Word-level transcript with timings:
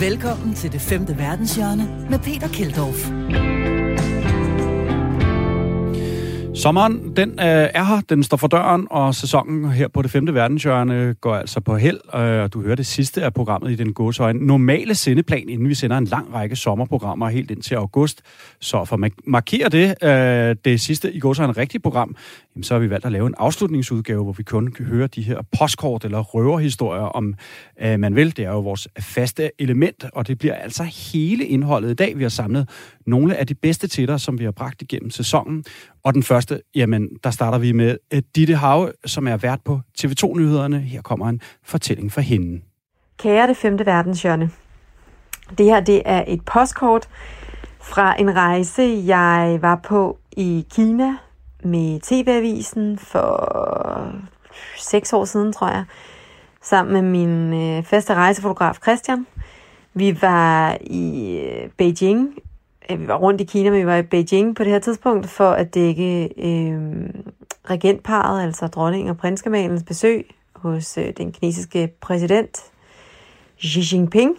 Velkommen 0.00 0.54
til 0.54 0.72
det 0.72 0.80
femte 0.80 1.18
verdenshjørne 1.18 2.06
med 2.10 2.18
Peter 2.18 2.48
Keldorf. 2.48 3.63
Sommeren, 6.64 7.16
den 7.16 7.30
øh, 7.30 7.36
er 7.74 7.84
her, 7.84 8.00
den 8.08 8.22
står 8.22 8.36
for 8.36 8.46
døren, 8.46 8.86
og 8.90 9.14
sæsonen 9.14 9.70
her 9.70 9.88
på 9.88 10.02
det 10.02 10.10
femte 10.10 10.34
verdenshjørne 10.34 11.14
går 11.20 11.34
altså 11.34 11.60
på 11.60 11.76
held. 11.76 12.14
Øh, 12.14 12.48
du 12.52 12.62
hører 12.62 12.74
det 12.74 12.86
sidste 12.86 13.22
af 13.22 13.34
programmet 13.34 13.70
i 13.70 13.74
den 13.74 13.92
gåsøjne 13.92 14.46
normale 14.46 14.94
sendeplan, 14.94 15.48
inden 15.48 15.68
vi 15.68 15.74
sender 15.74 15.98
en 15.98 16.04
lang 16.04 16.34
række 16.34 16.56
sommerprogrammer 16.56 17.28
helt 17.28 17.50
ind 17.50 17.62
til 17.62 17.74
august. 17.74 18.22
Så 18.60 18.84
for 18.84 19.04
at 19.04 19.12
markere 19.26 19.68
det, 19.68 19.94
øh, 20.02 20.56
det 20.64 20.80
sidste 20.80 21.12
i 21.12 21.18
gåsøjne 21.18 21.52
rigtige 21.52 21.80
program, 21.80 22.16
jamen, 22.54 22.64
så 22.64 22.74
har 22.74 22.78
vi 22.78 22.90
valgt 22.90 23.06
at 23.06 23.12
lave 23.12 23.26
en 23.26 23.34
afslutningsudgave, 23.38 24.22
hvor 24.22 24.32
vi 24.32 24.42
kun 24.42 24.66
kan 24.66 24.84
høre 24.84 25.06
de 25.06 25.22
her 25.22 25.38
postkort 25.58 26.04
eller 26.04 26.20
røverhistorier, 26.20 27.02
om 27.02 27.34
øh, 27.82 28.00
man 28.00 28.16
vil. 28.16 28.36
Det 28.36 28.44
er 28.44 28.50
jo 28.50 28.60
vores 28.60 28.88
faste 29.00 29.50
element, 29.58 30.04
og 30.12 30.26
det 30.28 30.38
bliver 30.38 30.54
altså 30.54 30.82
hele 30.82 31.46
indholdet 31.46 31.90
i 31.90 31.94
dag. 31.94 32.18
Vi 32.18 32.22
har 32.22 32.30
samlet 32.30 32.68
nogle 33.06 33.36
af 33.36 33.46
de 33.46 33.54
bedste 33.54 33.88
til 33.88 34.08
dig, 34.08 34.20
som 34.20 34.38
vi 34.38 34.44
har 34.44 34.50
bragt 34.50 34.82
igennem 34.82 35.10
sæsonen. 35.10 35.64
Og 36.04 36.14
den 36.14 36.22
første, 36.22 36.60
jamen, 36.74 37.08
der 37.24 37.30
starter 37.30 37.58
vi 37.58 37.72
med 37.72 37.96
øh, 38.12 38.22
Ditte 38.36 38.54
Have, 38.54 38.92
som 39.06 39.28
er 39.28 39.36
vært 39.36 39.60
på 39.64 39.80
TV2-nyhederne. 39.98 40.78
Her 40.78 41.02
kommer 41.02 41.28
en 41.28 41.40
fortælling 41.64 42.12
fra 42.12 42.20
hende. 42.20 42.60
Kære 43.18 43.46
det 43.48 43.56
femte 43.56 43.86
verdenshjørne. 43.86 44.50
Det 45.58 45.66
her, 45.66 45.80
det 45.80 46.02
er 46.04 46.24
et 46.28 46.44
postkort 46.44 47.08
fra 47.82 48.20
en 48.20 48.36
rejse, 48.36 49.02
jeg 49.06 49.58
var 49.62 49.80
på 49.84 50.18
i 50.36 50.66
Kina 50.74 51.16
med 51.64 52.00
TV-avisen 52.00 52.98
for 52.98 54.12
seks 54.78 55.12
år 55.12 55.24
siden, 55.24 55.52
tror 55.52 55.68
jeg, 55.68 55.84
sammen 56.62 56.92
med 56.92 57.02
min 57.02 57.52
øh, 57.52 57.84
faste 57.84 58.14
rejsefotograf 58.14 58.76
Christian. 58.82 59.26
Vi 59.94 60.22
var 60.22 60.76
i 60.80 61.36
øh, 61.40 61.68
Beijing 61.76 62.34
vi 62.88 63.08
var 63.08 63.16
rundt 63.16 63.40
i 63.40 63.44
Kina, 63.44 63.70
men 63.70 63.80
vi 63.80 63.86
var 63.86 63.96
i 63.96 64.02
Beijing 64.02 64.56
på 64.56 64.64
det 64.64 64.72
her 64.72 64.78
tidspunkt 64.78 65.28
for 65.28 65.50
at 65.50 65.74
dække 65.74 66.24
øh, 66.24 67.10
regentparet, 67.70 68.42
altså 68.42 68.66
dronning 68.66 69.10
og 69.10 69.16
prinskemalens 69.16 69.82
besøg 69.82 70.34
hos 70.56 70.98
øh, 70.98 71.12
den 71.16 71.32
kinesiske 71.32 71.92
præsident 72.00 72.60
Xi 73.62 73.94
Jinping. 73.94 74.38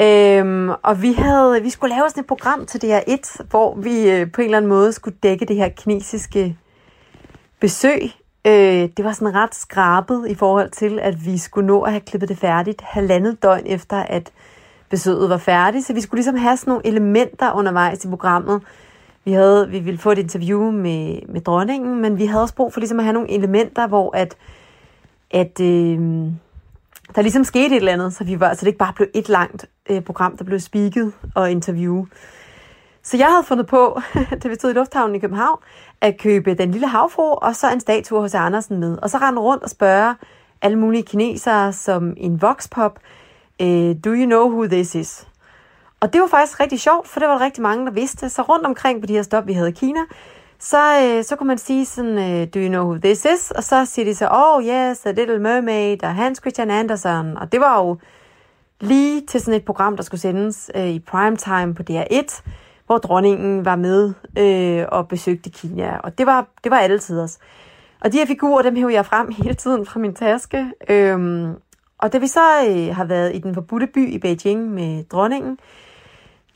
Øhm, 0.00 0.70
og 0.82 1.02
vi 1.02 1.12
havde, 1.12 1.62
vi 1.62 1.70
skulle 1.70 1.94
lave 1.94 2.08
sådan 2.08 2.20
et 2.20 2.26
program 2.26 2.66
til 2.66 2.78
DR1, 2.84 3.44
hvor 3.50 3.74
vi 3.74 4.10
øh, 4.10 4.32
på 4.32 4.40
en 4.40 4.44
eller 4.44 4.56
anden 4.56 4.68
måde 4.68 4.92
skulle 4.92 5.16
dække 5.22 5.44
det 5.44 5.56
her 5.56 5.68
kinesiske 5.68 6.56
besøg. 7.60 8.02
Øh, 8.46 8.88
det 8.96 9.04
var 9.04 9.12
sådan 9.12 9.34
ret 9.34 9.54
skrabet 9.54 10.28
i 10.28 10.34
forhold 10.34 10.70
til, 10.70 10.98
at 10.98 11.26
vi 11.26 11.38
skulle 11.38 11.66
nå 11.66 11.82
at 11.82 11.92
have 11.92 12.00
klippet 12.00 12.28
det 12.28 12.38
færdigt 12.38 12.80
halvandet 12.80 13.42
døgn 13.42 13.66
efter, 13.66 13.96
at 13.96 14.32
besøget 14.92 15.30
var 15.30 15.36
færdigt, 15.36 15.86
så 15.86 15.92
vi 15.92 16.00
skulle 16.00 16.18
ligesom 16.18 16.36
have 16.36 16.56
sådan 16.56 16.70
nogle 16.70 16.86
elementer 16.86 17.52
undervejs 17.52 18.04
i 18.04 18.08
programmet. 18.08 18.62
Vi, 19.24 19.32
havde, 19.32 19.68
vi 19.70 19.78
ville 19.78 19.98
få 19.98 20.10
et 20.10 20.18
interview 20.18 20.70
med, 20.70 21.28
med 21.28 21.40
dronningen, 21.40 22.02
men 22.02 22.18
vi 22.18 22.26
havde 22.26 22.42
også 22.42 22.54
brug 22.54 22.72
for 22.72 22.80
ligesom 22.80 22.98
at 22.98 23.04
have 23.04 23.12
nogle 23.12 23.30
elementer, 23.30 23.86
hvor 23.86 24.16
at, 24.16 24.36
at 25.30 25.60
øh, 25.60 25.98
der 27.14 27.22
ligesom 27.22 27.44
skete 27.44 27.66
et 27.66 27.76
eller 27.76 27.92
andet, 27.92 28.14
så, 28.14 28.24
vi 28.24 28.40
var, 28.40 28.54
så 28.54 28.60
det 28.60 28.66
ikke 28.66 28.78
bare 28.78 28.92
blev 28.92 29.08
et 29.14 29.28
langt 29.28 29.66
øh, 29.90 30.00
program, 30.00 30.36
der 30.36 30.44
blev 30.44 30.60
speaket 30.60 31.12
og 31.34 31.50
interview. 31.50 32.06
Så 33.02 33.16
jeg 33.16 33.26
havde 33.26 33.44
fundet 33.44 33.66
på, 33.66 34.00
da 34.42 34.48
vi 34.48 34.54
stod 34.54 34.70
i 34.70 34.74
lufthavnen 34.74 35.16
i 35.16 35.18
København, 35.18 35.58
at 36.00 36.18
købe 36.18 36.54
den 36.54 36.70
lille 36.70 36.86
havfru, 36.86 37.22
og 37.22 37.56
så 37.56 37.72
en 37.72 37.80
statue 37.80 38.20
hos 38.20 38.34
Andersen 38.34 38.80
med. 38.80 38.98
Og 39.02 39.10
så 39.10 39.18
rende 39.18 39.40
rundt 39.40 39.62
og 39.62 39.70
spørge 39.70 40.14
alle 40.62 40.78
mulige 40.78 41.02
kinesere 41.02 41.72
som 41.72 42.14
en 42.16 42.42
vokspop, 42.42 42.98
øh, 43.62 43.96
Do 44.04 44.10
you 44.10 44.26
know 44.26 44.48
who 44.48 44.66
this 44.66 44.94
is? 44.94 45.28
Og 46.00 46.12
det 46.12 46.20
var 46.20 46.26
faktisk 46.26 46.60
rigtig 46.60 46.80
sjovt, 46.80 47.08
for 47.08 47.20
det 47.20 47.28
var 47.28 47.38
der 47.38 47.44
rigtig 47.44 47.62
mange, 47.62 47.86
der 47.86 47.92
vidste. 47.92 48.28
Så 48.28 48.42
rundt 48.42 48.66
omkring 48.66 49.00
på 49.00 49.06
de 49.06 49.12
her 49.12 49.22
stop, 49.22 49.46
vi 49.46 49.52
havde 49.52 49.68
i 49.68 49.72
Kina, 49.72 50.00
så, 50.58 51.00
øh, 51.02 51.24
så 51.24 51.36
kunne 51.36 51.46
man 51.46 51.58
sige 51.58 51.86
sådan, 51.86 52.18
øh, 52.18 52.48
do 52.54 52.58
you 52.58 52.68
know 52.68 52.84
who 52.84 52.98
this 52.98 53.24
is? 53.24 53.50
Og 53.50 53.64
så 53.64 53.84
siger 53.84 54.04
de 54.04 54.14
så, 54.14 54.28
oh 54.30 54.64
yes, 54.64 55.06
A 55.06 55.10
Little 55.10 55.38
Mermaid 55.38 56.04
og 56.04 56.14
Hans 56.14 56.38
Christian 56.38 56.70
Andersen. 56.70 57.36
Og 57.36 57.52
det 57.52 57.60
var 57.60 57.82
jo 57.82 57.96
lige 58.80 59.26
til 59.26 59.40
sådan 59.40 59.54
et 59.54 59.64
program, 59.64 59.96
der 59.96 60.02
skulle 60.02 60.20
sendes 60.20 60.70
øh, 60.74 60.88
i 60.88 60.98
primetime 60.98 61.74
på 61.74 61.82
DR1, 61.90 62.42
hvor 62.86 62.98
dronningen 62.98 63.64
var 63.64 63.76
med 63.76 64.12
øh, 64.38 64.86
og 64.88 65.08
besøgte 65.08 65.50
Kina. 65.50 65.96
Og 65.98 66.18
det 66.18 66.26
var, 66.26 66.46
det 66.64 66.70
var 66.70 66.78
altid 66.78 67.20
os. 67.20 67.38
Og 68.00 68.12
de 68.12 68.18
her 68.18 68.26
figurer, 68.26 68.62
dem 68.62 68.76
hævde 68.76 68.94
jeg 68.94 69.06
frem 69.06 69.30
hele 69.42 69.54
tiden 69.54 69.86
fra 69.86 70.00
min 70.00 70.14
taske. 70.14 70.72
Øhm, 70.88 71.54
og 72.02 72.12
da 72.12 72.18
vi 72.18 72.26
så 72.26 72.66
øh, 72.68 72.96
har 72.96 73.04
været 73.04 73.34
i 73.34 73.38
den 73.38 73.54
forbudte 73.54 73.86
by 73.86 74.12
i 74.12 74.18
Beijing 74.18 74.70
med 74.70 75.04
dronningen, 75.04 75.58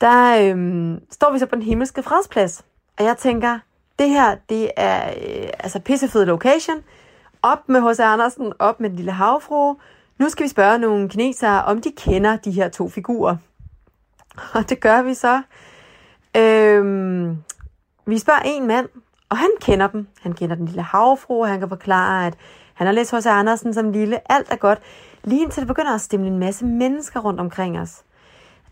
der 0.01 0.39
øh, 0.43 0.99
står 1.11 1.33
vi 1.33 1.39
så 1.39 1.47
på 1.47 1.55
den 1.55 1.63
himmelske 1.63 2.03
fredsplads. 2.03 2.65
Og 2.99 3.05
jeg 3.05 3.17
tænker, 3.17 3.59
det 3.99 4.09
her, 4.09 4.37
det 4.49 4.71
er 4.77 5.09
øh, 5.09 5.49
altså 5.59 5.81
pissefed 5.81 6.25
location. 6.25 6.77
Op 7.43 7.69
med 7.69 7.91
H.C. 7.91 8.01
Andersen, 8.01 8.53
op 8.59 8.81
med 8.81 8.91
den 8.91 8.97
lille 8.97 9.13
havfru. 9.13 9.75
Nu 10.19 10.29
skal 10.29 10.45
vi 10.45 10.49
spørge 10.49 10.79
nogle 10.79 11.09
kinesere, 11.09 11.65
om 11.65 11.81
de 11.81 11.93
kender 11.97 12.37
de 12.37 12.51
her 12.51 12.69
to 12.69 12.89
figurer. 12.89 13.37
Og 14.55 14.69
det 14.71 14.81
gør 14.81 15.03
vi 15.03 15.15
så. 15.15 15.43
Øh, 16.37 16.85
vi 18.07 18.19
spørger 18.19 18.41
en 18.45 18.67
mand, 18.67 18.89
og 19.29 19.37
han 19.37 19.51
kender 19.61 19.87
dem. 19.87 20.07
Han 20.21 20.33
kender 20.33 20.57
den 20.57 20.67
lille 20.67 20.83
havfru, 20.83 21.41
og 21.41 21.49
han 21.49 21.59
kan 21.59 21.69
forklare, 21.69 22.27
at 22.27 22.35
han 22.75 22.87
har 22.87 22.95
læst 22.95 23.15
H.C. 23.17 23.27
Andersen 23.27 23.75
som 23.75 23.93
lille. 23.93 24.33
Alt 24.33 24.53
er 24.53 24.57
godt. 24.57 24.79
Lige 25.27 25.43
indtil 25.43 25.61
det 25.61 25.69
begynder 25.69 25.95
at 25.95 26.01
stemme 26.01 26.27
en 26.27 26.39
masse 26.39 26.65
mennesker 26.65 27.21
rundt 27.21 27.41
omkring 27.41 27.81
os. 27.81 28.03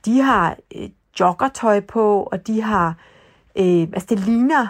De 0.04 0.20
har 0.20 0.56
øh, 0.76 0.91
joggertøj 1.20 1.81
på, 1.81 2.28
og 2.32 2.47
de 2.47 2.62
har, 2.62 2.97
øh, 3.56 3.81
altså 3.81 4.06
det 4.09 4.19
ligner 4.19 4.66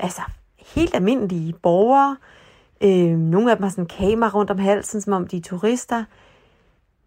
altså 0.00 0.22
helt 0.58 0.94
almindelige 0.94 1.52
borgere. 1.52 2.16
Øh, 2.80 3.18
nogle 3.18 3.50
af 3.50 3.56
dem 3.56 3.62
har 3.62 3.70
sådan 3.70 3.84
en 3.84 3.88
kamera 3.88 4.30
rundt 4.30 4.50
om 4.50 4.58
halsen, 4.58 5.00
som 5.00 5.12
om 5.12 5.26
de 5.26 5.36
er 5.36 5.40
turister. 5.40 6.04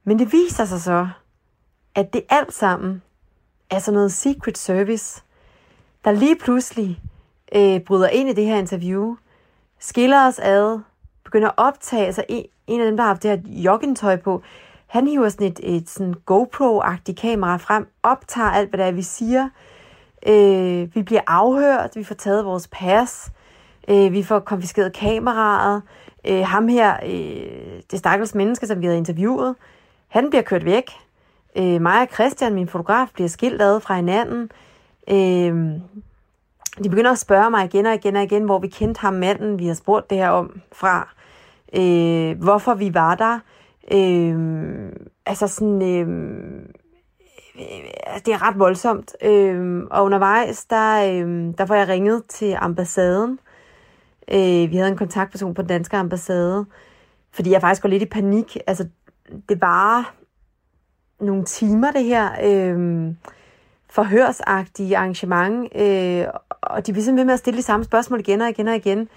Men 0.03 0.19
det 0.19 0.31
viser 0.31 0.65
sig 0.65 0.81
så, 0.81 1.07
at 1.95 2.13
det 2.13 2.23
alt 2.29 2.53
sammen 2.53 3.01
er 3.69 3.79
sådan 3.79 3.95
noget 3.95 4.11
secret 4.11 4.57
service, 4.57 5.23
der 6.05 6.11
lige 6.11 6.35
pludselig 6.35 7.01
øh, 7.55 7.79
bryder 7.79 8.09
ind 8.09 8.29
i 8.29 8.33
det 8.33 8.45
her 8.45 8.57
interview, 8.57 9.15
skiller 9.79 10.27
os 10.27 10.39
ad, 10.39 10.79
begynder 11.23 11.47
at 11.47 11.53
optage, 11.57 12.05
altså 12.05 12.23
en, 12.67 12.81
af 12.81 12.85
dem, 12.85 12.97
der 12.97 13.03
har 13.03 13.09
haft 13.09 13.23
det 13.23 13.31
her 13.31 13.37
joggingtøj 13.47 14.15
på, 14.15 14.41
han 14.87 15.07
hiver 15.07 15.29
sådan 15.29 15.47
et, 15.47 15.59
et 15.63 15.89
sådan 15.89 16.13
GoPro-agtigt 16.31 17.21
kamera 17.21 17.57
frem, 17.57 17.87
optager 18.03 18.49
alt, 18.49 18.69
hvad 18.69 18.77
der 18.77 18.85
er, 18.85 18.91
vi 18.91 19.01
siger. 19.01 19.49
Øh, 20.27 20.95
vi 20.95 21.03
bliver 21.03 21.21
afhørt, 21.27 21.95
vi 21.95 22.03
får 22.03 22.15
taget 22.15 22.45
vores 22.45 22.67
pas, 22.71 23.31
øh, 23.87 24.13
vi 24.13 24.23
får 24.23 24.39
konfiskeret 24.39 24.93
kameraet. 24.93 25.81
Øh, 26.27 26.45
ham 26.45 26.67
her, 26.67 26.97
øh, 27.05 27.81
det 27.91 27.99
stakkels 27.99 28.35
menneske, 28.35 28.67
som 28.67 28.81
vi 28.81 28.85
havde 28.85 28.97
interviewet, 28.97 29.55
han 30.07 30.29
bliver 30.29 30.43
kørt 30.43 30.65
væk. 30.65 30.91
Øh, 31.55 31.81
mig 31.81 32.01
og 32.01 32.07
Christian, 32.13 32.53
min 32.53 32.67
fotograf, 32.67 33.07
bliver 33.13 33.29
skilt 33.29 33.61
ad 33.61 33.79
fra 33.79 33.95
hinanden. 33.95 34.51
Øh, 35.09 35.79
de 36.83 36.89
begynder 36.89 37.11
at 37.11 37.19
spørge 37.19 37.49
mig 37.49 37.65
igen 37.65 37.85
og 37.85 37.93
igen 37.93 38.15
og 38.15 38.23
igen, 38.23 38.43
hvor 38.43 38.59
vi 38.59 38.67
kendte 38.67 39.01
ham 39.01 39.13
manden, 39.13 39.59
vi 39.59 39.67
har 39.67 39.73
spurgt 39.73 40.09
det 40.09 40.17
her 40.17 40.29
om 40.29 40.61
fra 40.71 41.15
øh, 41.75 42.41
hvorfor 42.41 42.73
vi 42.73 42.93
var 42.93 43.15
der. 43.15 43.39
Øh, 43.91 44.91
altså 45.25 45.47
sådan, 45.47 45.81
øh, 45.81 46.07
øh, 47.55 48.19
det 48.25 48.33
er 48.33 48.47
ret 48.47 48.59
voldsomt. 48.59 49.15
Øh, 49.23 49.83
og 49.91 50.05
undervejs, 50.05 50.65
der, 50.65 51.13
øh, 51.13 51.53
der 51.57 51.65
får 51.65 51.75
jeg 51.75 51.87
ringet 51.87 52.25
til 52.25 52.55
ambassaden. 52.59 53.39
Øh, 54.31 54.71
vi 54.71 54.75
havde 54.75 54.89
en 54.89 54.97
kontaktperson 54.97 55.53
på 55.53 55.61
den 55.61 55.69
danske 55.69 55.97
ambassade, 55.97 56.65
fordi 57.31 57.51
jeg 57.51 57.61
faktisk 57.61 57.81
går 57.81 57.89
lidt 57.89 58.03
i 58.03 58.05
panik. 58.05 58.57
Altså, 58.67 58.87
det 59.49 59.61
var 59.61 60.13
nogle 61.19 61.45
timer, 61.45 61.91
det 61.91 62.03
her 62.03 62.29
øh, 62.43 63.13
forhørsagtige 63.89 64.97
arrangement, 64.97 65.75
øh, 65.75 66.25
og 66.61 66.87
de 66.87 66.91
bliver 66.91 67.03
simpelthen 67.03 67.17
ved 67.17 67.25
med 67.25 67.33
at 67.33 67.39
stille 67.39 67.57
de 67.57 67.63
samme 67.63 67.83
spørgsmål 67.83 68.19
igen 68.19 68.41
og 68.41 68.49
igen 68.49 68.67
og 68.67 68.75
igen. 68.75 69.09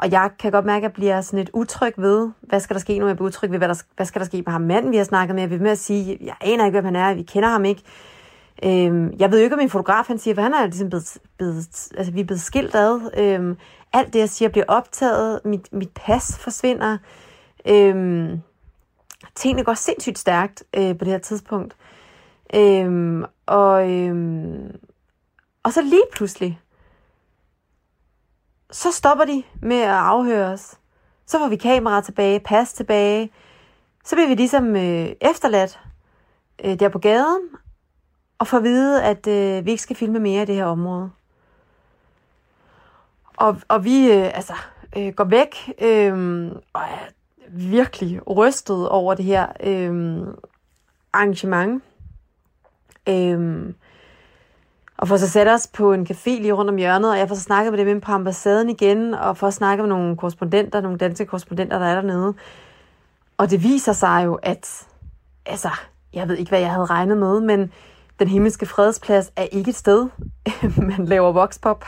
Og 0.00 0.10
jeg 0.10 0.30
kan 0.38 0.52
godt 0.52 0.64
mærke, 0.64 0.78
at 0.78 0.82
jeg 0.82 0.92
bliver 0.92 1.20
sådan 1.20 1.38
lidt 1.38 1.50
utryg 1.54 1.94
ved, 1.96 2.30
hvad 2.40 2.60
skal 2.60 2.74
der 2.74 2.80
ske 2.80 2.98
nu? 2.98 3.06
Jeg 3.06 3.16
bliver 3.16 3.28
utryg 3.28 3.50
ved, 3.50 3.58
hvad, 3.58 3.68
der, 3.68 3.82
hvad 3.96 4.06
skal 4.06 4.20
der 4.20 4.26
ske 4.26 4.42
med 4.46 4.52
ham 4.52 4.60
manden, 4.60 4.92
vi 4.92 4.96
har 4.96 5.04
snakket 5.04 5.34
med. 5.34 5.42
Jeg 5.42 5.50
vil 5.50 5.62
med 5.62 5.70
at 5.70 5.78
sige, 5.78 6.18
jeg 6.20 6.34
aner 6.40 6.64
ikke, 6.64 6.80
hvem 6.80 6.84
han 6.84 6.96
er, 6.96 7.14
vi 7.14 7.22
kender 7.22 7.48
ham 7.48 7.64
ikke. 7.64 7.82
Øhm, 8.62 9.12
jeg 9.18 9.30
ved 9.30 9.38
jo 9.38 9.44
ikke, 9.44 9.54
om 9.54 9.58
min 9.58 9.70
fotograf 9.70 10.06
han 10.06 10.18
siger, 10.18 10.34
for 10.34 10.42
han 10.42 10.54
er 10.54 10.66
ligesom 10.66 10.88
blevet, 10.88 11.18
blevet, 11.36 11.56
altså 11.96 12.12
vi 12.12 12.20
er 12.20 12.24
blevet 12.24 12.40
skilt 12.40 12.74
ad. 12.74 13.00
Øhm, 13.18 13.56
alt 13.92 14.12
det, 14.12 14.18
jeg 14.18 14.28
siger, 14.28 14.48
bliver 14.48 14.64
optaget. 14.68 15.40
Mit, 15.44 15.72
mit 15.72 15.90
pas 15.94 16.38
forsvinder. 16.38 16.98
Øhm, 17.68 18.40
tingene 19.34 19.64
går 19.64 19.74
sindssygt 19.74 20.18
stærkt 20.18 20.64
øh, 20.76 20.98
på 20.98 21.04
det 21.04 21.12
her 21.12 21.18
tidspunkt. 21.18 21.76
Øhm, 22.54 23.24
og, 23.46 23.90
øhm, 23.90 24.76
og 25.62 25.72
så 25.72 25.82
lige 25.82 26.06
pludselig, 26.12 26.60
så 28.70 28.92
stopper 28.92 29.24
de 29.24 29.42
med 29.62 29.80
at 29.80 29.90
afhøre 29.90 30.52
os. 30.52 30.78
Så 31.26 31.38
får 31.38 31.48
vi 31.48 31.56
kamera 31.56 32.00
tilbage, 32.00 32.40
pas 32.40 32.72
tilbage. 32.72 33.30
Så 34.04 34.16
bliver 34.16 34.28
vi 34.28 34.34
ligesom 34.34 34.76
øh, 34.76 35.12
efterladt. 35.20 35.80
øh, 36.64 36.80
der 36.80 36.88
på 36.88 36.98
gaden, 36.98 37.42
og 38.38 38.46
får 38.46 38.56
at 38.56 38.62
vide, 38.62 39.02
at 39.02 39.26
øh, 39.26 39.66
vi 39.66 39.70
ikke 39.70 39.82
skal 39.82 39.96
filme 39.96 40.18
mere 40.18 40.42
i 40.42 40.46
det 40.46 40.54
her 40.54 40.64
område. 40.64 41.10
Og, 43.36 43.60
og 43.68 43.84
vi 43.84 44.12
øh, 44.12 44.36
altså, 44.36 44.54
øh, 44.96 45.12
går 45.14 45.24
væk 45.24 45.72
øh, 45.80 46.46
og 46.72 46.82
er 46.82 47.08
virkelig 47.48 48.28
rystet 48.28 48.88
over 48.88 49.14
det 49.14 49.24
her 49.24 49.46
øh, 49.62 50.20
arrangement. 51.12 51.82
Øh, 53.08 53.72
og 55.00 55.08
får 55.08 55.16
så 55.16 55.28
sat 55.28 55.48
os 55.48 55.66
på 55.66 55.92
en 55.92 56.06
café 56.10 56.30
lige 56.30 56.52
rundt 56.52 56.70
om 56.70 56.76
hjørnet, 56.76 57.10
og 57.10 57.18
jeg 57.18 57.28
får 57.28 57.34
så 57.34 57.40
snakket 57.42 57.72
med 57.72 57.86
dem 57.86 58.00
på 58.00 58.12
ambassaden 58.12 58.70
igen, 58.70 59.14
og 59.14 59.36
får 59.36 59.50
snakket 59.50 59.82
med 59.82 59.88
nogle 59.88 60.16
korrespondenter, 60.16 60.80
nogle 60.80 60.98
danske 60.98 61.26
korrespondenter, 61.26 61.78
der 61.78 61.86
er 61.86 61.94
dernede. 61.94 62.34
Og 63.36 63.50
det 63.50 63.62
viser 63.62 63.92
sig 63.92 64.22
jo, 64.24 64.34
at 64.34 64.86
altså, 65.46 65.70
jeg 66.12 66.28
ved 66.28 66.36
ikke, 66.36 66.48
hvad 66.48 66.60
jeg 66.60 66.70
havde 66.70 66.86
regnet 66.86 67.18
med, 67.18 67.40
men 67.40 67.72
den 68.18 68.28
himmelske 68.28 68.66
fredsplads 68.66 69.32
er 69.36 69.42
ikke 69.42 69.68
et 69.68 69.76
sted, 69.76 70.08
man 70.96 71.06
laver 71.06 71.32
voxpop. 71.32 71.84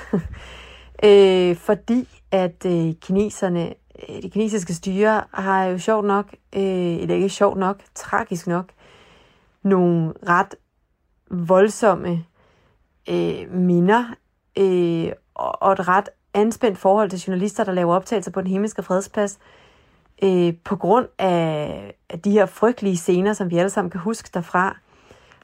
øh, 1.04 1.56
fordi 1.56 2.08
at 2.30 2.66
øh, 2.66 2.94
kineserne, 3.00 3.74
øh, 4.08 4.22
det 4.22 4.32
kinesiske 4.32 4.74
styre, 4.74 5.24
har 5.32 5.64
jo 5.64 5.78
sjovt 5.78 6.06
nok, 6.06 6.26
øh, 6.56 6.62
eller 6.96 7.14
ikke 7.14 7.28
sjovt 7.28 7.58
nok, 7.58 7.80
tragisk 7.94 8.46
nok, 8.46 8.66
nogle 9.62 10.12
ret 10.28 10.54
voldsomme 11.30 12.24
øh, 13.08 13.52
minder 13.52 14.14
øh, 14.58 15.12
og, 15.34 15.72
et 15.72 15.88
ret 15.88 16.08
anspændt 16.34 16.78
forhold 16.78 17.10
til 17.10 17.20
journalister, 17.20 17.64
der 17.64 17.72
laver 17.72 17.94
optagelser 17.94 18.30
på 18.30 18.40
den 18.40 18.50
himmelske 18.50 18.82
fredsplads, 18.82 19.38
øh, 20.22 20.54
på 20.64 20.76
grund 20.76 21.06
af, 21.18 21.94
af 22.10 22.20
de 22.20 22.30
her 22.30 22.46
frygtelige 22.46 22.96
scener, 22.96 23.32
som 23.32 23.50
vi 23.50 23.58
alle 23.58 23.70
sammen 23.70 23.90
kan 23.90 24.00
huske 24.00 24.30
derfra. 24.34 24.76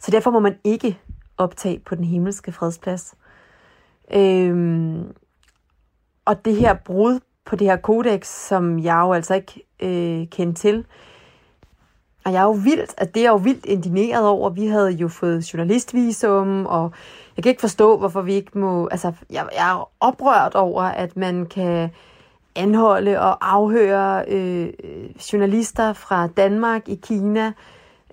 Så 0.00 0.10
derfor 0.10 0.30
må 0.30 0.38
man 0.38 0.56
ikke 0.64 0.98
optage 1.38 1.78
på 1.78 1.94
den 1.94 2.04
himmelske 2.04 2.52
fredsplads. 2.52 3.14
Øh, 4.14 4.96
og 6.24 6.44
det 6.44 6.56
her 6.56 6.74
brud 6.74 7.20
på 7.44 7.56
det 7.56 7.66
her 7.66 7.76
kodex, 7.76 8.26
som 8.26 8.78
jeg 8.78 9.00
jo 9.00 9.12
altså 9.12 9.34
ikke 9.34 9.62
øh, 9.80 10.26
kendte 10.26 10.60
til, 10.60 10.84
og 12.28 12.34
jeg 12.34 12.40
er 12.40 12.44
jo 12.44 12.50
vildt, 12.50 12.94
at 12.96 13.14
det 13.14 13.26
er 13.26 13.30
jo 13.30 13.36
vildt 13.36 13.66
indineret 13.66 14.26
over. 14.26 14.50
Vi 14.50 14.66
havde 14.66 14.90
jo 14.90 15.08
fået 15.08 15.52
journalistvisum, 15.52 16.66
og 16.66 16.92
jeg 17.36 17.42
kan 17.42 17.50
ikke 17.50 17.60
forstå, 17.60 17.98
hvorfor 17.98 18.22
vi 18.22 18.34
ikke 18.34 18.58
må... 18.58 18.88
Altså, 18.90 19.12
jeg, 19.30 19.48
jeg 19.54 19.70
er 19.70 19.90
oprørt 20.00 20.54
over, 20.54 20.82
at 20.82 21.16
man 21.16 21.46
kan 21.46 21.90
anholde 22.56 23.20
og 23.20 23.54
afhøre 23.54 24.24
øh, 24.28 24.68
journalister 25.32 25.92
fra 25.92 26.26
Danmark 26.26 26.88
i 26.88 26.94
Kina. 26.94 27.52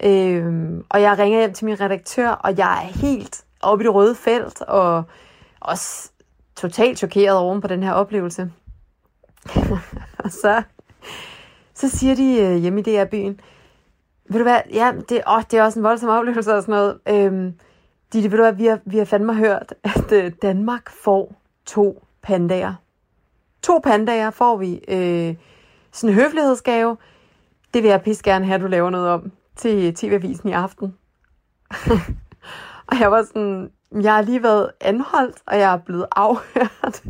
Øh, 0.03 0.71
og 0.89 1.01
jeg 1.01 1.19
ringer 1.19 1.39
hjem 1.39 1.53
til 1.53 1.65
min 1.65 1.81
redaktør, 1.81 2.29
og 2.29 2.57
jeg 2.57 2.83
er 2.83 2.99
helt 2.99 3.43
oppe 3.61 3.83
i 3.83 3.85
det 3.85 3.93
røde 3.93 4.15
felt, 4.15 4.61
og 4.61 5.03
også 5.59 6.09
totalt 6.55 6.97
chokeret 6.97 7.37
oven 7.37 7.61
på 7.61 7.67
den 7.67 7.83
her 7.83 7.91
oplevelse. 7.91 8.51
og 10.23 10.31
så, 10.31 10.63
så 11.73 11.89
siger 11.89 12.15
de 12.15 12.41
øh, 12.41 12.55
hjemme 12.55 12.79
i 12.79 12.83
DR-byen, 12.83 13.39
ved 14.29 14.39
du 14.39 14.43
hvad, 14.43 14.59
ja, 14.73 14.93
det, 15.09 15.21
åh, 15.27 15.41
det 15.51 15.59
er 15.59 15.63
også 15.63 15.79
en 15.79 15.83
voldsom 15.83 16.09
oplevelse 16.09 16.55
og 16.55 16.63
sådan 16.63 16.75
noget. 16.75 16.99
Øhm, 17.09 17.53
Ditte, 18.13 18.31
ved 18.31 18.37
du 18.37 18.43
hvad, 18.43 18.53
vi 18.53 18.65
har, 18.65 18.79
vi 18.85 18.97
har 18.97 19.05
fandme 19.05 19.35
hørt, 19.35 19.73
at 19.83 20.11
øh, 20.11 20.31
Danmark 20.41 20.89
får 21.03 21.35
to 21.65 22.03
pandager. 22.21 22.73
To 23.61 23.79
pandager 23.79 24.29
får 24.29 24.57
vi. 24.57 24.81
Øh, 24.87 25.35
sådan 25.95 26.15
en 26.15 26.21
høflighedsgave. 26.21 26.97
Det 27.73 27.83
vil 27.83 27.89
jeg 27.89 28.01
pisse 28.01 28.23
gerne 28.23 28.45
have, 28.45 28.55
at 28.55 28.61
du 28.61 28.67
laver 28.67 28.89
noget 28.89 29.09
om 29.09 29.31
til 29.55 29.95
TV-avisen 29.95 30.49
i 30.49 30.51
aften. 30.51 30.95
og 32.87 32.99
jeg 32.99 33.11
var 33.11 33.23
sådan, 33.23 33.71
jeg 34.01 34.13
har 34.13 34.21
lige 34.21 34.43
været 34.43 34.71
anholdt, 34.81 35.37
og 35.45 35.59
jeg 35.59 35.73
er 35.73 35.77
blevet 35.77 36.05
afhørt. 36.11 37.03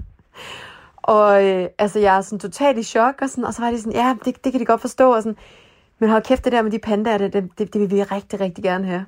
og 0.97 1.45
øh, 1.45 1.69
altså, 1.77 1.99
jeg 1.99 2.17
er 2.17 2.21
sådan 2.21 2.39
totalt 2.39 2.77
i 2.77 2.83
chok, 2.83 3.15
og, 3.21 3.29
sådan, 3.29 3.45
og 3.45 3.53
så 3.53 3.61
var 3.61 3.71
de 3.71 3.81
sådan, 3.81 3.93
ja, 3.93 4.15
det, 4.25 4.43
det 4.43 4.51
kan 4.51 4.61
de 4.61 4.65
godt 4.65 4.81
forstå, 4.81 5.13
og 5.13 5.23
sådan, 5.23 5.37
men 5.99 6.09
hold 6.09 6.23
kæft, 6.23 6.45
det 6.45 6.51
der 6.51 6.61
med 6.61 6.71
de 6.71 6.79
pandaer, 6.79 7.17
det, 7.17 7.33
det, 7.33 7.73
det 7.73 7.81
vil 7.81 7.91
vi 7.91 8.03
rigtig, 8.03 8.39
rigtig 8.39 8.63
gerne 8.63 8.85
have. 8.85 9.05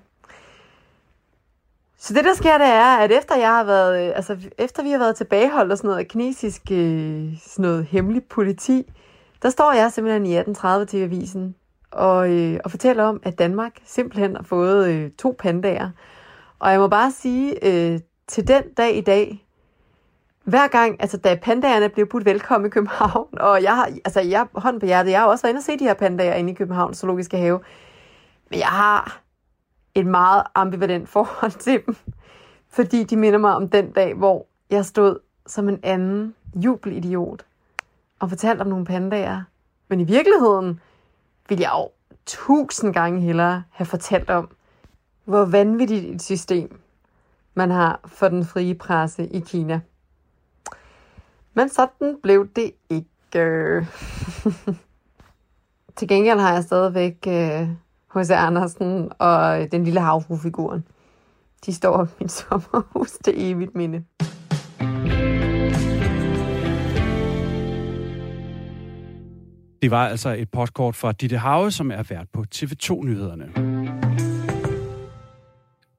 Så 1.97 2.13
det, 2.13 2.25
der 2.25 2.33
sker, 2.33 2.57
det 2.57 2.67
er, 2.67 2.97
at 2.97 3.11
efter 3.11 3.35
jeg 3.35 3.49
har 3.49 3.63
været, 3.63 4.07
øh, 4.07 4.13
altså 4.15 4.37
efter 4.57 4.83
vi 4.83 4.91
har 4.91 4.97
været 4.97 5.15
tilbageholdt 5.15 5.71
og 5.71 5.77
sådan 5.77 5.89
noget 5.89 6.07
kinesisk, 6.07 6.61
øh, 6.71 7.37
sådan 7.41 7.63
noget 7.63 7.85
hemmelig 7.85 8.23
politi, 8.23 8.93
der 9.41 9.49
står 9.49 9.73
jeg 9.73 9.91
simpelthen 9.91 10.25
i 10.25 10.35
1830 10.37 10.85
til 10.85 10.97
avisen 10.97 11.55
og, 11.91 12.29
øh, 12.31 12.59
og 12.63 12.71
fortæller 12.71 13.03
om, 13.03 13.19
at 13.23 13.39
Danmark 13.39 13.71
simpelthen 13.85 14.35
har 14.35 14.43
fået 14.43 14.87
øh, 14.87 15.11
to 15.11 15.35
pandaer. 15.39 15.89
Og 16.59 16.71
jeg 16.71 16.79
må 16.79 16.87
bare 16.87 17.11
sige, 17.11 17.65
øh, 17.65 17.99
til 18.27 18.47
den 18.47 18.63
dag 18.77 18.97
i 18.97 19.01
dag, 19.01 19.46
hver 20.47 20.67
gang, 20.67 21.01
altså 21.01 21.17
da 21.17 21.39
pandagerne 21.41 21.89
blev 21.89 22.07
budt 22.07 22.25
velkommen 22.25 22.67
i 22.67 22.69
København, 22.69 23.27
og 23.39 23.63
jeg 23.63 23.75
har, 23.75 23.85
altså 24.05 24.21
jeg, 24.21 24.47
hånd 24.53 24.79
på 24.79 24.85
hjertet, 24.85 25.11
jeg 25.11 25.19
har 25.19 25.27
også 25.27 25.41
været 25.41 25.51
inde 25.51 25.59
og 25.59 25.63
se 25.63 25.79
de 25.79 25.83
her 25.83 25.93
pandaer 25.93 26.33
inde 26.33 26.51
i 26.51 26.55
Københavns 26.55 26.97
Zoologiske 26.97 27.37
Have, 27.37 27.59
men 28.49 28.59
jeg 28.59 28.67
har 28.67 29.21
et 29.95 30.05
meget 30.05 30.43
ambivalent 30.55 31.09
forhold 31.09 31.51
til 31.65 31.81
dem, 31.85 31.95
fordi 32.69 33.03
de 33.03 33.17
minder 33.17 33.39
mig 33.39 33.55
om 33.55 33.69
den 33.69 33.91
dag, 33.91 34.13
hvor 34.13 34.45
jeg 34.69 34.85
stod 34.85 35.19
som 35.47 35.69
en 35.69 35.79
anden 35.83 36.35
jubelidiot 36.55 37.45
og 38.19 38.29
fortalte 38.29 38.61
om 38.61 38.67
nogle 38.67 38.85
pandaer. 38.85 39.41
Men 39.87 39.99
i 39.99 40.03
virkeligheden 40.03 40.79
ville 41.49 41.63
jeg 41.63 41.71
jo 41.73 41.89
tusind 42.25 42.93
gange 42.93 43.21
hellere 43.21 43.63
have 43.71 43.85
fortalt 43.85 44.29
om, 44.29 44.49
hvor 45.25 45.45
vanvittigt 45.45 46.15
et 46.15 46.21
system 46.21 46.79
man 47.53 47.71
har 47.71 47.99
for 48.05 48.27
den 48.27 48.45
frie 48.45 48.75
presse 48.75 49.27
i 49.27 49.39
Kina. 49.39 49.81
Men 51.57 51.69
sådan 51.69 52.17
blev 52.23 52.47
det 52.55 52.71
ikke. 52.89 53.07
Til 55.97 56.07
gengæld 56.07 56.39
har 56.39 56.53
jeg 56.53 56.63
stadigvæk 56.63 57.17
H.C. 58.15 58.29
Øh, 58.31 58.47
Andersen 58.47 59.11
og 59.19 59.61
øh, 59.61 59.71
den 59.71 59.83
lille 59.83 59.99
havfrufiguren. 59.99 60.83
De 61.65 61.73
står 61.73 62.03
i 62.03 62.07
mit 62.21 62.31
sommerhus 62.31 63.11
til 63.23 63.33
evigt 63.37 63.75
minde. 63.75 64.03
Det 69.81 69.91
var 69.91 70.07
altså 70.07 70.29
et 70.29 70.49
postkort 70.51 70.95
fra 70.95 71.11
Ditte 71.11 71.37
Have, 71.37 71.71
som 71.71 71.91
er 71.91 72.03
vært 72.09 72.27
på 72.33 72.43
TV2-nyhederne. 72.55 73.66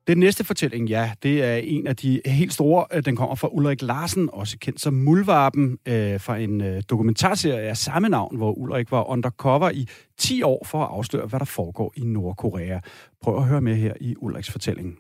Den 0.09 0.19
næste 0.19 0.45
fortælling, 0.45 0.89
ja, 0.89 1.13
det 1.23 1.45
er 1.45 1.57
en 1.57 1.87
af 1.87 1.97
de 1.97 2.21
helt 2.27 2.53
store. 2.53 2.87
Øh, 2.95 3.05
den 3.05 3.17
kommer 3.17 3.35
fra 3.35 3.49
Ulrik 3.53 3.83
Larsen, 3.83 4.29
også 4.33 4.59
kendt 4.59 4.81
som 4.81 4.95
Mulvarpen, 4.95 5.79
øh, 5.89 6.21
fra 6.21 6.39
en 6.39 6.61
øh, 6.61 6.83
dokumentarserie 6.91 7.69
af 7.69 7.77
samme 7.77 8.09
navn, 8.09 8.37
hvor 8.37 8.53
Ulrik 8.53 8.91
var 8.91 9.11
undercover 9.11 9.71
i 9.71 9.87
10 10.19 10.43
år 10.43 10.67
for 10.67 10.83
at 10.85 10.89
afsløre, 10.91 11.27
hvad 11.27 11.39
der 11.39 11.45
foregår 11.45 11.93
i 11.97 12.01
Nordkorea. 12.01 12.81
Prøv 13.23 13.37
at 13.37 13.45
høre 13.45 13.61
med 13.61 13.75
her 13.75 13.95
i 14.01 14.15
Ulriks 14.19 14.51
fortælling. 14.51 14.99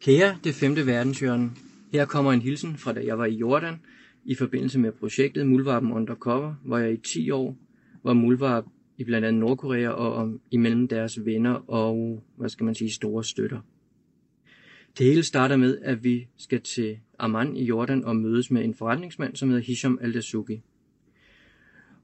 Kære 0.00 0.36
det 0.44 0.54
femte 0.54 0.86
verdenshjørne, 0.86 1.50
her 1.92 2.04
kommer 2.04 2.32
en 2.32 2.42
hilsen 2.42 2.76
fra 2.76 2.92
da 2.92 3.00
jeg 3.06 3.18
var 3.18 3.26
i 3.26 3.34
Jordan 3.34 3.74
i 4.24 4.34
forbindelse 4.34 4.78
med 4.78 4.92
projektet 4.92 5.46
Mulvarpen 5.46 5.92
Undercover, 5.92 6.54
hvor 6.64 6.78
jeg 6.78 6.92
i 6.92 6.96
10 6.96 7.30
år 7.30 7.56
var 8.04 8.12
Mulvarp 8.12 8.64
i 8.98 9.04
blandt 9.04 9.26
andet 9.26 9.40
Nordkorea 9.40 9.88
og 9.88 10.14
om, 10.14 10.40
imellem 10.50 10.88
deres 10.88 11.24
venner 11.24 11.70
og, 11.70 12.24
hvad 12.36 12.48
skal 12.48 12.64
man 12.64 12.74
sige, 12.74 12.90
store 12.90 13.24
støtter. 13.24 13.60
Det 14.98 15.06
hele 15.06 15.22
starter 15.22 15.56
med, 15.56 15.78
at 15.82 16.04
vi 16.04 16.26
skal 16.36 16.60
til 16.60 16.98
Amman 17.18 17.56
i 17.56 17.64
Jordan 17.64 18.04
og 18.04 18.16
mødes 18.16 18.50
med 18.50 18.64
en 18.64 18.74
forretningsmand, 18.74 19.36
som 19.36 19.48
hedder 19.48 19.62
Hisham 19.62 19.98
al-Dasuki. 20.02 20.62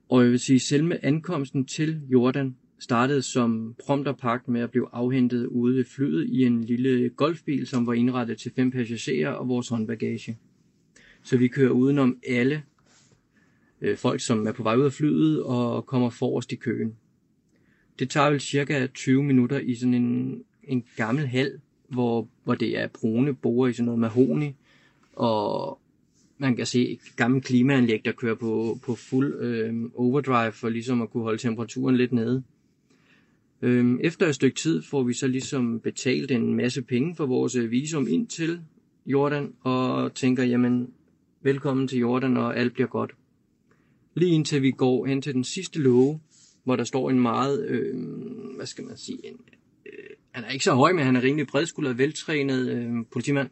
Og 0.08 0.22
jeg 0.22 0.30
vil 0.30 0.38
sige, 0.38 0.60
selve 0.60 1.04
ankomsten 1.04 1.64
til 1.64 2.00
Jordan 2.08 2.56
startede 2.78 3.22
som 3.22 3.74
prompterpagt 3.86 4.48
med 4.48 4.60
at 4.60 4.70
blive 4.70 4.88
afhentet 4.92 5.46
ude 5.46 5.76
ved 5.76 5.84
flyet 5.84 6.28
i 6.28 6.44
en 6.44 6.64
lille 6.64 7.08
golfbil, 7.08 7.66
som 7.66 7.86
var 7.86 7.92
indrettet 7.92 8.38
til 8.38 8.52
fem 8.56 8.70
passagerer 8.70 9.30
og 9.30 9.48
vores 9.48 9.68
håndbagage. 9.68 10.38
Så 11.22 11.36
vi 11.36 11.48
kører 11.48 11.70
udenom 11.70 12.18
alle 12.28 12.62
øh, 13.80 13.96
folk, 13.96 14.20
som 14.20 14.46
er 14.46 14.52
på 14.52 14.62
vej 14.62 14.76
ud 14.76 14.84
af 14.84 14.92
flyet 14.92 15.42
og 15.42 15.86
kommer 15.86 16.10
forrest 16.10 16.52
i 16.52 16.56
køen. 16.56 16.96
Det 17.98 18.10
tager 18.10 18.30
vel 18.30 18.40
cirka 18.40 18.86
20 18.86 19.22
minutter 19.22 19.58
i 19.58 19.74
sådan 19.74 19.94
en, 19.94 20.42
en 20.64 20.84
gammel 20.96 21.26
hal, 21.26 21.60
hvor, 21.88 22.28
hvor 22.44 22.54
det 22.54 22.78
er 22.78 22.86
brune 22.86 23.34
borer 23.34 23.68
i 23.68 23.72
sådan 23.72 23.84
noget 23.84 24.00
mahoni, 24.00 24.54
og 25.12 25.78
man 26.38 26.56
kan 26.56 26.66
se 26.66 26.88
et 26.88 27.00
gammelt 27.16 27.44
klimaanlæg, 27.44 28.04
der 28.04 28.12
kører 28.12 28.34
på, 28.34 28.78
på 28.82 28.94
fuld 28.94 29.34
øh, 29.40 29.74
overdrive 29.94 30.52
for 30.52 30.68
ligesom 30.68 31.02
at 31.02 31.10
kunne 31.10 31.22
holde 31.22 31.38
temperaturen 31.38 31.96
lidt 31.96 32.12
nede. 32.12 32.42
Øh, 33.62 33.98
efter 34.00 34.26
et 34.26 34.34
stykke 34.34 34.56
tid 34.56 34.82
får 34.82 35.02
vi 35.02 35.12
så 35.12 35.26
ligesom 35.26 35.80
betalt 35.80 36.30
en 36.30 36.54
masse 36.54 36.82
penge 36.82 37.16
for 37.16 37.26
vores 37.26 37.54
øh, 37.54 37.70
visum 37.70 38.06
ind 38.08 38.26
til 38.26 38.60
Jordan, 39.06 39.52
og 39.60 40.14
tænker, 40.14 40.44
jamen, 40.44 40.90
velkommen 41.42 41.88
til 41.88 41.98
Jordan, 41.98 42.36
og 42.36 42.56
alt 42.56 42.72
bliver 42.72 42.88
godt. 42.88 43.14
Lige 44.14 44.34
indtil 44.34 44.62
vi 44.62 44.70
går 44.70 45.06
hen 45.06 45.22
til 45.22 45.34
den 45.34 45.44
sidste 45.44 45.78
låge, 45.78 46.20
hvor 46.64 46.76
der 46.76 46.84
står 46.84 47.10
en 47.10 47.20
meget, 47.20 47.66
øh, 47.66 47.96
hvad 48.56 48.66
skal 48.66 48.84
man 48.84 48.96
sige, 48.96 49.26
en 49.26 49.36
øh, 49.86 49.92
han 50.30 50.44
er 50.44 50.48
ikke 50.48 50.64
så 50.64 50.74
høj, 50.74 50.92
men 50.92 51.04
han 51.04 51.16
er 51.16 51.22
rimelig 51.22 51.46
bredskuldret, 51.46 51.98
veltrænet 51.98 52.68
øh, 52.68 52.90
politimand, 53.12 53.50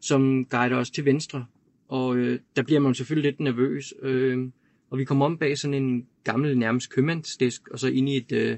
som 0.00 0.44
guider 0.44 0.76
os 0.76 0.90
til 0.90 1.04
venstre. 1.04 1.46
Og 1.88 2.16
øh, 2.16 2.38
der 2.56 2.62
bliver 2.62 2.80
man 2.80 2.94
selvfølgelig 2.94 3.30
lidt 3.30 3.40
nervøs. 3.40 3.94
Øh, 4.02 4.48
og 4.90 4.98
vi 4.98 5.04
kommer 5.04 5.24
om 5.24 5.38
bag 5.38 5.58
sådan 5.58 5.74
en 5.74 6.06
gammel, 6.24 6.58
nærmest 6.58 6.90
købmandsdisk, 6.90 7.68
og 7.68 7.78
så 7.78 7.88
ind 7.88 8.08
i 8.08 8.16
et 8.16 8.32
øh, 8.32 8.56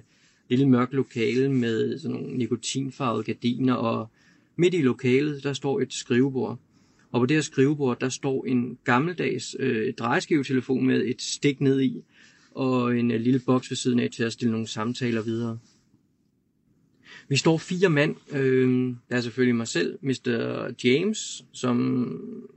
lille 0.49 0.68
mørkt 0.68 0.92
lokale 0.92 1.52
med 1.52 1.99
sådan 1.99 2.16
nogle 2.16 2.37
nikotinfarvede 2.37 3.25
gardiner, 3.25 3.75
og 3.75 4.09
midt 4.57 4.75
i 4.75 4.83
lokalet, 4.83 5.45
der 5.45 5.52
står 5.52 5.80
et 5.80 5.92
skrivebord. 5.92 6.59
Og 7.12 7.20
på 7.20 7.26
det 7.26 7.36
her 7.36 7.42
skrivebord, 7.42 8.00
der 8.00 8.08
står 8.08 8.44
en 8.44 8.78
gammeldags 8.84 9.56
øh, 9.58 9.94
drejeskivetelefon 9.94 10.86
med 10.86 11.04
et 11.06 11.22
stik 11.22 11.60
ned 11.60 11.80
i, 11.80 12.02
og 12.50 12.98
en 12.98 13.10
øh, 13.10 13.20
lille 13.20 13.40
boks 13.46 13.70
ved 13.70 13.76
siden 13.76 13.98
af 13.98 14.10
til 14.10 14.24
at 14.24 14.32
stille 14.32 14.52
nogle 14.52 14.66
samtaler 14.66 15.22
videre. 15.22 15.58
Vi 17.28 17.36
står 17.36 17.58
fire 17.58 17.88
mand. 17.90 18.16
Øh, 18.32 18.94
der 19.10 19.16
er 19.16 19.20
selvfølgelig 19.20 19.56
mig 19.56 19.68
selv, 19.68 19.98
Mr. 20.02 20.74
James, 20.84 21.44
som 21.52 22.08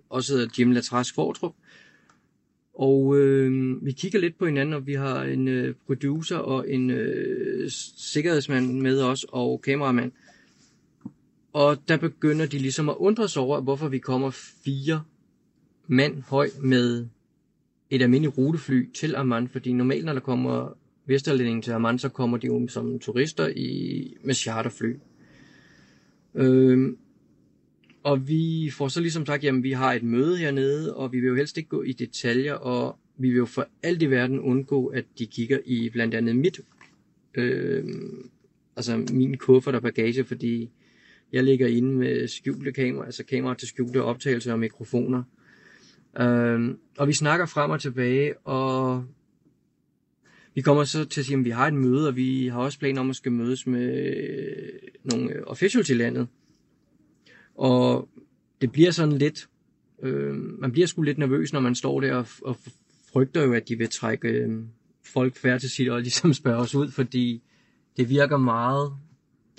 også 0.10 0.34
hedder 0.34 0.50
Jim 0.60 0.72
Latrask 0.72 1.16
Fortrup. 1.16 1.54
Og 2.74 3.20
øh, 3.20 3.86
vi 3.86 3.92
kigger 3.92 4.20
lidt 4.20 4.38
på 4.38 4.46
hinanden, 4.46 4.74
og 4.74 4.88
vi 4.88 4.94
har 4.94 5.24
en 5.24 5.48
øh, 5.48 5.76
producer 5.86 6.38
og 6.38 6.70
en 6.70 6.90
øh, 6.90 7.72
sikkerhedsmand 7.98 8.82
med 8.82 9.02
os, 9.02 9.26
og 9.30 9.62
kameramand. 9.62 10.12
Og 11.54 11.78
der 11.88 11.98
begynder 11.98 12.46
de 12.46 12.58
ligesom 12.58 12.90
at 12.90 12.96
undre 12.98 13.30
sig 13.30 13.42
over, 13.42 13.62
hvorfor 13.62 13.88
vi 13.88 14.00
kommer 14.00 14.30
fire 14.64 15.04
mand 15.88 16.22
høj 16.22 16.50
med 16.62 17.08
et 17.90 18.02
almindeligt 18.02 18.38
rutefly 18.38 18.92
til 18.94 19.16
Amman, 19.16 19.48
fordi 19.48 19.74
normalt 19.74 20.06
når 20.06 20.14
der 20.14 20.20
kommer 20.20 20.78
Vesterlænding 21.06 21.64
til 21.64 21.72
Amman, 21.72 22.00
så 22.00 22.10
kommer 22.10 22.38
de 22.38 22.48
jo 22.48 22.68
som 22.68 23.00
turister 23.00 23.48
i, 23.56 24.18
med 24.24 24.34
charterfly. 24.34 24.94
Øhm, 26.36 26.98
og 28.04 28.28
vi 28.28 28.72
får 28.78 28.88
så 28.88 29.02
ligesom 29.02 29.26
sagt, 29.26 29.44
jamen 29.44 29.64
vi 29.64 29.72
har 29.72 29.94
et 29.94 30.04
møde 30.04 30.38
hernede, 30.38 30.96
og 30.96 31.12
vi 31.12 31.20
vil 31.20 31.28
jo 31.28 31.36
helst 31.36 31.58
ikke 31.58 31.70
gå 31.70 31.82
i 31.82 31.92
detaljer, 31.92 32.54
og 32.54 32.98
vi 33.18 33.30
vil 33.30 33.38
jo 33.38 33.46
for 33.46 33.68
alt 33.84 34.02
i 34.02 34.10
verden 34.10 34.40
undgå, 34.40 34.88
at 34.88 35.06
de 35.20 35.26
kigger 35.26 35.60
i 35.66 35.90
blandt 35.90 36.16
andet 36.16 36.36
mit, 36.36 36.60
øh, 37.36 37.84
altså 38.76 38.98
min 39.14 39.38
kuffert 39.38 39.76
og 39.76 39.82
bagage, 39.82 40.24
fordi 40.24 40.70
jeg 41.32 41.44
ligger 41.44 41.68
inde 41.68 41.92
med 41.92 42.28
skjulte 42.28 42.72
kamera, 42.72 43.06
altså 43.06 43.26
kamera 43.26 43.56
til 43.56 43.68
skjulte 43.68 44.04
optagelser 44.04 44.54
og 44.54 44.60
mikrofoner. 44.60 45.24
Øhm, 46.20 46.78
og 46.98 47.08
vi 47.08 47.14
snakker 47.14 47.46
frem 47.46 47.72
og 47.72 47.82
tilbage, 47.82 48.38
og 48.38 49.06
vi 50.56 50.62
kommer 50.62 50.84
så 50.84 51.06
til 51.06 51.22
at 51.22 51.26
sige, 51.26 51.38
at 51.38 51.46
vi 51.46 51.50
har 51.50 51.68
et 51.68 51.74
møde, 51.74 52.08
og 52.08 52.16
vi 52.16 52.48
har 52.48 52.60
også 52.60 52.80
planer 52.80 53.02
om 53.02 53.10
at 53.10 53.16
skal 53.16 53.32
mødes 53.32 53.68
med 53.68 54.16
nogle 55.04 55.34
øh, 55.34 55.44
officials 55.48 55.90
i 55.90 55.94
landet. 55.94 56.28
Og 57.56 58.10
det 58.62 58.72
bliver 58.72 58.92
sådan 58.92 59.18
lidt, 59.18 59.50
øh, 60.04 60.36
man 60.36 60.72
bliver 60.72 60.88
sgu 60.88 61.02
lidt 61.02 61.18
nervøs, 61.18 61.54
når 61.54 61.60
man 61.60 61.76
står 61.76 62.02
der 62.02 62.16
og, 62.16 62.28
og 62.42 62.58
frygter 63.14 63.44
jo, 63.44 63.54
at 63.54 63.70
de 63.70 63.78
vil 63.78 63.90
trække 63.90 64.28
øh, 64.28 64.60
folk 65.04 65.36
færd 65.36 65.60
til 65.60 65.70
sit 65.70 65.90
og 65.90 66.02
ligesom 66.02 66.34
spørge 66.44 66.58
os 66.58 66.76
ud, 66.76 66.92
fordi 66.92 67.42
det 67.98 68.10
virker 68.10 68.38
meget, 68.38 68.94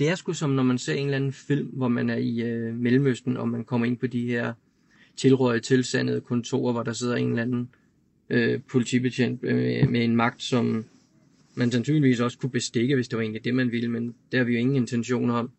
det 0.03 0.11
er 0.11 0.15
sgu 0.15 0.33
som 0.33 0.51
når 0.51 0.63
man 0.63 0.79
ser 0.79 0.95
en 0.95 1.05
eller 1.05 1.17
anden 1.17 1.33
film, 1.33 1.67
hvor 1.67 1.89
man 1.89 2.11
er 2.11 2.17
i 2.17 2.43
øh, 2.43 2.75
Mellemøsten, 2.75 3.37
og 3.37 3.49
man 3.49 3.65
kommer 3.65 3.87
ind 3.87 3.99
på 3.99 4.07
de 4.07 4.27
her 4.27 4.53
tilrøget 5.17 5.63
tilsandede 5.63 6.21
kontorer, 6.21 6.73
hvor 6.73 6.83
der 6.83 6.93
sidder 6.93 7.17
en 7.17 7.29
eller 7.29 7.43
anden 7.43 7.69
øh, 8.31 8.61
politibetjent 8.71 9.41
øh, 9.43 9.57
med, 9.57 9.87
med 9.87 10.05
en 10.05 10.17
magt, 10.17 10.43
som 10.43 10.85
man 11.55 11.71
sandsynligvis 11.71 12.21
også 12.21 12.39
kunne 12.39 12.51
bestikke, 12.51 12.95
hvis 12.95 13.09
det 13.09 13.17
var 13.17 13.23
egentlig 13.23 13.45
det, 13.45 13.55
man 13.55 13.73
ville, 13.73 13.89
men 13.89 14.15
det 14.33 14.39
har 14.39 14.45
vi 14.45 14.53
jo 14.53 14.59
ingen 14.59 14.77
intentioner 14.77 15.35
om. 15.35 15.51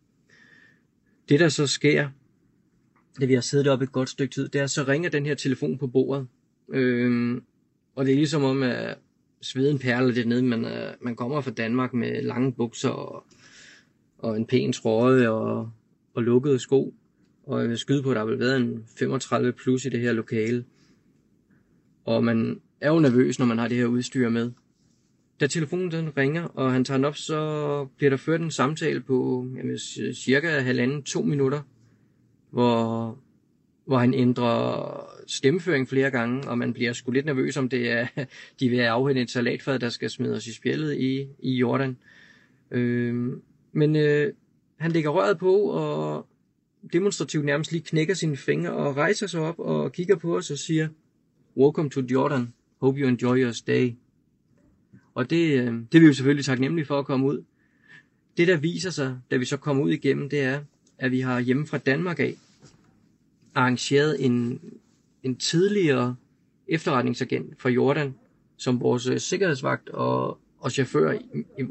Det, 1.28 1.40
der 1.40 1.48
så 1.48 1.66
sker, 1.66 2.08
da 3.20 3.26
vi 3.26 3.34
har 3.34 3.40
siddet 3.40 3.68
oppe 3.68 3.82
et 3.82 3.92
godt 3.92 4.08
stykke 4.08 4.34
tid, 4.34 4.48
det 4.48 4.60
er, 4.60 4.66
så 4.66 4.84
ringer 4.88 5.10
den 5.10 5.26
her 5.26 5.34
telefon 5.34 5.78
på 5.78 5.86
bordet. 5.86 6.26
øh, 6.68 7.40
og 7.94 8.04
det 8.04 8.12
er 8.12 8.16
ligesom 8.16 8.44
om, 8.44 8.62
at 8.62 8.98
sveden 9.40 9.78
perler 9.78 10.12
lidt 10.12 10.28
ned. 10.28 10.42
Man, 10.42 10.66
man 11.00 11.16
kommer 11.16 11.40
fra 11.40 11.50
Danmark 11.50 11.94
med 11.94 12.22
lange 12.22 12.52
bukser 12.52 12.88
og, 12.88 13.24
og 14.24 14.36
en 14.36 14.46
pæn 14.46 14.72
trøje 14.72 15.28
og, 15.28 15.70
og 16.14 16.22
lukkede 16.22 16.58
sko. 16.58 16.94
Og 17.46 17.60
jeg 17.60 17.68
vil 17.68 17.78
skyde 17.78 18.02
på, 18.02 18.10
at 18.10 18.16
der 18.16 18.24
vil 18.24 18.38
været 18.38 18.56
en 18.56 18.84
35 18.98 19.52
plus 19.52 19.84
i 19.84 19.88
det 19.88 20.00
her 20.00 20.12
lokale. 20.12 20.64
Og 22.04 22.24
man 22.24 22.60
er 22.80 22.90
jo 22.90 22.98
nervøs, 22.98 23.38
når 23.38 23.46
man 23.46 23.58
har 23.58 23.68
det 23.68 23.76
her 23.76 23.86
udstyr 23.86 24.28
med. 24.28 24.50
Da 25.40 25.46
telefonen 25.46 25.90
den 25.90 26.16
ringer, 26.16 26.42
og 26.42 26.72
han 26.72 26.84
tager 26.84 26.98
den 26.98 27.04
op, 27.04 27.16
så 27.16 27.86
bliver 27.96 28.10
der 28.10 28.16
ført 28.16 28.40
en 28.40 28.50
samtale 28.50 29.00
på 29.00 29.46
jamen, 29.56 29.78
cirka 30.14 30.60
halvanden, 30.60 31.02
to 31.02 31.22
minutter 31.22 31.60
hvor, 32.54 33.18
hvor 33.86 33.98
han 33.98 34.14
ændrer 34.14 35.06
stemmeføring 35.26 35.88
flere 35.88 36.10
gange, 36.10 36.48
og 36.48 36.58
man 36.58 36.72
bliver 36.72 36.92
sgu 36.92 37.10
lidt 37.10 37.26
nervøs, 37.26 37.56
om 37.56 37.68
det 37.68 37.90
er, 37.90 38.06
de 38.60 38.68
vil 38.68 38.78
afhænde 38.78 39.20
et 39.20 39.30
salatfad, 39.30 39.78
der 39.78 39.88
skal 39.88 40.10
smides 40.10 40.46
i 40.46 40.54
spjældet 40.54 40.96
i, 40.96 41.26
i 41.38 41.56
Jordan. 41.56 41.96
Øh, 42.70 43.32
men 43.74 43.96
øh, 43.96 44.32
han 44.76 44.92
lægger 44.92 45.10
røret 45.10 45.38
på, 45.38 45.54
og 45.56 46.26
demonstrativt 46.92 47.44
nærmest 47.44 47.72
lige 47.72 47.82
knækker 47.82 48.14
sine 48.14 48.36
fingre, 48.36 48.72
og 48.72 48.96
rejser 48.96 49.26
sig 49.26 49.40
op 49.40 49.58
og 49.58 49.92
kigger 49.92 50.16
på 50.16 50.36
os 50.36 50.50
og 50.50 50.58
siger, 50.58 50.88
Welcome 51.56 51.90
to 51.90 52.00
Jordan. 52.00 52.52
Hope 52.80 53.00
you 53.00 53.08
enjoy 53.08 53.38
your 53.38 53.52
stay. 53.52 53.92
Og 55.14 55.30
det, 55.30 55.60
øh, 55.60 55.74
det 55.92 55.94
er 55.94 56.00
vi 56.00 56.06
jo 56.06 56.12
selvfølgelig 56.12 56.44
taknemmelige 56.44 56.86
for 56.86 56.98
at 56.98 57.06
komme 57.06 57.26
ud. 57.26 57.44
Det, 58.36 58.48
der 58.48 58.56
viser 58.56 58.90
sig, 58.90 59.18
da 59.30 59.36
vi 59.36 59.44
så 59.44 59.56
kommer 59.56 59.84
ud 59.84 59.90
igennem, 59.90 60.28
det 60.28 60.40
er, 60.40 60.60
at 60.98 61.10
vi 61.10 61.20
har 61.20 61.40
hjemme 61.40 61.66
fra 61.66 61.78
Danmark 61.78 62.20
af 62.20 62.34
arrangeret 63.54 64.24
en, 64.24 64.60
en 65.22 65.36
tidligere 65.36 66.16
efterretningsagent 66.68 67.60
for 67.60 67.68
Jordan, 67.68 68.14
som 68.56 68.80
vores 68.80 69.06
øh, 69.06 69.20
sikkerhedsvagt 69.20 69.88
og, 69.88 70.38
og 70.58 70.72
chauffør 70.72 71.18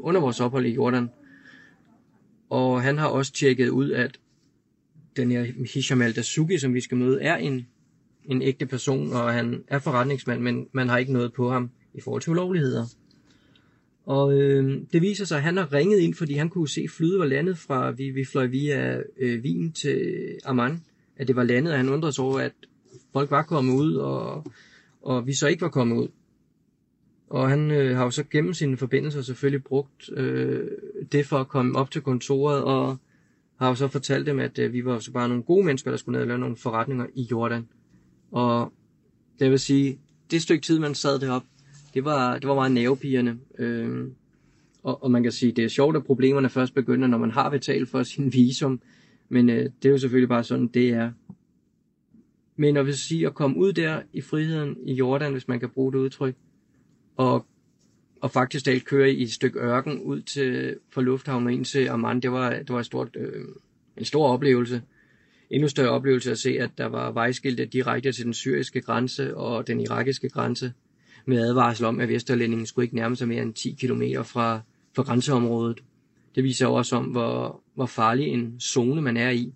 under 0.00 0.20
vores 0.20 0.40
ophold 0.40 0.66
i 0.66 0.74
Jordan. 0.74 1.10
Og 2.54 2.82
han 2.82 2.98
har 2.98 3.08
også 3.08 3.32
tjekket 3.32 3.68
ud, 3.68 3.90
at 3.90 4.18
den 5.16 5.30
her 5.30 5.44
Hisham 5.74 6.02
al-Dasuki, 6.02 6.58
som 6.58 6.74
vi 6.74 6.80
skal 6.80 6.96
møde, 6.96 7.22
er 7.22 7.36
en, 7.36 7.66
en 8.24 8.42
ægte 8.42 8.66
person, 8.66 9.12
og 9.12 9.32
han 9.32 9.64
er 9.68 9.78
forretningsmand, 9.78 10.42
men 10.42 10.66
man 10.72 10.88
har 10.88 10.98
ikke 10.98 11.12
noget 11.12 11.32
på 11.32 11.50
ham 11.50 11.70
i 11.94 12.00
forhold 12.00 12.22
til 12.22 12.30
ulovligheder. 12.30 12.86
Og 14.06 14.40
øh, 14.40 14.80
det 14.92 15.02
viser 15.02 15.24
sig, 15.24 15.36
at 15.36 15.42
han 15.42 15.56
har 15.56 15.72
ringet 15.72 15.98
ind, 15.98 16.14
fordi 16.14 16.34
han 16.34 16.48
kunne 16.48 16.68
se, 16.68 16.86
flyet 16.88 17.18
var 17.18 17.26
landet 17.26 17.58
fra, 17.58 17.90
vi, 17.90 18.10
vi 18.10 18.24
fløj 18.24 18.46
via 18.46 18.98
øh, 19.18 19.42
Wien 19.42 19.72
til 19.72 20.28
Amman, 20.44 20.82
at 21.16 21.28
det 21.28 21.36
var 21.36 21.42
landet, 21.42 21.72
og 21.72 21.78
han 21.78 21.88
undrede 21.88 22.12
sig 22.12 22.24
over, 22.24 22.38
at 22.38 22.52
folk 23.12 23.30
var 23.30 23.42
kommet 23.42 23.74
ud, 23.74 23.94
og, 23.94 24.44
og 25.02 25.26
vi 25.26 25.34
så 25.34 25.46
ikke 25.48 25.62
var 25.62 25.68
kommet 25.68 25.96
ud. 25.96 26.08
Og 27.34 27.48
han 27.48 27.70
øh, 27.70 27.96
har 27.96 28.04
jo 28.04 28.10
så 28.10 28.24
gennem 28.30 28.54
sine 28.54 28.76
forbindelser 28.76 29.22
selvfølgelig 29.22 29.64
brugt 29.64 30.10
øh, 30.16 30.70
det 31.12 31.26
for 31.26 31.38
at 31.38 31.48
komme 31.48 31.78
op 31.78 31.90
til 31.90 32.02
kontoret, 32.02 32.64
og 32.64 32.96
har 33.56 33.68
jo 33.68 33.74
så 33.74 33.88
fortalt 33.88 34.26
dem, 34.26 34.40
at 34.40 34.58
øh, 34.58 34.72
vi 34.72 34.84
var 34.84 34.98
så 34.98 35.12
bare 35.12 35.28
nogle 35.28 35.42
gode 35.42 35.66
mennesker, 35.66 35.90
der 35.90 35.98
skulle 35.98 36.12
ned 36.12 36.22
og 36.22 36.26
lave 36.26 36.38
nogle 36.38 36.56
forretninger 36.56 37.06
i 37.14 37.22
Jordan. 37.22 37.68
Og 38.32 38.72
det 39.38 39.50
vil 39.50 39.58
sige, 39.58 39.98
det 40.30 40.42
stykke 40.42 40.62
tid, 40.62 40.78
man 40.78 40.94
sad 40.94 41.18
deroppe, 41.18 41.48
det 41.94 42.04
var, 42.04 42.38
det 42.38 42.48
var 42.48 42.54
meget 42.54 42.72
nervepigerne. 42.72 43.38
Øh, 43.58 44.08
og, 44.82 45.02
og 45.02 45.10
man 45.10 45.22
kan 45.22 45.32
sige, 45.32 45.52
det 45.52 45.64
er 45.64 45.68
sjovt, 45.68 45.96
at 45.96 46.04
problemerne 46.04 46.48
først 46.48 46.74
begynder, 46.74 47.08
når 47.08 47.18
man 47.18 47.30
har 47.30 47.50
betalt 47.50 47.88
for 47.88 48.02
sin 48.02 48.32
visum. 48.32 48.80
Men 49.28 49.50
øh, 49.50 49.70
det 49.82 49.88
er 49.88 49.90
jo 49.90 49.98
selvfølgelig 49.98 50.28
bare 50.28 50.44
sådan, 50.44 50.66
det 50.66 50.88
er. 50.88 51.12
Men 52.56 52.76
at 52.76 52.86
vil 52.86 52.96
sige, 52.96 53.26
at 53.26 53.34
komme 53.34 53.56
ud 53.56 53.72
der 53.72 54.02
i 54.12 54.20
friheden 54.20 54.76
i 54.86 54.94
Jordan, 54.94 55.32
hvis 55.32 55.48
man 55.48 55.60
kan 55.60 55.68
bruge 55.68 55.92
det 55.92 55.98
udtryk, 55.98 56.34
og, 57.16 57.46
og 58.20 58.30
faktisk 58.30 58.66
alt 58.66 58.84
køre 58.84 59.10
i 59.10 59.22
et 59.22 59.32
stykke 59.32 59.58
ørken 59.58 60.00
ud 60.00 60.20
til, 60.20 60.76
fra 60.90 61.02
lufthavnen 61.02 61.54
ind 61.54 61.64
til 61.64 61.88
Amman, 61.88 62.20
det 62.20 62.32
var, 62.32 62.50
det 62.50 62.68
var 62.68 62.80
et 62.80 62.86
stort, 62.86 63.16
øh, 63.16 63.44
en 63.96 64.04
stor 64.04 64.28
oplevelse. 64.28 64.82
Endnu 65.50 65.68
større 65.68 65.90
oplevelse 65.90 66.30
at 66.30 66.38
se, 66.38 66.50
at 66.60 66.70
der 66.78 66.86
var 66.86 67.12
vejskilte 67.12 67.64
direkte 67.64 68.12
til 68.12 68.24
den 68.24 68.34
syriske 68.34 68.80
grænse 68.80 69.36
og 69.36 69.66
den 69.66 69.80
irakiske 69.80 70.28
grænse 70.28 70.72
med 71.26 71.38
advarsel 71.38 71.86
om, 71.86 72.00
at 72.00 72.08
Vesterlændingen 72.08 72.66
skulle 72.66 72.84
ikke 72.84 72.96
nærme 72.96 73.16
sig 73.16 73.28
mere 73.28 73.42
end 73.42 73.54
10 73.54 73.76
km 73.80 74.02
fra, 74.24 74.60
fra 74.96 75.02
grænseområdet. 75.02 75.82
Det 76.34 76.44
viser 76.44 76.66
også 76.66 76.96
om, 76.96 77.04
hvor, 77.04 77.60
hvor 77.74 77.86
farlig 77.86 78.26
en 78.26 78.60
zone 78.60 79.02
man 79.02 79.16
er 79.16 79.30
i. 79.30 79.52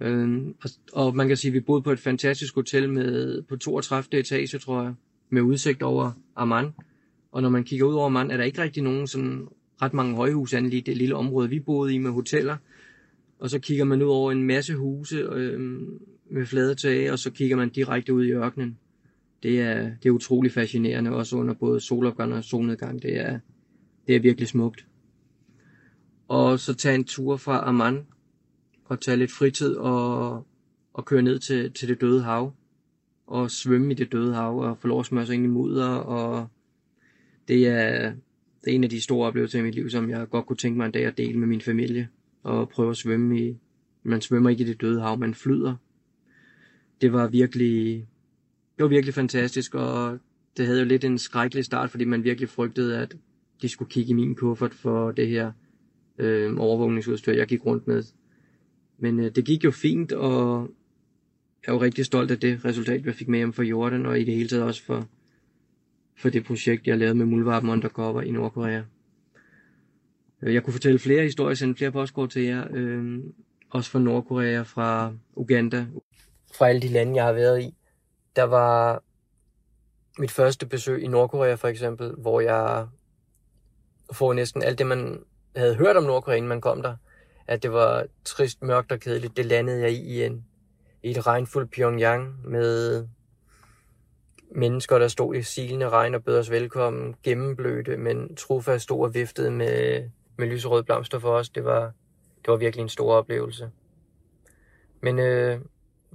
Øhm, 0.00 0.54
og, 0.62 0.70
og 0.92 1.16
man 1.16 1.28
kan 1.28 1.36
sige, 1.36 1.48
at 1.48 1.54
vi 1.54 1.60
boede 1.60 1.82
på 1.82 1.92
et 1.92 1.98
fantastisk 1.98 2.54
hotel 2.54 2.92
med 2.92 3.42
på 3.42 3.56
32. 3.56 4.20
etage, 4.20 4.58
tror 4.58 4.82
jeg, 4.82 4.94
med 5.30 5.42
udsigt 5.42 5.82
over 5.82 6.12
Amman. 6.36 6.72
Og 7.32 7.42
når 7.42 7.48
man 7.48 7.64
kigger 7.64 7.86
ud 7.86 7.94
over 7.94 8.06
Amman, 8.06 8.30
er 8.30 8.36
der 8.36 8.44
ikke 8.44 8.62
rigtig 8.62 8.82
nogen 8.82 9.06
sådan 9.06 9.48
ret 9.82 9.94
mange 9.94 10.16
højhuse 10.16 10.60
i 10.60 10.80
det 10.80 10.96
lille 10.96 11.14
område, 11.14 11.48
vi 11.48 11.60
boede 11.60 11.94
i 11.94 11.98
med 11.98 12.10
hoteller. 12.10 12.56
Og 13.38 13.50
så 13.50 13.58
kigger 13.58 13.84
man 13.84 14.02
ud 14.02 14.08
over 14.08 14.32
en 14.32 14.42
masse 14.42 14.74
huse 14.74 15.16
øh, 15.16 15.60
med 16.30 16.46
flade 16.46 16.74
tage, 16.74 17.12
og 17.12 17.18
så 17.18 17.30
kigger 17.30 17.56
man 17.56 17.68
direkte 17.68 18.14
ud 18.14 18.24
i 18.24 18.30
ørkenen 18.32 18.78
det 19.42 19.60
er, 19.60 19.82
det 19.82 20.06
er 20.06 20.10
utrolig 20.10 20.52
fascinerende, 20.52 21.10
også 21.10 21.36
under 21.36 21.54
både 21.54 21.80
solopgang 21.80 22.34
og 22.34 22.44
solnedgang. 22.44 23.02
Det 23.02 23.16
er, 23.16 23.38
det 24.06 24.16
er 24.16 24.20
virkelig 24.20 24.48
smukt. 24.48 24.86
og 26.28 26.60
så 26.60 26.74
tage 26.74 26.94
en 26.94 27.04
tur 27.04 27.36
fra 27.36 27.68
Amman 27.68 28.06
og 28.84 29.00
tage 29.00 29.16
lidt 29.16 29.32
fritid 29.32 29.74
og, 29.74 30.46
og 30.92 31.04
køre 31.04 31.22
ned 31.22 31.38
til, 31.38 31.72
til 31.72 31.88
det 31.88 32.00
døde 32.00 32.22
hav 32.22 32.52
og 33.26 33.50
svømme 33.50 33.92
i 33.92 33.94
det 33.94 34.12
døde 34.12 34.34
hav 34.34 34.58
og 34.58 34.78
få 34.78 34.88
lov 34.88 35.00
at 35.00 35.06
smøre 35.06 35.26
sig 35.26 35.34
ind 35.34 35.44
i 35.44 35.48
mudder 35.48 35.88
og 35.88 36.48
det 37.48 37.66
er, 37.66 38.12
det 38.64 38.70
er 38.70 38.74
en 38.74 38.84
af 38.84 38.90
de 38.90 39.00
store 39.00 39.26
oplevelser 39.26 39.58
i 39.58 39.62
mit 39.62 39.74
liv, 39.74 39.90
som 39.90 40.10
jeg 40.10 40.28
godt 40.28 40.46
kunne 40.46 40.56
tænke 40.56 40.76
mig 40.76 40.86
en 40.86 40.92
dag 40.92 41.04
at 41.04 41.18
dele 41.18 41.38
med 41.38 41.48
min 41.48 41.60
familie 41.60 42.08
og 42.42 42.68
prøve 42.68 42.90
at 42.90 42.96
svømme 42.96 43.40
i. 43.40 43.56
Man 44.02 44.20
svømmer 44.20 44.50
ikke 44.50 44.64
i 44.64 44.66
det 44.66 44.80
døde 44.80 45.00
hav, 45.00 45.18
man 45.18 45.34
flyder. 45.34 45.74
Det 47.00 47.12
var 47.12 47.28
virkelig, 47.28 48.06
det 48.76 48.82
var 48.82 48.88
virkelig 48.88 49.14
fantastisk, 49.14 49.74
og 49.74 50.18
det 50.56 50.66
havde 50.66 50.78
jo 50.80 50.86
lidt 50.86 51.04
en 51.04 51.18
skrækkelig 51.18 51.64
start, 51.64 51.90
fordi 51.90 52.04
man 52.04 52.24
virkelig 52.24 52.48
frygtede, 52.48 52.98
at 52.98 53.16
de 53.62 53.68
skulle 53.68 53.90
kigge 53.90 54.10
i 54.10 54.14
min 54.14 54.34
kuffert 54.34 54.74
for 54.74 55.12
det 55.12 55.28
her 55.28 55.52
øh, 56.18 56.54
overvågningsudstyr, 56.58 57.32
jeg 57.32 57.46
gik 57.46 57.66
rundt 57.66 57.86
med. 57.86 58.02
Men 58.98 59.20
øh, 59.20 59.30
det 59.34 59.44
gik 59.44 59.64
jo 59.64 59.70
fint, 59.70 60.12
og 60.12 60.70
er 61.66 61.72
jo 61.72 61.80
rigtig 61.80 62.04
stolt 62.04 62.30
af 62.30 62.40
det 62.40 62.64
resultat, 62.64 63.04
vi 63.04 63.12
fik 63.12 63.28
med 63.28 63.38
hjem 63.38 63.52
fra 63.52 63.62
Jordan, 63.62 64.06
og 64.06 64.20
i 64.20 64.24
det 64.24 64.34
hele 64.34 64.48
taget 64.48 64.64
også 64.64 64.82
for, 64.82 65.08
for 66.18 66.28
det 66.28 66.44
projekt, 66.44 66.86
jeg 66.86 66.98
lavede 66.98 67.14
med 67.14 67.26
Muldvarpen 67.26 67.70
Undercover 67.70 68.22
i 68.22 68.30
Nordkorea. 68.30 68.82
Øh, 70.42 70.54
jeg 70.54 70.62
kunne 70.62 70.72
fortælle 70.72 70.98
flere 70.98 71.22
historier, 71.22 71.54
sende 71.54 71.74
flere 71.76 71.92
postkort 71.92 72.30
til 72.30 72.42
jer, 72.42 72.66
øh, 72.70 73.18
også 73.70 73.90
fra 73.90 73.98
Nordkorea, 73.98 74.62
fra 74.62 75.14
Uganda, 75.34 75.86
fra 76.54 76.68
alle 76.68 76.82
de 76.82 76.88
lande, 76.88 77.16
jeg 77.16 77.24
har 77.24 77.32
været 77.32 77.62
i. 77.62 77.74
Der 78.36 78.42
var 78.42 79.02
mit 80.18 80.30
første 80.30 80.66
besøg 80.66 81.02
i 81.02 81.06
Nordkorea 81.06 81.54
for 81.54 81.68
eksempel, 81.68 82.14
hvor 82.18 82.40
jeg 82.40 82.86
får 84.12 84.32
næsten 84.32 84.62
alt 84.62 84.78
det, 84.78 84.86
man 84.86 85.20
havde 85.56 85.74
hørt 85.74 85.96
om 85.96 86.04
Nordkorea, 86.04 86.36
inden 86.36 86.48
man 86.48 86.60
kom 86.60 86.82
der. 86.82 86.96
At 87.46 87.62
det 87.62 87.72
var 87.72 88.06
trist, 88.24 88.62
mørkt 88.62 88.92
og 88.92 89.00
kedeligt. 89.00 89.36
Det 89.36 89.46
landede 89.46 89.80
jeg 89.80 89.92
i, 89.92 89.96
i, 89.96 90.24
en, 90.24 90.44
i 91.06 91.10
et 91.10 91.26
regnfuldt 91.26 91.70
Pyongyang 91.70 92.48
med 92.48 93.08
mennesker, 94.50 94.98
der 94.98 95.08
stod 95.08 95.34
i 95.34 95.42
silende 95.42 95.88
regn 95.88 96.14
og 96.14 96.24
bød 96.24 96.38
os 96.38 96.50
velkommen, 96.50 97.14
gennemblødte, 97.22 97.96
men 97.96 98.36
trofast 98.36 98.82
stod 98.82 99.02
og 99.02 99.14
viftede 99.14 99.50
med, 99.50 100.08
med 100.36 100.46
lyserøde 100.46 100.84
blomster 100.84 101.18
for 101.18 101.36
os. 101.36 101.48
Det 101.48 101.64
var, 101.64 101.80
det 102.36 102.48
var 102.48 102.56
virkelig 102.56 102.82
en 102.82 102.88
stor 102.88 103.14
oplevelse. 103.14 103.70
Men 105.00 105.18
øh, 105.18 105.60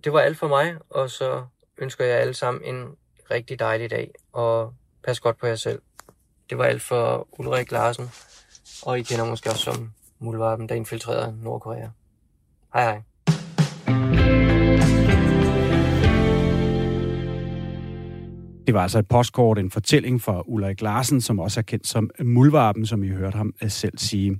det 0.03 0.13
var 0.13 0.19
alt 0.19 0.37
for 0.37 0.47
mig, 0.47 0.75
og 0.89 1.09
så 1.09 1.45
ønsker 1.77 2.05
jeg 2.05 2.19
alle 2.19 2.33
sammen 2.33 2.75
en 2.75 2.95
rigtig 3.31 3.59
dejlig 3.59 3.91
dag, 3.91 4.11
og 4.31 4.73
pas 5.03 5.19
godt 5.19 5.37
på 5.37 5.47
jer 5.47 5.55
selv. 5.55 5.81
Det 6.49 6.57
var 6.57 6.63
alt 6.63 6.81
for 6.81 7.27
Ulrik 7.39 7.71
Larsen, 7.71 8.09
og 8.85 8.99
I 8.99 9.03
kender 9.03 9.25
måske 9.25 9.49
også 9.49 9.63
som 9.63 9.91
Mulvarpen, 10.19 10.69
der 10.69 10.75
infiltrerede 10.75 11.43
Nordkorea. 11.43 11.89
Hej 12.73 12.83
hej. 12.83 13.01
Det 18.67 18.73
var 18.73 18.81
altså 18.81 18.99
et 18.99 19.07
postkort, 19.07 19.59
en 19.59 19.71
fortælling 19.71 20.21
fra 20.21 20.43
Ulrik 20.45 20.81
Larsen, 20.81 21.21
som 21.21 21.39
også 21.39 21.59
er 21.59 21.63
kendt 21.63 21.87
som 21.87 22.09
Mulvarpen, 22.19 22.85
som 22.85 23.03
I 23.03 23.07
hørte 23.07 23.37
ham 23.37 23.53
øh, 23.63 23.69
selv 23.69 23.97
sige. 23.97 24.39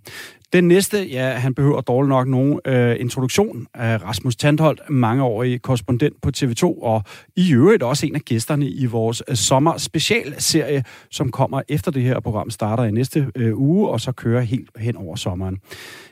Den 0.54 0.68
næste, 0.68 0.98
ja, 0.98 1.26
han 1.30 1.56
behøver 1.56 1.82
dårligt 1.82 2.10
nok 2.10 2.28
nogen 2.28 2.60
øh, 2.66 3.00
introduktion 3.00 3.68
af 3.74 4.04
Rasmus 4.04 4.36
Tandholt, 4.36 4.90
mangeårig 4.90 5.62
korrespondent 5.62 6.22
på 6.22 6.30
TV2, 6.38 6.64
og 6.84 7.04
i 7.36 7.54
øvrigt 7.56 7.84
også 7.84 8.06
en 8.06 8.16
af 8.16 8.22
gæsterne 8.22 8.66
i 8.66 8.86
vores 8.86 9.24
øh, 9.30 9.36
sommer 9.36 9.78
specialserie, 9.78 10.84
som 11.12 11.32
kommer 11.32 11.62
efter 11.70 11.92
det 11.92 12.02
her 12.02 12.20
program 12.20 12.50
starter 12.50 12.84
i 12.84 12.92
næste 12.92 13.32
øh, 13.36 13.58
uge, 13.58 13.90
og 13.90 14.00
så 14.00 14.12
kører 14.12 14.42
helt 14.42 14.70
hen 14.78 14.98
over 14.98 15.16
sommeren. 15.16 15.58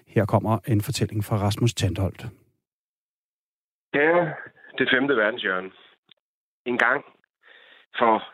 Her 0.07 0.25
kommer 0.25 0.59
en 0.67 0.81
fortælling 0.81 1.25
fra 1.25 1.37
Rasmus 1.37 1.73
Tandholt. 1.73 2.27
Ja, 3.93 4.11
det 4.77 4.87
femte 4.93 5.15
verdenshjørne. 5.15 5.69
En 6.65 6.77
gang 6.77 7.03
for 7.97 8.33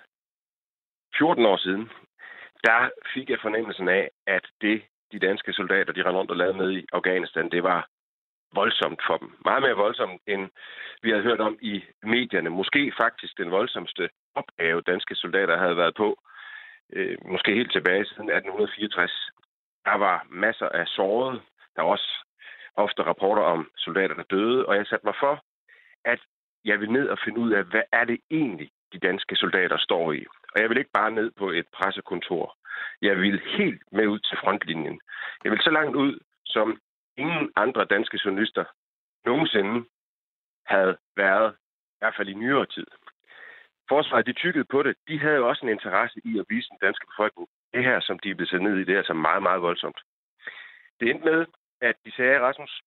14 1.18 1.46
år 1.46 1.58
siden, 1.58 1.90
der 2.64 2.90
fik 3.14 3.30
jeg 3.30 3.40
fornemmelsen 3.42 3.88
af, 3.90 4.10
at 4.28 4.46
det, 4.62 4.82
de 5.12 5.20
danske 5.20 5.54
soldater, 5.54 5.94
de 5.94 6.04
rendte 6.04 6.20
rundt 6.20 6.32
og 6.32 6.38
lavede 6.38 6.58
med 6.58 6.72
i 6.72 6.86
Afghanistan, 6.94 7.52
det 7.52 7.64
var 7.64 7.90
voldsomt 8.54 9.02
for 9.08 9.18
dem. 9.18 9.30
Meget 9.46 9.62
mere 9.62 9.82
voldsomt, 9.86 10.22
end 10.28 10.50
vi 11.04 11.10
havde 11.10 11.24
hørt 11.24 11.42
om 11.42 11.58
i 11.62 11.84
medierne. 12.04 12.50
Måske 12.50 12.94
faktisk 12.98 13.38
den 13.38 13.52
voldsomste 13.52 14.10
opgave, 14.36 14.82
danske 14.82 15.16
soldater 15.16 15.58
havde 15.58 15.78
været 15.78 15.96
på. 15.96 16.18
Øh, 16.94 17.18
måske 17.26 17.54
helt 17.54 17.72
tilbage 17.72 18.06
siden 18.06 18.30
1864. 18.30 19.32
Der 19.86 19.98
var 19.98 20.28
masser 20.30 20.70
af 20.70 20.88
sårede. 20.88 21.42
Der 21.76 21.82
var 21.82 21.90
også 21.90 22.12
ofte 22.76 23.04
rapporter 23.04 23.44
om 23.44 23.72
soldater, 23.78 24.16
der 24.16 24.24
døde. 24.24 24.66
Og 24.66 24.76
jeg 24.76 24.86
satte 24.86 25.06
mig 25.06 25.16
for, 25.20 25.44
at 26.06 26.20
jeg 26.66 26.80
vil 26.80 26.92
ned 26.92 27.10
og 27.10 27.18
finde 27.26 27.40
ud 27.40 27.52
af, 27.52 27.64
hvad 27.64 27.84
er 27.92 28.06
det 28.06 28.20
egentlig, 28.32 28.70
de 28.96 29.08
danske 29.08 29.36
soldater 29.36 29.78
står 29.78 30.12
i. 30.12 30.26
Og 30.54 30.62
jeg 30.62 30.70
vil 30.70 30.78
ikke 30.78 30.98
bare 31.00 31.12
ned 31.12 31.32
på 31.32 31.50
et 31.50 31.68
pressekontor. 31.78 32.58
Jeg 33.02 33.18
vil 33.18 33.42
helt 33.58 33.82
med 33.92 34.08
ud 34.08 34.20
til 34.20 34.38
frontlinjen. 34.38 35.00
Jeg 35.44 35.52
vil 35.52 35.62
så 35.62 35.72
langt 35.72 35.96
ud, 35.96 36.20
som 36.46 36.82
ingen 37.18 37.52
andre 37.56 37.86
danske 37.86 38.20
journalister 38.26 38.66
nogensinde 39.26 39.86
havde 40.66 40.98
været, 41.16 41.56
i 41.94 41.98
hvert 42.00 42.16
fald 42.18 42.30
i 42.30 42.34
nyere 42.34 42.66
tid. 42.66 42.88
Forsvaret, 43.90 44.26
de 44.26 44.34
tykkede 44.34 44.66
på 44.66 44.84
det. 44.84 44.96
De 45.08 45.20
havde 45.20 45.36
jo 45.36 45.48
også 45.50 45.66
en 45.66 45.72
interesse 45.72 46.22
i 46.24 46.40
at 46.40 46.46
vise 46.50 46.70
den 46.70 46.78
danske 46.82 47.06
befolkning 47.12 47.48
det 47.76 47.84
her, 47.84 48.00
som 48.00 48.20
de 48.20 48.30
er 48.30 48.36
blevet 48.36 48.62
ned 48.62 48.76
i, 48.78 48.84
det 48.84 48.94
er 48.94 48.98
altså 48.98 49.14
meget, 49.14 49.44
meget 49.44 49.62
voldsomt. 49.62 50.00
Det 51.00 51.10
endte 51.10 51.26
med, 51.26 51.46
at 51.82 51.96
de 52.06 52.12
sagde, 52.12 52.40
Rasmus, 52.40 52.82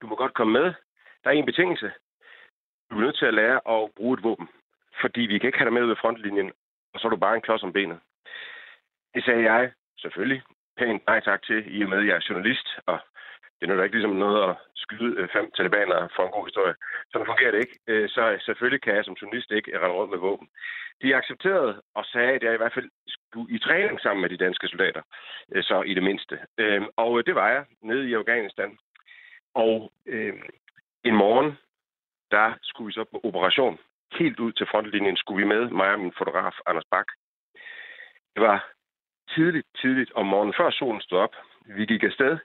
du 0.00 0.06
må 0.06 0.16
godt 0.16 0.34
komme 0.34 0.52
med. 0.52 0.66
Der 1.22 1.30
er 1.30 1.34
en 1.34 1.46
betingelse. 1.46 1.92
Du 2.90 2.96
er 2.96 3.00
nødt 3.00 3.18
til 3.18 3.26
at 3.26 3.34
lære 3.34 3.60
at 3.74 3.90
bruge 3.96 4.14
et 4.18 4.22
våben 4.22 4.48
fordi 5.00 5.20
vi 5.20 5.38
kan 5.38 5.46
ikke 5.48 5.58
have 5.58 5.66
dig 5.66 5.72
med 5.72 5.84
ud 5.84 5.90
af 5.90 5.98
frontlinjen, 6.00 6.52
og 6.94 7.00
så 7.00 7.06
er 7.06 7.10
du 7.10 7.16
bare 7.16 7.34
en 7.34 7.46
klods 7.46 7.62
om 7.62 7.72
benet. 7.72 8.00
Det 9.14 9.24
sagde 9.24 9.52
jeg 9.52 9.72
selvfølgelig 9.98 10.42
pænt 10.76 11.06
nej 11.06 11.20
tak 11.20 11.42
til, 11.42 11.76
i 11.76 11.82
og 11.82 11.88
med, 11.88 11.98
at 11.98 12.06
jeg 12.06 12.16
er 12.16 12.26
journalist, 12.28 12.68
og 12.86 12.98
det 13.60 13.70
er 13.70 13.82
ikke 13.82 13.96
ligesom 13.96 14.16
noget 14.16 14.50
at 14.50 14.56
skyde 14.76 15.20
øh, 15.20 15.28
fem 15.28 15.50
talibanere 15.50 16.08
for 16.16 16.22
en 16.22 16.32
god 16.36 16.46
historie. 16.46 16.74
Sådan 17.12 17.26
fungerer 17.26 17.50
det 17.50 17.60
ikke. 17.60 17.78
Øh, 17.86 18.08
så 18.08 18.22
selvfølgelig 18.46 18.82
kan 18.82 18.94
jeg 18.96 19.04
som 19.04 19.14
journalist 19.22 19.50
ikke 19.50 19.78
rende 19.78 19.96
rundt 19.96 20.10
med 20.10 20.18
våben. 20.18 20.48
De 21.02 21.16
accepterede 21.16 21.82
og 21.94 22.04
sagde, 22.04 22.32
at 22.32 22.42
jeg 22.42 22.54
i 22.54 22.56
hvert 22.56 22.74
fald 22.74 22.90
skulle 23.06 23.54
i 23.54 23.58
træning 23.58 24.00
sammen 24.00 24.20
med 24.22 24.30
de 24.30 24.44
danske 24.44 24.68
soldater. 24.68 25.02
Øh, 25.52 25.62
så 25.62 25.82
i 25.82 25.94
det 25.94 26.02
mindste. 26.02 26.38
Og 26.96 27.26
det 27.26 27.34
var 27.34 27.48
jeg 27.50 27.64
nede 27.82 28.08
i 28.08 28.14
Afghanistan. 28.14 28.78
Og 29.54 29.92
en 31.04 31.16
morgen, 31.16 31.58
der 32.30 32.54
skulle 32.62 32.86
vi 32.86 32.92
så 32.92 33.04
på 33.04 33.20
operation 33.24 33.78
helt 34.12 34.40
ud 34.40 34.52
til 34.52 34.66
frontlinjen 34.66 35.16
skulle 35.16 35.42
vi 35.42 35.48
med, 35.54 35.70
mig 35.70 35.92
og 35.92 36.00
min 36.00 36.14
fotograf, 36.18 36.56
Anders 36.66 36.84
Bak. 36.90 37.06
Det 38.34 38.42
var 38.42 38.70
tidligt, 39.34 39.66
tidligt 39.80 40.12
om 40.12 40.26
morgenen, 40.26 40.54
før 40.56 40.70
solen 40.70 41.00
stod 41.00 41.18
op. 41.18 41.34
Vi 41.66 41.86
gik 41.86 42.02
afsted 42.02 42.38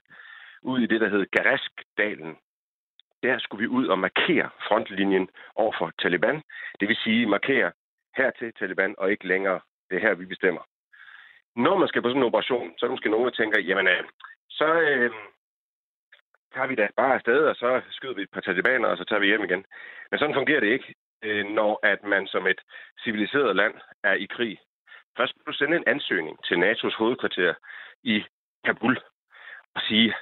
ud 0.61 0.79
i 0.79 0.85
det, 0.85 1.01
der 1.01 1.09
hed 1.09 1.25
Garaskdalen. 1.31 2.37
Der 3.23 3.39
skulle 3.39 3.61
vi 3.61 3.67
ud 3.67 3.87
og 3.87 3.99
markere 3.99 4.49
frontlinjen 4.67 5.29
over 5.55 5.73
for 5.77 5.91
Taliban. 6.01 6.43
Det 6.79 6.87
vil 6.87 6.95
sige 6.95 7.25
markere 7.25 7.71
her 8.17 8.31
til 8.31 8.53
Taliban, 8.53 8.95
og 8.97 9.11
ikke 9.11 9.27
længere. 9.27 9.59
Det 9.89 9.95
er 9.95 10.01
her, 10.01 10.13
vi 10.13 10.25
bestemmer. 10.25 10.61
Når 11.55 11.77
man 11.77 11.87
skal 11.87 12.01
på 12.01 12.09
sådan 12.09 12.21
en 12.21 12.27
operation, 12.27 12.73
så 12.77 12.85
er 12.85 12.87
der 12.87 12.95
måske 12.95 13.09
nogen, 13.09 13.25
der 13.25 13.31
tænker, 13.31 13.59
jamen, 13.59 13.87
øh, 13.87 14.03
så 14.49 14.81
øh, 14.81 15.11
tager 16.53 16.67
vi 16.67 16.75
da 16.75 16.87
bare 16.95 17.13
afsted, 17.13 17.39
og 17.45 17.55
så 17.55 17.81
skyder 17.89 18.13
vi 18.13 18.21
et 18.21 18.31
par 18.31 18.41
talibaner, 18.41 18.87
og 18.87 18.97
så 18.97 19.03
tager 19.03 19.19
vi 19.19 19.27
hjem 19.27 19.43
igen. 19.43 19.65
Men 20.11 20.19
sådan 20.19 20.35
fungerer 20.35 20.59
det 20.59 20.67
ikke 20.67 20.95
øh, 21.23 21.45
når 21.45 21.79
at 21.83 22.03
man 22.03 22.27
som 22.27 22.47
et 22.47 22.61
civiliseret 23.03 23.55
land 23.55 23.73
er 24.03 24.13
i 24.13 24.25
krig. 24.25 24.59
Først 25.17 25.29
skal 25.29 25.53
du 25.53 25.57
sende 25.57 25.77
en 25.77 25.87
ansøgning 25.87 26.43
til 26.45 26.55
NATO's 26.55 26.97
hovedkvarter 26.97 27.53
i 28.03 28.23
Kabul 28.65 28.99
og 29.75 29.81
sige, 29.81 30.13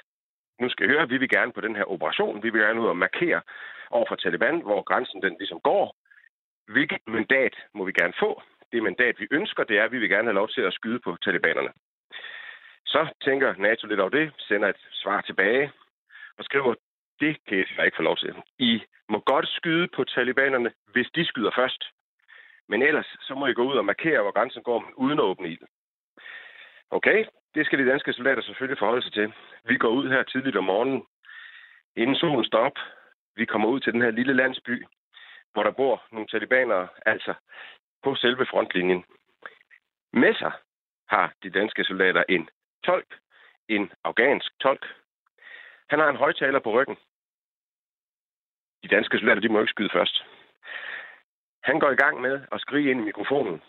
nu 0.60 0.68
skal 0.68 0.86
I 0.86 0.88
høre, 0.88 1.08
vi 1.08 1.18
vil 1.18 1.28
gerne 1.28 1.52
på 1.52 1.60
den 1.60 1.76
her 1.76 1.84
operation, 1.84 2.42
vi 2.42 2.50
vil 2.50 2.60
gerne 2.60 2.80
ud 2.80 2.86
og 2.86 2.96
markere 2.96 3.40
over 3.90 4.06
for 4.08 4.16
Taliban, 4.16 4.60
hvor 4.60 4.82
grænsen 4.82 5.22
den 5.22 5.36
ligesom 5.38 5.60
går. 5.60 5.96
Hvilket 6.72 6.98
mandat 7.06 7.54
må 7.74 7.84
vi 7.84 7.92
gerne 7.92 8.12
få? 8.18 8.42
Det 8.72 8.82
mandat, 8.82 9.20
vi 9.20 9.26
ønsker, 9.30 9.64
det 9.64 9.78
er, 9.78 9.84
at 9.84 9.92
vi 9.92 9.98
vil 9.98 10.08
gerne 10.08 10.28
have 10.28 10.40
lov 10.40 10.48
til 10.48 10.60
at 10.60 10.72
skyde 10.72 11.00
på 11.00 11.16
talibanerne. 11.22 11.72
Så 12.86 13.08
tænker 13.24 13.54
NATO 13.56 13.86
lidt 13.86 14.00
over 14.00 14.10
det, 14.10 14.32
sender 14.38 14.68
et 14.68 14.86
svar 14.92 15.20
tilbage 15.20 15.72
og 16.38 16.44
skriver, 16.44 16.74
det 17.20 17.36
kan 17.46 17.64
jeg 17.76 17.84
ikke 17.84 17.96
få 17.96 18.02
lov 18.02 18.16
til. 18.16 18.34
I 18.58 18.82
må 19.08 19.18
godt 19.20 19.48
skyde 19.48 19.88
på 19.88 20.04
talibanerne, 20.04 20.72
hvis 20.92 21.10
de 21.14 21.24
skyder 21.24 21.50
først. 21.54 21.84
Men 22.68 22.82
ellers 22.82 23.16
så 23.20 23.34
må 23.34 23.46
I 23.46 23.54
gå 23.54 23.62
ud 23.62 23.76
og 23.76 23.84
markere, 23.84 24.22
hvor 24.22 24.32
grænsen 24.32 24.62
går, 24.62 24.90
uden 24.96 25.18
at 25.18 25.24
åbne 25.24 25.48
ild. 25.48 25.66
Okay, 26.90 27.24
det 27.54 27.66
skal 27.66 27.78
de 27.78 27.90
danske 27.90 28.12
soldater 28.12 28.42
selvfølgelig 28.42 28.78
forholde 28.78 29.02
sig 29.02 29.12
til. 29.12 29.32
Vi 29.64 29.76
går 29.76 29.88
ud 29.88 30.08
her 30.08 30.22
tidligt 30.22 30.56
om 30.56 30.64
morgenen, 30.64 31.06
inden 31.96 32.16
solen 32.16 32.44
står 32.44 32.58
op. 32.58 32.78
Vi 33.36 33.44
kommer 33.44 33.68
ud 33.68 33.80
til 33.80 33.92
den 33.92 34.02
her 34.02 34.10
lille 34.10 34.34
landsby, 34.34 34.86
hvor 35.52 35.62
der 35.62 35.70
bor 35.70 36.02
nogle 36.12 36.28
talibanere, 36.28 36.88
altså 37.06 37.34
på 38.02 38.14
selve 38.14 38.46
frontlinjen. 38.46 39.04
Med 40.12 40.34
sig 40.34 40.52
har 41.08 41.32
de 41.42 41.50
danske 41.50 41.84
soldater 41.84 42.24
en 42.28 42.48
tolk, 42.84 43.18
en 43.68 43.92
afghansk 44.04 44.52
tolk. 44.60 44.86
Han 45.90 45.98
har 45.98 46.08
en 46.08 46.16
højtaler 46.16 46.58
på 46.60 46.72
ryggen. 46.72 46.96
De 48.82 48.88
danske 48.88 49.18
soldater, 49.18 49.40
de 49.40 49.48
må 49.48 49.60
ikke 49.60 49.70
skyde 49.70 49.90
først. 49.92 50.24
Han 51.62 51.80
går 51.80 51.90
i 51.90 52.00
gang 52.02 52.20
med 52.20 52.40
at 52.52 52.60
skrige 52.60 52.90
ind 52.90 53.00
i 53.00 53.04
mikrofonen 53.04 53.62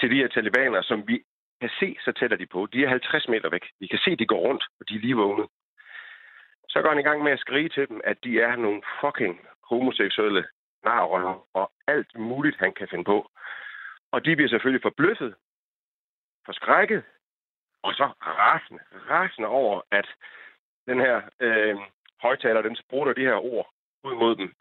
til 0.00 0.10
de 0.10 0.16
her 0.16 0.28
talibaner, 0.28 0.82
som 0.82 1.08
vi 1.08 1.22
kan 1.60 1.70
se, 1.80 1.96
så 2.04 2.12
tætter 2.12 2.36
de 2.36 2.46
på. 2.46 2.66
De 2.72 2.84
er 2.84 2.88
50 2.88 3.28
meter 3.28 3.48
væk. 3.50 3.64
Vi 3.80 3.86
kan 3.86 3.98
se, 3.98 4.16
de 4.16 4.26
går 4.26 4.40
rundt, 4.40 4.64
og 4.80 4.88
de 4.88 4.94
er 4.94 5.00
lige 5.00 5.16
vågne. 5.16 5.46
Så 6.68 6.82
går 6.82 6.88
han 6.88 6.98
i 6.98 7.02
gang 7.02 7.22
med 7.22 7.32
at 7.32 7.38
skrige 7.38 7.68
til 7.68 7.88
dem, 7.88 8.00
at 8.04 8.24
de 8.24 8.40
er 8.40 8.56
nogle 8.56 8.82
fucking 9.00 9.40
homoseksuelle 9.70 10.46
narrøver 10.84 11.46
og 11.54 11.72
alt 11.86 12.18
muligt, 12.18 12.56
han 12.56 12.72
kan 12.72 12.88
finde 12.88 13.04
på. 13.04 13.30
Og 14.12 14.24
de 14.24 14.36
bliver 14.36 14.48
selvfølgelig 14.48 14.82
forbløffet, 14.82 15.34
forskrækket, 16.46 17.02
og 17.82 17.94
så 17.94 18.04
rasende, 18.20 18.82
rasende 19.10 19.48
over, 19.48 19.80
at 19.90 20.08
den 20.86 21.00
her 21.00 21.22
øh, 21.40 21.76
højtaler, 22.22 22.62
den 22.62 22.76
sprutter 22.76 23.12
de 23.12 23.20
her 23.30 23.44
ord 23.54 23.70
ud 24.04 24.14
mod 24.14 24.36
dem. 24.36 24.54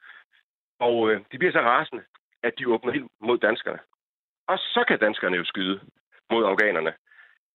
Og 0.79 1.11
øh, 1.11 1.21
de 1.31 1.37
bliver 1.37 1.51
så 1.51 1.61
rasende, 1.61 2.03
at 2.43 2.53
de 2.57 2.67
åbner 2.67 2.91
helt 2.91 3.11
mod 3.21 3.37
danskerne. 3.37 3.79
Og 4.47 4.57
så 4.57 4.83
kan 4.87 4.99
danskerne 4.99 5.37
jo 5.37 5.45
skyde 5.45 5.79
mod 6.31 6.45
afghanerne. 6.45 6.93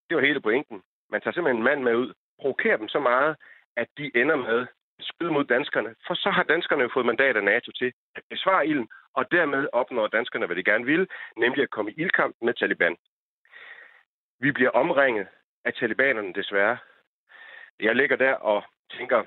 Det 0.08 0.16
var 0.16 0.22
hele 0.22 0.40
pointen. 0.40 0.82
Man 1.10 1.20
tager 1.20 1.34
simpelthen 1.34 1.60
en 1.60 1.64
mand 1.64 1.82
med 1.82 1.94
ud, 1.94 2.12
provokerer 2.40 2.76
dem 2.76 2.88
så 2.88 3.00
meget, 3.00 3.36
at 3.76 3.88
de 3.98 4.10
ender 4.14 4.36
med 4.36 4.66
at 4.98 5.04
skyde 5.04 5.32
mod 5.32 5.44
danskerne. 5.44 5.94
For 6.06 6.14
så 6.14 6.30
har 6.30 6.42
danskerne 6.42 6.82
jo 6.82 6.90
fået 6.94 7.06
mandat 7.06 7.36
af 7.36 7.44
NATO 7.44 7.72
til 7.72 7.92
at 8.16 8.22
besvare 8.30 8.66
ilden, 8.66 8.88
og 9.14 9.30
dermed 9.30 9.68
opnår 9.72 10.06
danskerne, 10.06 10.46
hvad 10.46 10.56
de 10.56 10.64
gerne 10.64 10.84
vil, 10.84 11.08
nemlig 11.36 11.62
at 11.62 11.70
komme 11.70 11.90
i 11.90 11.94
ildkamp 12.02 12.36
med 12.42 12.54
Taliban. 12.54 12.96
Vi 14.40 14.52
bliver 14.52 14.70
omringet 14.70 15.26
af 15.64 15.74
talibanerne 15.74 16.34
desværre. 16.34 16.78
Jeg 17.80 17.96
ligger 17.96 18.16
der 18.16 18.34
og 18.34 18.64
tænker, 18.90 19.24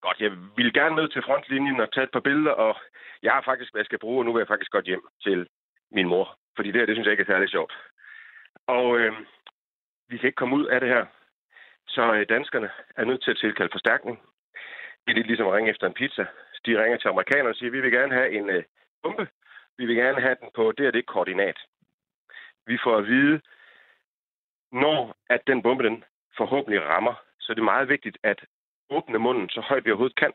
godt, 0.00 0.20
jeg 0.20 0.32
vil 0.56 0.72
gerne 0.72 0.96
ned 0.96 1.08
til 1.08 1.22
frontlinjen 1.22 1.80
og 1.80 1.92
tage 1.92 2.04
et 2.04 2.10
par 2.10 2.20
billeder, 2.20 2.50
og 2.50 2.76
jeg 3.22 3.32
har 3.32 3.42
faktisk, 3.42 3.72
hvad 3.72 3.80
jeg 3.80 3.86
skal 3.86 3.98
bruge, 3.98 4.20
og 4.20 4.24
nu 4.24 4.32
vil 4.32 4.40
jeg 4.40 4.48
faktisk 4.48 4.70
godt 4.70 4.84
hjem 4.84 5.04
til 5.22 5.48
min 5.90 6.08
mor. 6.08 6.38
Fordi 6.56 6.68
det 6.68 6.80
her, 6.80 6.86
det 6.86 6.94
synes 6.94 7.06
jeg 7.06 7.12
ikke 7.12 7.26
er 7.26 7.32
særlig 7.32 7.48
sjovt. 7.48 7.72
Og 8.66 8.98
øh, 8.98 9.12
vi 10.08 10.18
kan 10.18 10.26
ikke 10.26 10.36
komme 10.36 10.56
ud 10.56 10.66
af 10.66 10.80
det 10.80 10.88
her. 10.88 11.06
Så 11.88 12.14
øh, 12.14 12.26
danskerne 12.28 12.70
er 12.96 13.04
nødt 13.04 13.22
til 13.22 13.30
at 13.30 13.36
tilkalde 13.36 13.72
forstærkning. 13.72 14.20
Det 15.04 15.10
er 15.12 15.16
lidt 15.16 15.26
ligesom 15.26 15.46
at 15.46 15.52
ringe 15.52 15.70
efter 15.70 15.86
en 15.86 15.94
pizza. 15.94 16.26
De 16.66 16.82
ringer 16.82 16.98
til 16.98 17.08
amerikanerne 17.08 17.48
og 17.48 17.54
siger, 17.54 17.70
vi 17.70 17.80
vil 17.80 17.92
gerne 17.92 18.14
have 18.14 18.30
en 18.30 18.50
øh, 18.50 18.64
bombe. 19.02 19.28
Vi 19.78 19.86
vil 19.86 19.96
gerne 19.96 20.20
have 20.20 20.36
den 20.40 20.50
på 20.54 20.72
det 20.72 20.86
og 20.86 20.92
det 20.92 21.06
koordinat. 21.06 21.58
Vi 22.66 22.78
får 22.84 22.96
at 22.96 23.06
vide, 23.06 23.40
når 24.72 25.16
at 25.30 25.40
den 25.46 25.62
bombe 25.62 25.84
den 25.84 26.04
forhåbentlig 26.36 26.82
rammer, 26.82 27.14
så 27.40 27.54
det 27.54 27.60
er 27.60 27.72
meget 27.74 27.88
vigtigt 27.88 28.18
at 28.22 28.44
åbne 28.90 29.18
munden 29.18 29.48
så 29.48 29.60
højt 29.60 29.84
vi 29.84 29.90
overhovedet 29.90 30.16
kan. 30.16 30.32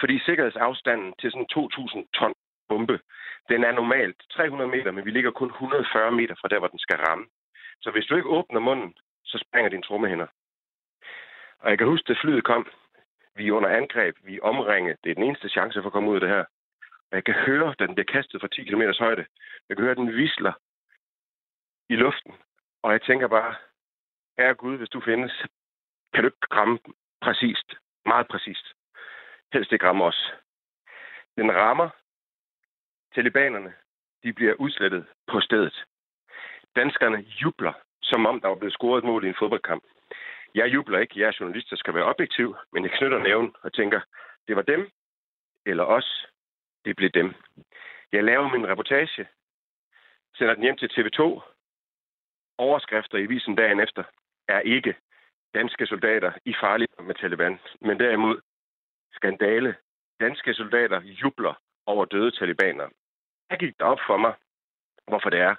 Fordi 0.00 0.18
sikkerhedsafstanden 0.18 1.14
til 1.20 1.30
sådan 1.30 1.46
2.000 1.52 2.06
ton 2.14 2.34
bombe, 2.68 3.00
den 3.48 3.64
er 3.64 3.72
normalt 3.72 4.16
300 4.30 4.70
meter, 4.70 4.90
men 4.90 5.04
vi 5.04 5.10
ligger 5.10 5.30
kun 5.30 5.50
140 5.50 6.12
meter 6.12 6.34
fra 6.40 6.48
der, 6.48 6.58
hvor 6.58 6.68
den 6.68 6.78
skal 6.78 6.96
ramme. 6.96 7.26
Så 7.80 7.90
hvis 7.90 8.06
du 8.06 8.16
ikke 8.16 8.28
åbner 8.28 8.60
munden, 8.60 8.94
så 9.24 9.38
springer 9.38 9.70
din 9.70 9.82
trommehænder. 9.82 10.26
Og 11.58 11.70
jeg 11.70 11.78
kan 11.78 11.86
huske, 11.86 12.10
at 12.10 12.18
flyet 12.20 12.44
kom. 12.44 12.66
Vi 13.36 13.48
er 13.48 13.52
under 13.52 13.68
angreb. 13.68 14.16
Vi 14.22 14.36
er 14.36 14.42
omringet. 14.42 14.96
Det 15.04 15.10
er 15.10 15.14
den 15.14 15.24
eneste 15.24 15.48
chance 15.48 15.82
for 15.82 15.86
at 15.86 15.92
komme 15.92 16.10
ud 16.10 16.14
af 16.14 16.20
det 16.20 16.28
her. 16.28 16.44
Og 17.10 17.12
jeg 17.12 17.24
kan 17.24 17.34
høre, 17.34 17.74
da 17.78 17.86
den 17.86 17.94
bliver 17.94 18.12
kastet 18.12 18.40
fra 18.40 18.48
10 18.48 18.64
km 18.64 18.82
højde. 18.98 19.26
Jeg 19.68 19.76
kan 19.76 19.82
høre, 19.82 19.90
at 19.90 19.96
den 19.96 20.16
visler 20.16 20.52
i 21.88 21.96
luften. 21.96 22.34
Og 22.82 22.92
jeg 22.92 23.02
tænker 23.02 23.28
bare, 23.28 23.54
herre 24.38 24.54
Gud, 24.54 24.76
hvis 24.76 24.88
du 24.88 25.00
findes, 25.00 25.32
kan 26.14 26.22
du 26.22 26.28
ikke 26.28 26.54
ramme 26.54 26.78
præcist. 27.22 27.74
Meget 28.06 28.28
præcist. 28.28 28.66
Helst 29.52 29.72
ikke 29.72 29.86
rammer 29.86 30.04
os. 30.04 30.32
Den 31.36 31.52
rammer 31.52 31.88
talibanerne. 33.14 33.72
De 34.22 34.32
bliver 34.32 34.54
udslettet 34.54 35.06
på 35.26 35.40
stedet. 35.40 35.84
Danskerne 36.76 37.18
jubler, 37.42 37.72
som 38.02 38.26
om 38.26 38.40
der 38.40 38.48
var 38.48 38.54
blevet 38.54 38.72
scoret 38.72 38.98
et 38.98 39.04
mål 39.04 39.24
i 39.24 39.28
en 39.28 39.34
fodboldkamp. 39.38 39.84
Jeg 40.54 40.74
jubler 40.74 40.98
ikke. 40.98 41.20
Jeg 41.20 41.28
er 41.28 41.36
journalist, 41.40 41.70
der 41.70 41.76
skal 41.76 41.94
være 41.94 42.04
objektiv, 42.04 42.56
men 42.72 42.84
jeg 42.84 42.92
knytter 42.92 43.18
næven 43.18 43.54
og 43.62 43.72
tænker, 43.72 44.00
det 44.48 44.56
var 44.56 44.62
dem 44.62 44.90
eller 45.66 45.84
os. 45.84 46.26
Det 46.84 46.96
blev 46.96 47.10
dem. 47.10 47.34
Jeg 48.12 48.24
laver 48.24 48.48
min 48.48 48.68
reportage, 48.68 49.28
sender 50.34 50.54
den 50.54 50.62
hjem 50.62 50.76
til 50.76 50.90
TV2. 50.94 51.40
Overskrifter 52.58 53.18
i 53.18 53.26
visen 53.26 53.54
dagen 53.54 53.80
efter 53.80 54.04
er 54.48 54.60
ikke 54.60 54.94
danske 55.58 55.86
soldater 55.86 56.32
i 56.44 56.54
farlig 56.60 56.88
med 57.08 57.14
Taliban, 57.14 57.58
men 57.80 58.00
derimod 58.00 58.36
skandale. 59.12 59.76
Danske 60.20 60.54
soldater 60.54 61.00
jubler 61.22 61.54
over 61.86 62.04
døde 62.04 62.30
talibaner. 62.30 62.88
Jeg 63.50 63.58
gik 63.58 63.74
op 63.80 63.98
for 64.06 64.16
mig, 64.16 64.34
hvorfor 65.08 65.30
det 65.30 65.40
er, 65.40 65.54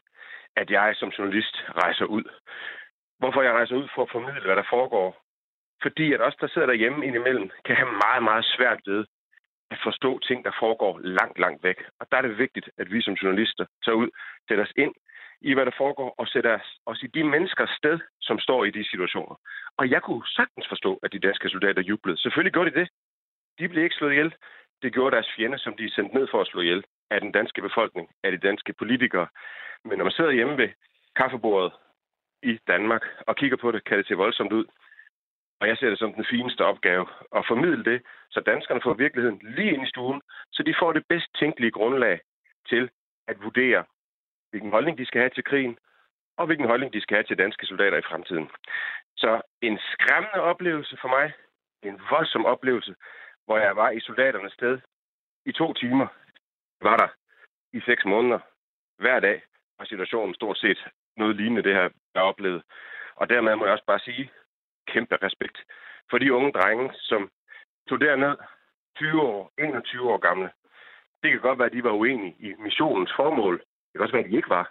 at 0.55 0.69
jeg 0.69 0.95
som 0.95 1.09
journalist 1.09 1.55
rejser 1.83 2.05
ud. 2.05 2.23
Hvorfor 3.19 3.41
jeg 3.41 3.53
rejser 3.53 3.75
ud 3.75 3.87
for 3.95 4.01
at 4.03 4.11
formidle, 4.11 4.45
hvad 4.45 4.55
der 4.55 4.67
foregår. 4.69 5.09
Fordi 5.81 6.13
at 6.13 6.21
os, 6.21 6.35
der 6.41 6.47
sidder 6.47 6.67
derhjemme 6.67 7.05
indimellem, 7.05 7.49
kan 7.65 7.75
have 7.75 7.91
meget, 8.05 8.23
meget 8.23 8.45
svært 8.45 8.79
ved 8.85 9.05
at 9.71 9.79
forstå 9.83 10.19
ting, 10.19 10.45
der 10.45 10.51
foregår 10.59 10.99
langt, 10.99 11.39
langt 11.39 11.63
væk. 11.63 11.79
Og 11.99 12.07
der 12.11 12.17
er 12.17 12.21
det 12.21 12.37
vigtigt, 12.37 12.69
at 12.77 12.91
vi 12.91 13.01
som 13.01 13.13
journalister 13.13 13.65
tager 13.85 13.95
ud, 13.95 14.09
sætter 14.47 14.63
os 14.63 14.73
ind 14.75 14.93
i, 15.41 15.53
hvad 15.53 15.65
der 15.65 15.71
foregår, 15.77 16.15
og 16.17 16.27
sætter 16.27 16.59
os 16.85 17.03
i 17.03 17.07
de 17.07 17.23
menneskers 17.23 17.69
sted, 17.69 17.99
som 18.21 18.39
står 18.39 18.63
i 18.65 18.71
de 18.71 18.89
situationer. 18.89 19.35
Og 19.77 19.89
jeg 19.89 20.01
kunne 20.01 20.27
sagtens 20.27 20.67
forstå, 20.67 20.99
at 21.03 21.13
de 21.13 21.19
danske 21.19 21.49
soldater 21.49 21.81
jublede. 21.81 22.17
Selvfølgelig 22.17 22.53
gjorde 22.53 22.71
de 22.71 22.79
det. 22.79 22.89
De 23.59 23.69
blev 23.69 23.83
ikke 23.83 23.95
slået 23.95 24.11
ihjel. 24.11 24.35
Det 24.81 24.93
gjorde 24.93 25.15
deres 25.15 25.31
fjende, 25.35 25.57
som 25.57 25.73
de 25.77 25.85
er 25.85 25.89
sendt 25.95 26.13
ned 26.13 26.27
for 26.31 26.41
at 26.41 26.47
slå 26.47 26.61
ihjel 26.61 26.83
af 27.09 27.21
den 27.21 27.31
danske 27.31 27.61
befolkning, 27.61 28.09
af 28.23 28.31
de 28.31 28.37
danske 28.37 28.73
politikere. 28.73 29.27
Men 29.85 29.97
når 29.97 30.05
man 30.05 30.11
sidder 30.11 30.31
hjemme 30.31 30.57
ved 30.57 30.69
kaffebordet 31.15 31.73
i 32.43 32.59
Danmark 32.67 33.03
og 33.27 33.35
kigger 33.35 33.57
på 33.57 33.71
det, 33.71 33.83
kan 33.83 33.97
det 33.97 34.07
se 34.07 34.13
voldsomt 34.13 34.53
ud. 34.53 34.65
Og 35.59 35.67
jeg 35.67 35.77
ser 35.77 35.89
det 35.89 35.99
som 35.99 36.13
den 36.13 36.25
fineste 36.29 36.65
opgave 36.65 37.05
at 37.35 37.47
formidle 37.47 37.83
det, 37.83 38.01
så 38.29 38.39
danskerne 38.39 38.81
får 38.83 38.93
virkeligheden 38.93 39.41
lige 39.43 39.73
ind 39.73 39.83
i 39.83 39.89
stuen, 39.89 40.21
så 40.51 40.63
de 40.63 40.75
får 40.79 40.93
det 40.93 41.03
bedst 41.09 41.27
tænkelige 41.39 41.71
grundlag 41.71 42.19
til 42.69 42.89
at 43.27 43.43
vurdere, 43.43 43.83
hvilken 44.49 44.71
holdning 44.71 44.97
de 44.97 45.05
skal 45.05 45.21
have 45.21 45.29
til 45.29 45.43
krigen, 45.43 45.77
og 46.37 46.45
hvilken 46.45 46.67
holdning 46.67 46.93
de 46.93 47.01
skal 47.01 47.15
have 47.15 47.23
til 47.23 47.37
danske 47.37 47.65
soldater 47.65 47.97
i 47.97 48.07
fremtiden. 48.09 48.49
Så 49.17 49.41
en 49.61 49.79
skræmmende 49.91 50.41
oplevelse 50.41 50.97
for 51.01 51.07
mig, 51.07 51.33
en 51.83 52.01
voldsom 52.09 52.45
oplevelse, 52.45 52.95
hvor 53.45 53.57
jeg 53.57 53.75
var 53.75 53.89
i 53.89 53.99
soldaternes 53.99 54.53
sted 54.53 54.79
i 55.45 55.51
to 55.51 55.73
timer. 55.73 56.07
Var 56.81 56.97
der 56.97 57.07
i 57.73 57.81
seks 57.81 58.05
måneder 58.05 58.39
hver 58.97 59.19
dag, 59.19 59.41
og 59.79 59.87
situationen 59.87 60.35
stort 60.35 60.57
set 60.57 60.87
noget 61.17 61.35
lignende 61.35 61.63
det 61.63 61.73
her, 61.73 61.89
jeg 62.15 62.23
oplevede. 62.23 62.63
Og 63.15 63.29
dermed 63.29 63.55
må 63.55 63.65
jeg 63.65 63.73
også 63.73 63.85
bare 63.85 63.99
sige 63.99 64.31
kæmpe 64.87 65.17
respekt 65.23 65.57
for 66.09 66.17
de 66.17 66.33
unge 66.33 66.51
drenge, 66.51 66.93
som 66.93 67.31
tog 67.89 68.01
derned 68.01 68.35
20 68.97 69.21
år, 69.21 69.51
21 69.57 70.11
år 70.11 70.17
gamle. 70.17 70.49
Det 71.23 71.31
kan 71.31 71.41
godt 71.41 71.59
være, 71.59 71.65
at 71.65 71.73
de 71.73 71.83
var 71.83 71.91
uenige 71.91 72.35
i 72.39 72.53
missionens 72.59 73.13
formål. 73.15 73.63
Det 73.97 73.99
kan 73.99 74.07
også 74.07 74.17
være, 74.17 74.25
at 74.25 74.31
de 74.31 74.41
ikke 74.41 74.55
var. 74.59 74.65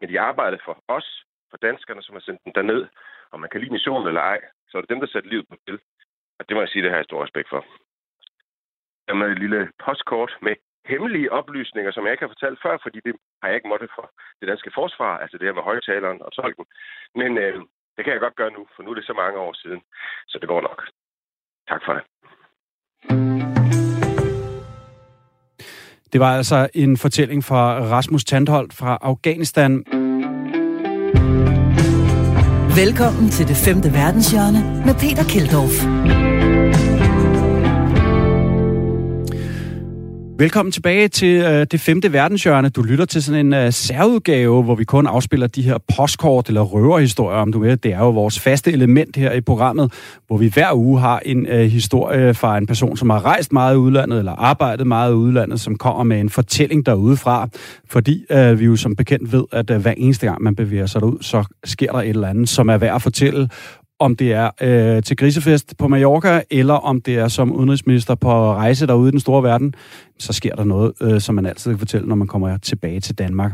Men 0.00 0.08
de 0.10 0.20
arbejdede 0.20 0.62
for 0.64 0.74
os, 0.88 1.08
for 1.50 1.56
danskerne, 1.56 2.02
som 2.02 2.14
har 2.14 2.20
sendt 2.20 2.44
dem 2.44 2.52
derned. 2.52 2.82
Og 3.30 3.40
man 3.40 3.50
kan 3.50 3.60
lide 3.60 3.72
missionen 3.72 4.08
eller 4.08 4.20
ej, 4.20 4.40
så 4.68 4.72
er 4.76 4.80
det 4.80 4.90
dem, 4.90 5.00
der 5.00 5.06
satte 5.06 5.28
livet 5.28 5.48
på 5.48 5.56
spil. 5.62 5.78
Og 6.38 6.48
det 6.48 6.54
må 6.54 6.60
jeg 6.60 6.68
sige, 6.68 6.82
det 6.82 6.90
har 6.90 6.98
jeg 6.98 7.04
stor 7.04 7.24
respekt 7.24 7.48
for. 7.48 7.64
Der 9.06 9.14
med 9.14 9.28
et 9.30 9.38
lille 9.38 9.72
postkort 9.84 10.32
med 10.42 10.54
hemmelige 10.86 11.32
oplysninger, 11.32 11.92
som 11.92 12.04
jeg 12.04 12.12
ikke 12.12 12.24
har 12.26 12.34
fortalt 12.34 12.62
før, 12.62 12.78
fordi 12.82 13.00
det 13.06 13.14
har 13.40 13.48
jeg 13.48 13.56
ikke 13.56 13.68
måttet 13.68 13.90
for 13.94 14.10
det 14.40 14.48
danske 14.48 14.70
forsvar, 14.74 15.18
altså 15.18 15.38
det 15.38 15.46
her 15.46 15.58
med 15.58 15.68
højtaleren 15.70 16.22
og 16.22 16.32
tolken. 16.32 16.66
Men 17.14 17.38
øh, 17.38 17.54
det 17.96 18.04
kan 18.04 18.12
jeg 18.12 18.20
godt 18.20 18.36
gøre 18.36 18.50
nu, 18.50 18.68
for 18.74 18.82
nu 18.82 18.90
er 18.90 18.94
det 18.94 19.06
så 19.06 19.12
mange 19.12 19.38
år 19.38 19.52
siden, 19.52 19.82
så 20.28 20.38
det 20.38 20.48
går 20.48 20.60
nok. 20.60 20.88
Tak 21.68 21.82
for 21.84 21.92
det. 21.94 22.04
Det 26.16 26.20
var 26.20 26.36
altså 26.36 26.68
en 26.74 26.96
fortælling 26.96 27.44
fra 27.44 27.80
Rasmus 27.80 28.24
Tandholt 28.24 28.74
fra 28.74 28.98
Afghanistan. 29.02 29.84
Velkommen 32.76 33.30
til 33.30 33.48
det 33.48 33.56
femte 33.56 33.92
verdenshjørne 33.92 34.82
med 34.86 34.94
Peter 34.94 35.24
Keldorf. 35.24 36.35
Velkommen 40.38 40.72
tilbage 40.72 41.08
til 41.08 41.42
øh, 41.42 41.66
det 41.70 41.80
femte 41.80 42.12
verdenshjørne. 42.12 42.68
Du 42.68 42.82
lytter 42.82 43.04
til 43.04 43.22
sådan 43.22 43.46
en 43.46 43.54
øh, 43.54 43.72
særudgave, 43.72 44.62
hvor 44.62 44.74
vi 44.74 44.84
kun 44.84 45.06
afspiller 45.06 45.46
de 45.46 45.62
her 45.62 45.78
postkort 45.96 46.48
eller 46.48 46.60
røverhistorier, 46.60 47.38
om 47.38 47.52
du 47.52 47.58
ved. 47.58 47.76
Det 47.76 47.92
er 47.92 47.98
jo 47.98 48.10
vores 48.10 48.40
faste 48.40 48.72
element 48.72 49.16
her 49.16 49.32
i 49.32 49.40
programmet, 49.40 49.92
hvor 50.26 50.36
vi 50.36 50.48
hver 50.48 50.72
uge 50.74 51.00
har 51.00 51.22
en 51.24 51.46
øh, 51.46 51.66
historie 51.66 52.34
fra 52.34 52.58
en 52.58 52.66
person, 52.66 52.96
som 52.96 53.10
har 53.10 53.24
rejst 53.24 53.52
meget 53.52 53.74
i 53.74 53.78
udlandet 53.78 54.18
eller 54.18 54.32
arbejdet 54.32 54.86
meget 54.86 55.12
i 55.12 55.14
udlandet, 55.14 55.60
som 55.60 55.78
kommer 55.78 56.04
med 56.04 56.20
en 56.20 56.30
fortælling 56.30 56.86
derudefra. 56.86 57.48
Fordi 57.90 58.24
øh, 58.30 58.60
vi 58.60 58.64
jo 58.64 58.76
som 58.76 58.96
bekendt 58.96 59.32
ved, 59.32 59.44
at 59.52 59.70
øh, 59.70 59.80
hver 59.80 59.94
eneste 59.96 60.26
gang 60.26 60.42
man 60.42 60.56
bevæger 60.56 60.86
sig 60.86 61.00
derud, 61.00 61.18
så 61.20 61.44
sker 61.64 61.92
der 61.92 61.98
et 61.98 62.08
eller 62.08 62.28
andet, 62.28 62.48
som 62.48 62.68
er 62.68 62.76
værd 62.78 62.94
at 62.94 63.02
fortælle 63.02 63.48
om 63.98 64.16
det 64.16 64.32
er 64.32 64.50
øh, 64.60 65.02
til 65.02 65.16
grisefest 65.16 65.74
på 65.78 65.88
Mallorca, 65.88 66.42
eller 66.50 66.74
om 66.74 67.00
det 67.00 67.14
er 67.14 67.28
som 67.28 67.52
udenrigsminister 67.52 68.14
på 68.14 68.54
rejse 68.54 68.86
derude 68.86 69.08
i 69.08 69.12
den 69.12 69.20
store 69.20 69.42
verden, 69.42 69.74
så 70.18 70.32
sker 70.32 70.54
der 70.54 70.64
noget, 70.64 70.92
øh, 71.02 71.20
som 71.20 71.34
man 71.34 71.46
altid 71.46 71.72
kan 71.72 71.78
fortælle, 71.78 72.08
når 72.08 72.14
man 72.14 72.26
kommer 72.28 72.58
tilbage 72.58 73.00
til 73.00 73.18
Danmark. 73.18 73.52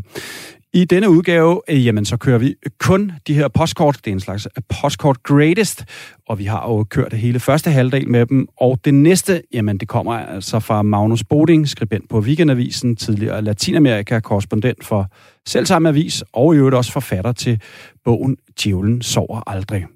I 0.74 0.84
denne 0.84 1.10
udgave, 1.10 1.60
øh, 1.68 1.86
jamen, 1.86 2.04
så 2.04 2.16
kører 2.16 2.38
vi 2.38 2.54
kun 2.78 3.12
de 3.26 3.34
her 3.34 3.48
postkort. 3.48 3.96
Det 4.04 4.10
er 4.10 4.14
en 4.14 4.20
slags 4.20 4.46
øh, 4.56 4.62
postkort 4.80 5.22
greatest, 5.22 5.84
og 6.28 6.38
vi 6.38 6.44
har 6.44 6.68
jo 6.68 6.84
kørt 6.84 7.10
det 7.10 7.18
hele 7.18 7.40
første 7.40 7.70
halvdel 7.70 8.08
med 8.08 8.26
dem. 8.26 8.48
Og 8.56 8.78
det 8.84 8.94
næste, 8.94 9.42
jamen, 9.52 9.78
det 9.78 9.88
kommer 9.88 10.12
altså 10.12 10.60
fra 10.60 10.82
Magnus 10.82 11.24
Boding, 11.24 11.68
skribent 11.68 12.08
på 12.08 12.20
Weekendavisen, 12.20 12.96
tidligere 12.96 13.42
Latinamerika-korrespondent 13.42 14.84
for 14.84 15.06
selvsamme 15.46 15.88
avis, 15.88 16.24
og 16.32 16.54
i 16.54 16.58
øvrigt 16.58 16.76
også 16.76 16.92
forfatter 16.92 17.32
til 17.32 17.60
bogen 18.04 18.36
Djævlen 18.62 19.02
sover 19.02 19.50
aldrig. 19.50 19.86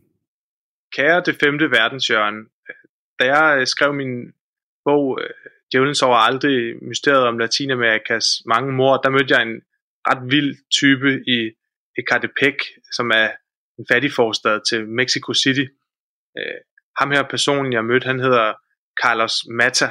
Kære 0.92 1.22
det 1.26 1.36
femte 1.42 1.70
verdenshjørne, 1.70 2.44
da 3.18 3.24
jeg 3.24 3.58
øh, 3.60 3.66
skrev 3.66 3.94
min 3.94 4.26
øh, 4.26 4.32
bog 4.84 5.18
øh, 5.22 5.30
Djævlen 5.72 5.94
sover 5.94 6.16
aldrig, 6.16 6.84
mysteriet 6.84 7.26
om 7.26 7.38
Latinamerikas 7.38 8.26
mange 8.46 8.72
mor, 8.72 8.96
der 8.96 9.10
mødte 9.10 9.34
jeg 9.34 9.42
en 9.42 9.62
ret 10.08 10.30
vild 10.30 10.56
type 10.70 11.10
i 11.36 11.38
Ecatepec, 11.98 12.56
som 12.92 13.10
er 13.10 13.28
en 13.78 13.86
fattig 13.92 14.12
forstad 14.12 14.60
til 14.68 14.88
Mexico 14.88 15.34
City. 15.34 15.66
Øh, 16.38 16.60
ham 16.98 17.10
her 17.10 17.22
personen, 17.22 17.72
jeg 17.72 17.84
mødte, 17.84 18.06
han 18.06 18.20
hedder 18.20 18.54
Carlos 19.02 19.36
Mata, 19.50 19.88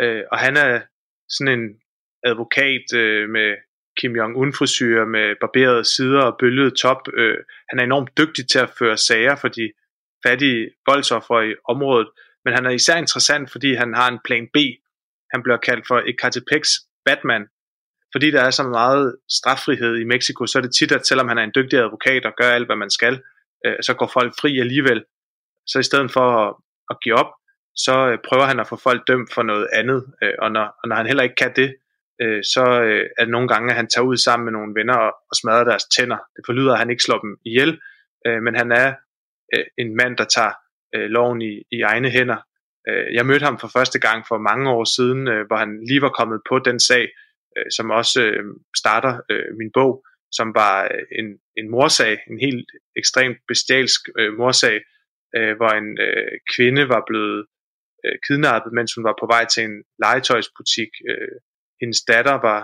øh, 0.00 0.22
og 0.32 0.38
han 0.38 0.56
er 0.56 0.80
sådan 1.28 1.60
en 1.60 1.80
advokat 2.24 2.86
øh, 2.94 3.28
med 3.28 3.56
Kim 3.98 4.16
Jong-un-frisyrer 4.16 5.04
med 5.04 5.34
barberede 5.40 5.84
sider 5.84 6.22
og 6.22 6.36
bølget 6.40 6.74
top. 6.74 7.08
Øh, 7.14 7.38
han 7.68 7.78
er 7.78 7.84
enormt 7.84 8.18
dygtig 8.18 8.48
til 8.48 8.58
at 8.58 8.70
føre 8.78 8.96
sager 8.96 9.36
for 9.36 9.48
de 9.48 9.72
fattige 10.26 10.70
voldsoffer 10.86 11.40
i 11.40 11.54
området, 11.68 12.08
men 12.44 12.54
han 12.54 12.66
er 12.66 12.70
især 12.70 12.96
interessant, 12.96 13.50
fordi 13.52 13.74
han 13.74 13.94
har 13.94 14.08
en 14.08 14.20
plan 14.24 14.46
B. 14.54 14.56
Han 15.32 15.42
bliver 15.42 15.56
kaldt 15.56 15.86
for 15.86 15.98
Ecatepecs 16.12 16.70
Batman, 17.04 17.46
fordi 18.12 18.30
der 18.30 18.42
er 18.42 18.50
så 18.50 18.62
meget 18.62 19.16
straffrihed 19.30 19.96
i 19.96 20.04
Mexico, 20.04 20.46
så 20.46 20.58
er 20.58 20.62
det 20.62 20.74
tit, 20.74 20.92
at 20.92 21.06
selvom 21.06 21.28
han 21.28 21.38
er 21.38 21.42
en 21.42 21.52
dygtig 21.54 21.78
advokat 21.78 22.26
og 22.26 22.32
gør 22.36 22.50
alt, 22.50 22.66
hvad 22.68 22.76
man 22.76 22.90
skal, 22.90 23.22
øh, 23.66 23.76
så 23.82 23.94
går 23.94 24.10
folk 24.12 24.32
fri 24.40 24.58
alligevel. 24.58 25.04
Så 25.66 25.78
i 25.78 25.82
stedet 25.82 26.10
for 26.12 26.26
at, 26.42 26.54
at 26.90 26.96
give 27.02 27.14
op, 27.14 27.30
så 27.76 27.94
øh, 28.08 28.18
prøver 28.28 28.44
han 28.44 28.60
at 28.60 28.68
få 28.68 28.76
folk 28.76 29.02
dømt 29.08 29.32
for 29.34 29.42
noget 29.42 29.68
andet, 29.72 30.06
øh, 30.22 30.34
og, 30.38 30.52
når, 30.52 30.66
og 30.82 30.88
når 30.88 30.96
han 30.96 31.06
heller 31.06 31.22
ikke 31.22 31.34
kan 31.34 31.52
det, 31.56 31.76
øh, 32.22 32.42
så 32.54 32.64
øh, 32.82 33.04
er 33.18 33.24
det 33.24 33.32
nogle 33.32 33.48
gange, 33.48 33.70
at 33.70 33.76
han 33.76 33.88
tager 33.88 34.06
ud 34.06 34.16
sammen 34.16 34.44
med 34.44 34.52
nogle 34.52 34.74
venner 34.74 34.96
og, 34.96 35.12
og 35.30 35.34
smadrer 35.40 35.64
deres 35.64 35.84
tænder. 35.84 36.20
Det 36.36 36.42
forlyder, 36.46 36.72
at 36.72 36.78
han 36.78 36.90
ikke 36.90 37.02
slår 37.02 37.18
dem 37.18 37.36
ihjel, 37.46 37.80
øh, 38.26 38.42
men 38.42 38.54
han 38.56 38.72
er 38.72 38.94
øh, 39.54 39.64
en 39.78 39.96
mand, 39.96 40.16
der 40.16 40.24
tager 40.24 40.54
øh, 40.94 41.08
loven 41.16 41.42
i, 41.42 41.62
i 41.72 41.80
egne 41.80 42.10
hænder. 42.10 42.40
Øh, 42.88 43.14
jeg 43.14 43.26
mødte 43.26 43.44
ham 43.44 43.58
for 43.58 43.70
første 43.76 43.98
gang 43.98 44.24
for 44.28 44.38
mange 44.38 44.70
år 44.70 44.84
siden, 44.96 45.28
øh, 45.28 45.46
hvor 45.46 45.56
han 45.56 45.84
lige 45.88 46.02
var 46.02 46.16
kommet 46.18 46.40
på 46.48 46.58
den 46.58 46.80
sag, 46.80 47.04
øh, 47.56 47.66
som 47.76 47.90
også 47.90 48.22
øh, 48.22 48.44
starter 48.76 49.20
øh, 49.30 49.48
min 49.58 49.70
bog, 49.74 50.04
som 50.32 50.54
var 50.54 50.84
øh, 50.84 51.04
en, 51.18 51.26
en 51.56 51.70
morsag, 51.70 52.18
en 52.30 52.38
helt 52.46 52.68
ekstremt 52.96 53.38
bestialsk 53.48 54.00
øh, 54.18 54.32
morsag, 54.38 54.80
øh, 55.36 55.56
hvor 55.56 55.72
en 55.80 55.98
øh, 56.06 56.32
kvinde 56.56 56.88
var 56.88 57.02
blevet 57.06 57.46
øh, 58.04 58.16
kidnappet, 58.26 58.72
mens 58.72 58.94
hun 58.94 59.04
var 59.04 59.16
på 59.20 59.26
vej 59.26 59.44
til 59.44 59.62
en 59.64 59.76
legetøjsbutik. 60.02 60.90
Øh, 61.10 61.36
hendes 61.80 62.00
datter 62.02 62.36
var 62.48 62.62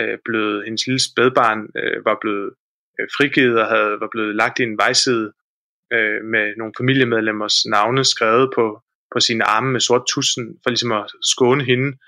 øh, 0.00 0.18
blevet, 0.24 0.64
hendes 0.64 0.86
lille 0.86 1.02
spædbarn 1.08 1.60
øh, 1.80 2.04
var 2.04 2.16
blevet 2.20 2.50
øh, 2.98 3.08
frigivet 3.16 3.60
og 3.62 3.66
havde, 3.66 4.00
var 4.00 4.08
blevet 4.14 4.34
lagt 4.36 4.58
i 4.58 4.62
en 4.62 4.78
vejside 4.78 5.32
øh, 5.92 6.24
med 6.24 6.56
nogle 6.56 6.72
familiemedlemmers 6.78 7.56
navne 7.66 8.04
skrevet 8.04 8.50
på, 8.54 8.82
på 9.12 9.20
sine 9.20 9.44
arme 9.44 9.72
med 9.72 9.80
sort 9.80 10.04
tussen, 10.14 10.58
for 10.62 10.70
ligesom 10.70 10.92
at 10.92 11.06
skåne 11.22 11.64
hende. 11.64 11.98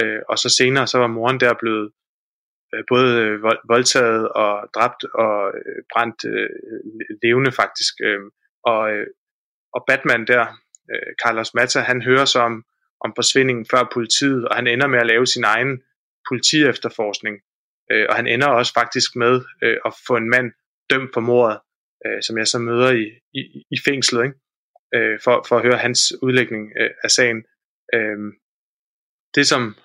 Øh, 0.00 0.20
og 0.28 0.38
så 0.38 0.48
senere, 0.48 0.86
så 0.86 0.98
var 0.98 1.06
moren 1.06 1.40
der 1.40 1.54
blevet 1.54 1.92
øh, 2.74 2.84
både 2.88 3.08
øh, 3.20 3.42
voldtaget 3.68 4.28
og 4.28 4.68
dræbt 4.74 5.04
og 5.04 5.52
øh, 5.58 5.82
brændt 5.92 6.24
øh, 6.24 6.50
levende 7.22 7.52
faktisk. 7.52 7.94
Øh, 8.04 8.20
og, 8.64 8.92
øh, 8.92 9.06
og 9.74 9.84
Batman 9.88 10.26
der, 10.26 10.46
øh, 10.92 11.10
Carlos 11.22 11.54
Mata, 11.54 11.80
han 11.80 12.02
hører 12.02 12.24
så 12.24 12.40
om, 12.40 12.64
om 13.04 13.12
forsvindingen 13.16 13.66
før 13.70 13.90
politiet, 13.92 14.48
og 14.48 14.56
han 14.56 14.66
ender 14.66 14.86
med 14.86 14.98
at 14.98 15.06
lave 15.06 15.26
sin 15.26 15.44
egen 15.44 15.82
politiefterforskning. 16.28 17.36
Øh, 17.92 18.06
og 18.08 18.14
han 18.16 18.26
ender 18.26 18.46
også 18.46 18.72
faktisk 18.74 19.16
med 19.16 19.40
øh, 19.64 19.76
at 19.84 19.92
få 20.06 20.16
en 20.16 20.30
mand 20.30 20.52
dømt 20.90 21.10
for 21.14 21.20
mordet, 21.20 21.58
øh, 22.06 22.22
som 22.22 22.38
jeg 22.38 22.46
så 22.46 22.58
møder 22.58 22.92
i, 22.92 23.04
i, 23.34 23.64
i 23.70 23.76
fængslet, 23.84 24.24
ikke? 24.24 24.36
Øh, 24.94 25.20
for, 25.24 25.44
for 25.48 25.56
at 25.56 25.62
høre 25.62 25.78
hans 25.78 26.12
udlægning 26.22 26.72
øh, 26.80 26.90
af 27.04 27.10
sagen. 27.10 27.44
Øh, 27.94 28.18
det, 29.34 29.46
som 29.46 29.76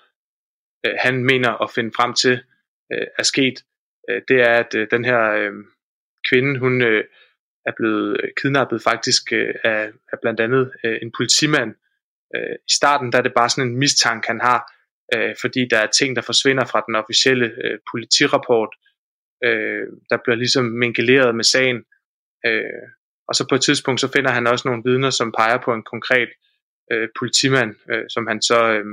øh, 0.86 0.94
han 0.98 1.24
mener 1.24 1.62
at 1.62 1.70
finde 1.74 1.92
frem 1.96 2.14
til 2.14 2.44
øh, 2.92 3.06
er 3.18 3.22
sket, 3.22 3.64
øh, 4.10 4.22
det 4.28 4.40
er, 4.40 4.54
at 4.64 4.74
øh, 4.74 4.86
den 4.90 5.04
her 5.04 5.22
øh, 5.30 5.52
kvinde, 6.28 6.58
hun 6.58 6.82
øh, 6.82 7.04
er 7.66 7.72
blevet 7.76 8.20
kidnappet 8.36 8.82
faktisk 8.82 9.32
øh, 9.32 9.54
af, 9.64 9.92
af 10.12 10.18
blandt 10.22 10.40
andet 10.40 10.72
øh, 10.84 10.98
en 11.02 11.12
politimand. 11.16 11.74
Øh, 12.36 12.56
I 12.68 12.72
starten 12.72 13.12
der 13.12 13.18
er 13.18 13.22
det 13.22 13.34
bare 13.34 13.50
sådan 13.50 13.70
en 13.70 13.78
mistanke, 13.78 14.26
han 14.28 14.40
har, 14.40 14.60
øh, 15.14 15.34
fordi 15.40 15.68
der 15.70 15.78
er 15.78 15.86
ting, 15.86 16.16
der 16.16 16.22
forsvinder 16.22 16.64
fra 16.64 16.84
den 16.86 16.94
officielle 16.94 17.46
øh, 17.64 17.78
politirapport. 17.92 18.72
Øh, 19.44 19.86
der 20.10 20.18
bliver 20.24 20.36
ligesom 20.36 20.64
mingeleret 20.64 21.34
med 21.34 21.44
sagen. 21.44 21.84
Øh, 22.46 22.82
og 23.28 23.34
så 23.34 23.46
på 23.48 23.54
et 23.54 23.60
tidspunkt, 23.60 24.00
så 24.00 24.12
finder 24.12 24.30
han 24.30 24.46
også 24.46 24.68
nogle 24.68 24.82
vidner, 24.84 25.10
som 25.10 25.34
peger 25.38 25.58
på 25.64 25.74
en 25.74 25.82
konkret 25.82 26.28
øh, 26.92 27.08
politimand, 27.18 27.74
øh, 27.90 28.04
som 28.08 28.26
han 28.26 28.42
så 28.42 28.72
øh, 28.72 28.84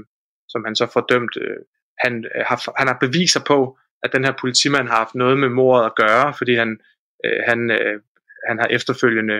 som 0.49 0.63
han 0.65 0.75
så 0.75 0.85
får 0.93 1.05
dømt. 1.09 1.37
Øh, 1.41 1.57
han, 2.03 2.25
øh, 2.35 2.43
har, 2.49 2.73
han 2.79 2.87
har 2.87 2.97
beviser 3.01 3.43
på, 3.47 3.77
at 4.03 4.13
den 4.13 4.25
her 4.25 4.33
politimand 4.41 4.87
har 4.87 4.95
haft 4.95 5.15
noget 5.15 5.37
med 5.37 5.49
mordet 5.49 5.85
at 5.85 5.95
gøre, 5.95 6.33
fordi 6.33 6.55
han, 6.55 6.79
øh, 7.25 7.39
han, 7.47 7.71
øh, 7.71 8.01
han 8.47 8.59
har 8.59 8.67
efterfølgende 8.67 9.37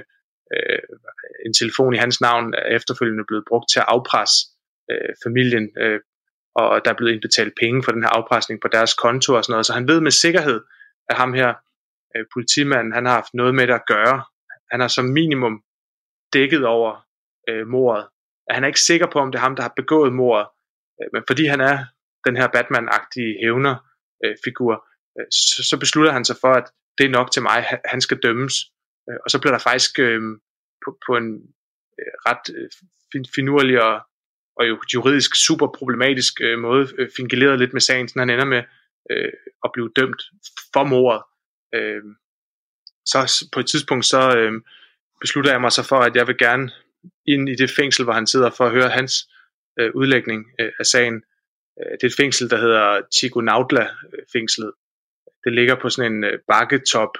øh, 0.55 0.79
en 1.45 1.53
telefon 1.53 1.93
i 1.93 1.97
hans 1.97 2.21
navn 2.21 2.53
er 2.53 2.75
efterfølgende 2.75 3.23
blevet 3.27 3.45
brugt 3.47 3.69
til 3.71 3.79
at 3.79 3.85
afpresse 3.87 4.37
øh, 4.91 5.13
familien, 5.23 5.69
øh, 5.77 5.99
og 6.55 6.81
der 6.85 6.91
er 6.91 6.97
blevet 6.97 7.13
indbetalt 7.13 7.53
penge 7.61 7.83
for 7.83 7.91
den 7.91 8.03
her 8.03 8.09
afpresning 8.09 8.61
på 8.61 8.67
deres 8.67 8.93
konto 8.93 9.33
og 9.33 9.43
sådan 9.43 9.53
noget. 9.53 9.65
Så 9.65 9.73
han 9.73 9.87
ved 9.87 10.01
med 10.01 10.11
sikkerhed, 10.11 10.61
at 11.09 11.17
ham 11.17 11.33
her 11.33 11.53
øh, 12.15 12.25
politimanden, 12.33 12.93
han 12.93 13.05
har 13.05 13.13
haft 13.13 13.33
noget 13.33 13.55
med 13.55 13.67
det 13.67 13.73
at 13.73 13.87
gøre. 13.87 14.23
Han 14.71 14.79
har 14.79 14.87
som 14.87 15.05
minimum 15.05 15.63
dækket 16.33 16.65
over 16.65 17.05
øh, 17.49 17.67
mordet. 17.67 18.07
Han 18.49 18.63
er 18.63 18.67
ikke 18.67 18.79
sikker 18.79 19.07
på, 19.13 19.19
om 19.19 19.31
det 19.31 19.39
er 19.39 19.43
ham, 19.43 19.55
der 19.55 19.63
har 19.63 19.73
begået 19.75 20.13
mordet, 20.13 20.47
Øh, 21.01 21.09
men 21.13 21.23
fordi 21.27 21.45
han 21.45 21.61
er 21.61 21.77
den 22.27 22.35
her 22.37 22.47
Batman-agtige 22.55 23.31
hævner-figur, 23.43 24.73
øh, 24.73 25.23
øh, 25.23 25.27
så, 25.31 25.63
så 25.69 25.77
beslutter 25.79 26.11
han 26.11 26.25
sig 26.25 26.35
for, 26.41 26.53
at 26.53 26.67
det 26.97 27.05
er 27.05 27.17
nok 27.17 27.31
til 27.31 27.41
mig, 27.41 27.79
han 27.85 28.01
skal 28.01 28.19
dømmes. 28.23 28.55
Øh, 29.09 29.17
og 29.23 29.31
så 29.31 29.39
bliver 29.39 29.53
der 29.53 29.67
faktisk 29.69 29.99
øh, 29.99 30.21
på, 30.85 30.89
på 31.07 31.11
en 31.17 31.29
øh, 31.99 32.13
ret 32.27 32.45
øh, 32.55 32.69
fin, 33.11 33.25
finurlig 33.35 33.83
og, 33.83 33.95
og 34.57 34.67
jo 34.69 34.75
juridisk 34.93 35.31
super 35.45 35.67
problematisk 35.77 36.33
øh, 36.41 36.59
måde 36.59 36.87
øh, 36.97 37.09
fingileret 37.17 37.59
lidt 37.59 37.73
med 37.73 37.81
sagen, 37.81 38.07
så 38.07 38.19
han 38.19 38.29
ender 38.29 38.45
med 38.45 38.63
øh, 39.11 39.33
at 39.65 39.69
blive 39.73 39.89
dømt 39.95 40.21
for 40.73 40.83
mordet. 40.83 41.21
Øh, 41.75 42.03
så 43.05 43.47
på 43.53 43.59
et 43.59 43.67
tidspunkt 43.67 44.05
så 44.05 44.37
øh, 44.37 44.61
beslutter 45.21 45.51
jeg 45.51 45.61
mig 45.61 45.71
så 45.71 45.83
for, 45.83 45.99
at 45.99 46.15
jeg 46.15 46.27
vil 46.27 46.37
gerne 46.37 46.71
ind 47.27 47.49
i 47.49 47.55
det 47.55 47.71
fængsel, 47.71 48.03
hvor 48.03 48.13
han 48.13 48.27
sidder, 48.27 48.49
for 48.57 48.65
at 48.65 48.71
høre 48.71 48.89
hans 48.89 49.13
øh, 49.79 49.91
udlægning 49.95 50.45
øh, 50.59 50.71
af 50.79 50.85
sagen. 50.85 51.23
Øh, 51.79 51.91
det 51.91 52.03
er 52.03 52.07
et 52.07 52.17
fængsel, 52.17 52.49
der 52.49 52.57
hedder 52.57 53.01
Chiconautla-fængslet. 53.15 54.67
Øh, 54.67 54.73
det 55.43 55.53
ligger 55.53 55.75
på 55.81 55.89
sådan 55.89 56.13
en 56.13 56.23
øh, 56.23 56.39
bakketop, 56.47 57.13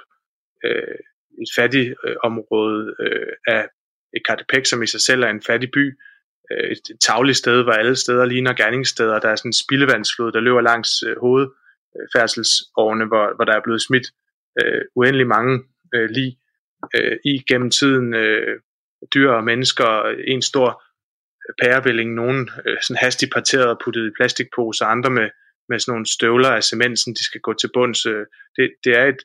øh, 0.64 0.98
et 1.42 1.48
fattig 1.56 1.94
øh, 2.04 2.16
område 2.22 2.94
øh, 3.00 3.32
af 3.46 3.68
Ecatepec, 4.16 4.68
som 4.68 4.82
i 4.82 4.86
sig 4.86 5.00
selv 5.00 5.22
er 5.22 5.28
en 5.28 5.42
fattig 5.42 5.70
by. 5.70 5.98
Øh, 6.50 6.70
et, 6.70 6.80
et 6.90 7.00
tagligt 7.00 7.38
sted, 7.38 7.62
hvor 7.62 7.72
alle 7.72 7.96
steder 7.96 8.24
ligner 8.24 8.52
gerningssteder. 8.52 9.20
Der 9.20 9.28
er 9.28 9.36
sådan 9.36 9.48
en 9.48 9.62
spildevandsflod, 9.64 10.32
der 10.32 10.40
løber 10.40 10.60
langs 10.60 11.02
øh, 11.02 11.16
hovedfærdselsårene, 11.20 13.04
hvor, 13.06 13.34
hvor 13.36 13.44
der 13.44 13.52
er 13.52 13.62
blevet 13.64 13.82
smidt 13.82 14.06
øh, 14.64 14.82
uendelig 14.94 15.26
mange 15.26 15.64
øh, 15.94 16.08
lige 16.10 16.38
øh, 16.96 17.16
i 17.24 17.44
gennem 17.48 17.70
tiden. 17.70 18.14
Øh, 18.14 18.60
dyr 19.14 19.30
og 19.30 19.44
mennesker, 19.44 19.88
en 20.26 20.42
stor 20.42 20.82
øh, 21.48 21.54
pærevilling, 21.62 22.14
nogen 22.14 22.50
øh, 22.66 22.76
sådan 22.82 23.02
hastigt 23.02 23.32
parteret 23.32 23.68
og 23.68 23.80
puttet 23.84 24.06
i 24.06 24.16
plastikposer, 24.16 24.86
andre 24.86 25.10
med, 25.10 25.30
med 25.68 25.78
sådan 25.78 25.92
nogle 25.92 26.06
støvler 26.06 26.50
af 26.50 26.64
cement, 26.64 26.98
de 27.18 27.24
skal 27.24 27.40
gå 27.40 27.52
til 27.52 27.70
bunds. 27.74 28.06
Øh, 28.06 28.26
det, 28.56 28.74
det 28.84 28.92
er 28.98 29.04
et, 29.04 29.20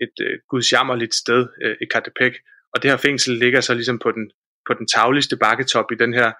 et 0.00 0.16
øh, 0.20 0.38
gudsjammerligt 0.48 1.14
sted 1.14 1.48
øh, 1.62 1.76
i 1.80 1.84
Katepec, 1.84 2.34
og 2.74 2.82
det 2.82 2.90
her 2.90 2.98
fængsel 2.98 3.38
ligger 3.38 3.60
så 3.60 3.74
ligesom 3.74 3.98
på 3.98 4.12
den, 4.12 4.30
på 4.68 4.74
den 4.74 4.86
tagligste 4.86 5.36
bakketop 5.36 5.92
i 5.92 5.94
den 5.94 6.14
her 6.14 6.32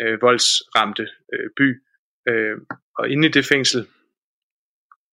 øh, 0.00 0.22
voldsramte 0.22 1.08
øh, 1.32 1.50
by. 1.56 1.82
Øh, 2.28 2.56
og 2.98 3.08
inde 3.08 3.28
i 3.28 3.30
det 3.30 3.46
fængsel, 3.46 3.86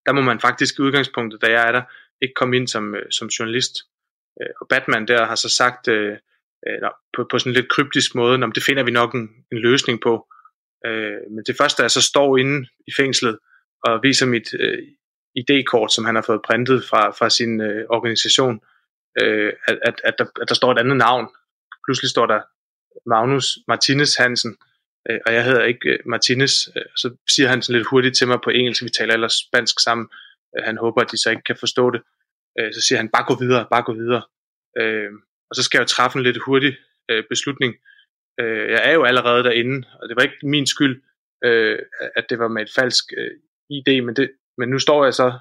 der 0.06 0.12
må 0.14 0.22
man 0.22 0.40
faktisk 0.40 0.80
i 0.80 0.82
udgangspunktet, 0.82 1.42
da 1.42 1.48
jeg 1.52 1.68
er 1.68 1.72
der, 1.72 1.82
ikke 2.22 2.34
komme 2.34 2.56
ind 2.58 2.68
som, 2.68 2.96
øh, 2.96 3.12
som 3.12 3.28
journalist. 3.28 3.76
Øh, 4.42 4.50
og 4.62 4.68
Batman 4.68 5.08
der 5.08 5.26
har 5.26 5.36
så 5.36 5.50
sagt, 5.50 5.88
øh, 5.88 6.18
øh 6.68 6.90
på, 7.16 7.28
på 7.32 7.40
sådan 7.40 7.50
en 7.50 7.56
lidt 7.56 7.70
kryptisk 7.70 8.16
måde, 8.16 8.44
om 8.44 8.52
det 8.52 8.64
finder 8.64 8.84
vi 8.84 8.92
nok 8.92 9.14
en, 9.14 9.30
en 9.52 9.58
løsning 9.58 10.02
på. 10.02 10.28
Øh, 10.86 11.20
men 11.32 11.44
det 11.48 11.56
første 11.58 11.82
er, 11.82 11.86
at 11.86 11.92
så 11.92 12.02
står 12.02 12.38
inde 12.38 12.68
i 12.88 12.92
fængslet 12.98 13.38
og 13.84 14.00
viser 14.04 14.26
mit 14.26 14.54
øh, 14.60 14.84
ID-kort, 15.36 15.94
som 15.94 16.06
han 16.06 16.16
har 16.16 16.22
fået 16.22 16.42
printet 16.46 16.84
fra, 16.90 17.10
fra 17.10 17.30
sin 17.30 17.62
øh, 17.62 17.86
organisation, 17.90 18.60
øh, 19.22 19.54
at, 19.68 19.78
at, 19.82 20.02
at, 20.04 20.16
der, 20.18 20.26
at 20.42 20.50
der 20.50 20.56
står 20.56 20.72
et 20.72 20.80
andet 20.80 20.98
navn. 20.98 21.28
Pludselig 21.86 22.10
står 22.10 22.26
der 22.26 22.42
Magnus 23.10 23.58
Martinez 23.68 24.16
Hansen, 24.16 24.58
øh, 25.10 25.20
og 25.26 25.34
jeg 25.34 25.46
hedder 25.46 25.64
ikke 25.64 25.90
øh, 25.90 26.00
Martinez. 26.06 26.54
Øh, 26.76 26.84
så 26.96 27.16
siger 27.30 27.50
han 27.50 27.62
sådan 27.62 27.78
lidt 27.78 27.88
hurtigt 27.88 28.18
til 28.18 28.28
mig 28.28 28.40
på 28.44 28.50
engelsk, 28.50 28.84
vi 28.84 28.90
taler 28.90 29.14
ellers 29.14 29.34
spansk 29.48 29.80
sammen. 29.80 30.08
Øh, 30.12 30.27
Øh, 30.58 30.64
han 30.64 30.78
håber, 30.78 31.02
at 31.02 31.12
de 31.12 31.22
så 31.22 31.30
ikke 31.30 31.44
kan 31.44 31.58
forstå 31.60 31.92
det. 31.92 32.02
Øh, 32.60 32.74
så 32.74 32.82
siger 32.88 32.98
han, 33.00 33.10
bare 33.10 33.26
gå 33.28 33.36
videre, 33.44 33.68
bare 33.72 33.84
gå 33.84 33.94
videre. 33.94 34.24
Øh, 34.80 35.12
og 35.50 35.56
så 35.56 35.64
skal 35.64 35.78
jeg 35.78 35.84
jo 35.84 35.94
træffe 35.96 36.18
en 36.18 36.24
lidt 36.24 36.44
hurtig 36.46 36.78
øh, 37.12 37.24
beslutning. 37.30 37.76
Øh, 38.40 38.72
jeg 38.72 38.82
er 38.84 38.94
jo 38.94 39.04
allerede 39.04 39.44
derinde, 39.44 39.88
og 40.02 40.10
det 40.10 40.16
var 40.16 40.24
ikke 40.24 40.40
min 40.44 40.68
skyld, 40.68 41.04
øh, 41.46 41.80
at 42.16 42.26
det 42.30 42.40
var 42.40 42.48
med 42.48 42.62
et 42.62 42.72
falsk 42.76 43.06
øh, 43.18 43.32
ID, 43.70 44.02
men, 44.02 44.16
det, 44.16 44.32
men 44.58 44.70
nu 44.70 44.80
står 44.80 45.04
jeg 45.04 45.14
så 45.14 45.40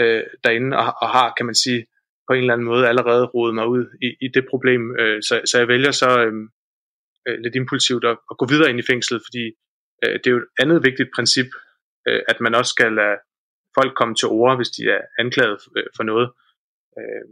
øh, 0.00 0.22
derinde 0.44 0.76
og, 0.76 0.94
og 1.02 1.08
har, 1.08 1.34
kan 1.36 1.46
man 1.46 1.54
sige, 1.54 1.86
på 2.28 2.32
en 2.32 2.40
eller 2.40 2.52
anden 2.52 2.66
måde 2.66 2.88
allerede 2.88 3.24
rodet 3.26 3.54
mig 3.54 3.66
ud 3.68 3.84
i, 4.02 4.08
i 4.26 4.28
det 4.34 4.46
problem. 4.50 4.96
Øh, 4.98 5.22
så, 5.22 5.40
så 5.44 5.58
jeg 5.58 5.68
vælger 5.68 5.90
så 5.90 6.10
øh, 6.24 6.34
øh, 7.28 7.38
lidt 7.44 7.54
impulsivt 7.54 8.04
at, 8.04 8.16
at 8.30 8.38
gå 8.38 8.46
videre 8.46 8.70
ind 8.70 8.78
i 8.78 8.88
fængslet, 8.90 9.22
fordi 9.26 9.44
øh, 10.04 10.12
det 10.12 10.26
er 10.26 10.30
jo 10.30 10.36
et 10.36 10.48
andet 10.62 10.84
vigtigt 10.84 11.10
princip, 11.14 11.46
øh, 12.08 12.22
at 12.28 12.40
man 12.40 12.54
også 12.54 12.70
skal 12.70 12.92
lade 12.92 13.16
folk 13.78 13.92
komme 13.96 14.14
til 14.14 14.28
ord, 14.28 14.56
hvis 14.56 14.70
de 14.76 14.82
er 14.96 15.02
anklaget 15.18 15.60
øh, 15.76 15.88
for 15.96 16.02
noget. 16.02 16.28
Øh, 16.98 17.24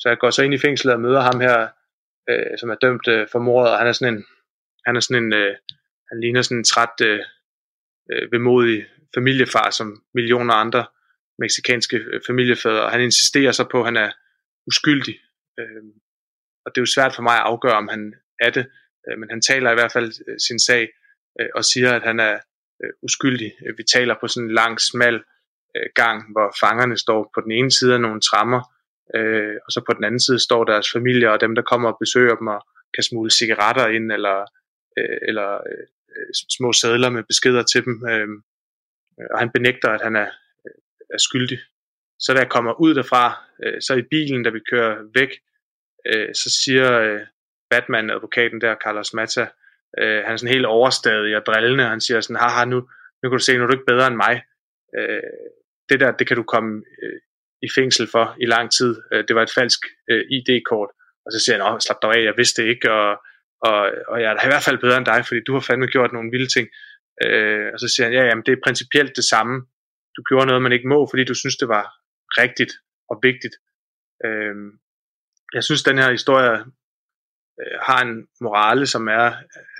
så 0.00 0.08
jeg 0.08 0.18
går 0.18 0.30
så 0.30 0.42
ind 0.42 0.54
i 0.54 0.64
fængslet 0.66 0.94
og 0.94 1.00
møder 1.00 1.20
ham 1.20 1.40
her, 1.40 1.68
øh, 2.30 2.58
som 2.60 2.70
er 2.70 2.74
dømt 2.74 3.06
for 3.32 3.38
mordet, 3.38 3.72
og 3.72 3.78
han 3.78 3.88
er 3.88 3.92
sådan 3.92 4.14
en, 4.14 4.24
han 4.86 4.96
er 4.96 5.00
sådan 5.00 5.22
en, 5.24 5.32
han 6.10 6.20
ligner 6.20 6.42
sådan 6.42 6.58
en 6.58 6.64
træt, 6.64 7.00
vemodig 8.32 8.86
familiefar, 9.14 9.70
som 9.70 10.02
millioner 10.14 10.54
andre 10.54 10.86
meksikanske 11.38 12.00
familiefædre, 12.26 12.82
og 12.82 12.90
han 12.90 13.00
insisterer 13.00 13.52
så 13.52 13.64
på, 13.72 13.78
at 13.80 13.84
han 13.84 13.96
er 13.96 14.10
uskyldig. 14.66 15.16
Og 16.64 16.68
det 16.70 16.78
er 16.78 16.86
jo 16.86 16.94
svært 16.94 17.14
for 17.14 17.22
mig 17.22 17.36
at 17.36 17.46
afgøre, 17.52 17.76
om 17.82 17.88
han 17.88 18.14
er 18.40 18.50
det, 18.50 18.66
men 19.18 19.30
han 19.30 19.40
taler 19.40 19.70
i 19.70 19.74
hvert 19.74 19.92
fald 19.92 20.38
sin 20.48 20.58
sag, 20.58 20.88
og 21.54 21.64
siger, 21.64 21.92
at 21.92 22.02
han 22.02 22.20
er 22.20 22.38
uskyldig. 23.02 23.52
Vi 23.76 23.82
taler 23.82 24.14
på 24.20 24.28
sådan 24.28 24.48
en 24.48 24.54
lang, 24.54 24.80
smal 24.80 25.24
øh, 25.76 25.86
gang, 25.94 26.32
hvor 26.32 26.54
fangerne 26.60 26.96
står 26.96 27.30
på 27.34 27.40
den 27.40 27.52
ene 27.52 27.70
side 27.70 27.94
af 27.94 28.00
nogle 28.00 28.20
trammer, 28.20 28.60
øh, 29.16 29.56
og 29.66 29.72
så 29.72 29.80
på 29.86 29.92
den 29.92 30.04
anden 30.04 30.20
side 30.20 30.38
står 30.38 30.64
deres 30.64 30.92
familier 30.92 31.30
og 31.30 31.40
dem, 31.40 31.54
der 31.54 31.62
kommer 31.62 31.88
og 31.92 31.96
besøger 32.00 32.36
dem 32.36 32.46
og 32.46 32.60
kan 32.94 33.02
smule 33.02 33.30
cigaretter 33.30 33.86
ind, 33.86 34.12
eller, 34.12 34.38
øh, 34.98 35.18
eller 35.28 35.54
øh, 35.54 35.86
små 36.56 36.72
sædler 36.72 37.10
med 37.10 37.22
beskeder 37.22 37.62
til 37.62 37.84
dem. 37.84 37.94
Øh, 38.10 38.28
og 39.32 39.38
han 39.38 39.50
benægter, 39.50 39.88
at 39.90 40.02
han 40.02 40.16
er, 40.16 40.30
øh, 40.66 40.78
er 41.14 41.18
skyldig. 41.18 41.58
Så 42.18 42.34
da 42.34 42.38
jeg 42.38 42.48
kommer 42.48 42.80
ud 42.80 42.94
derfra, 42.94 43.24
øh, 43.64 43.80
så 43.80 43.94
i 43.94 44.02
bilen, 44.10 44.42
da 44.42 44.50
vi 44.50 44.60
kører 44.70 44.94
væk, 45.14 45.32
øh, 46.06 46.34
så 46.34 46.50
siger 46.64 47.00
øh, 47.00 47.20
Batman-advokaten 47.70 48.60
der, 48.60 48.74
Carlos 48.84 49.14
Mata, 49.14 49.46
øh, 49.98 50.24
han 50.24 50.32
er 50.32 50.36
sådan 50.36 50.54
helt 50.54 50.66
overstadig 50.66 51.36
og 51.36 51.46
drillende, 51.46 51.84
han 51.84 52.00
siger 52.00 52.20
sådan, 52.20 52.42
haha, 52.42 52.64
nu, 52.64 52.76
nu 53.22 53.28
kan 53.28 53.38
du 53.38 53.44
se, 53.44 53.56
nu 53.56 53.62
er 53.62 53.66
du 53.66 53.72
ikke 53.72 53.92
bedre 53.92 54.06
end 54.06 54.16
mig. 54.16 54.42
Øh, 54.98 55.22
det 55.88 56.00
der, 56.00 56.10
det 56.12 56.26
kan 56.26 56.36
du 56.36 56.42
komme 56.42 56.72
øh, 57.02 57.20
i 57.62 57.68
fængsel 57.78 58.08
for 58.14 58.36
i 58.40 58.46
lang 58.46 58.72
tid. 58.78 58.90
Øh, 59.12 59.24
det 59.28 59.36
var 59.36 59.42
et 59.42 59.56
falsk 59.58 59.80
øh, 60.10 60.24
ID-kort. 60.36 60.90
Og 61.26 61.32
så 61.32 61.38
siger 61.44 61.54
han, 61.56 61.80
slap 61.80 62.02
dig 62.02 62.10
af, 62.10 62.22
jeg 62.24 62.34
vidste 62.36 62.62
det 62.62 62.68
ikke, 62.68 62.92
og, 62.92 63.10
og, 63.68 63.76
og 64.08 64.16
jeg 64.22 64.28
er 64.30 64.46
i 64.46 64.52
hvert 64.52 64.66
fald 64.66 64.78
bedre 64.84 64.98
end 64.98 65.06
dig, 65.12 65.20
fordi 65.26 65.40
du 65.46 65.52
har 65.52 65.60
fandme 65.60 65.86
gjort 65.86 66.12
nogle 66.12 66.30
vilde 66.34 66.50
ting. 66.56 66.66
Øh, 67.24 67.66
og 67.72 67.78
så 67.80 67.86
siger 67.88 68.04
han, 68.06 68.14
ja, 68.18 68.22
jamen 68.24 68.44
det 68.46 68.52
er 68.52 68.66
principielt 68.66 69.16
det 69.16 69.24
samme. 69.24 69.54
Du 70.16 70.22
gjorde 70.28 70.46
noget, 70.46 70.62
man 70.62 70.72
ikke 70.72 70.88
må, 70.88 71.08
fordi 71.10 71.24
du 71.24 71.34
synes, 71.34 71.56
det 71.56 71.68
var 71.68 71.84
rigtigt 72.42 72.72
og 73.10 73.16
vigtigt. 73.22 73.56
Øh, 74.26 74.56
jeg 75.54 75.64
synes, 75.64 75.82
den 75.82 75.98
her 75.98 76.10
historie 76.10 76.52
øh, 77.60 77.76
har 77.88 78.00
en 78.02 78.26
morale, 78.40 78.86
som 78.86 79.08
er, 79.08 79.28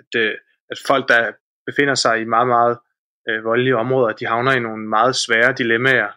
at, 0.01 0.11
øh, 0.23 0.35
at 0.71 0.79
folk, 0.87 1.09
der 1.09 1.33
befinder 1.67 1.95
sig 1.95 2.21
i 2.21 2.25
meget, 2.25 2.49
meget 2.49 2.79
øh, 3.29 3.45
voldelige 3.45 3.77
områder, 3.77 4.13
de 4.13 4.27
havner 4.27 4.53
i 4.53 4.61
nogle 4.61 4.89
meget 4.89 5.17
svære 5.17 5.53
dilemmaer, 5.53 6.11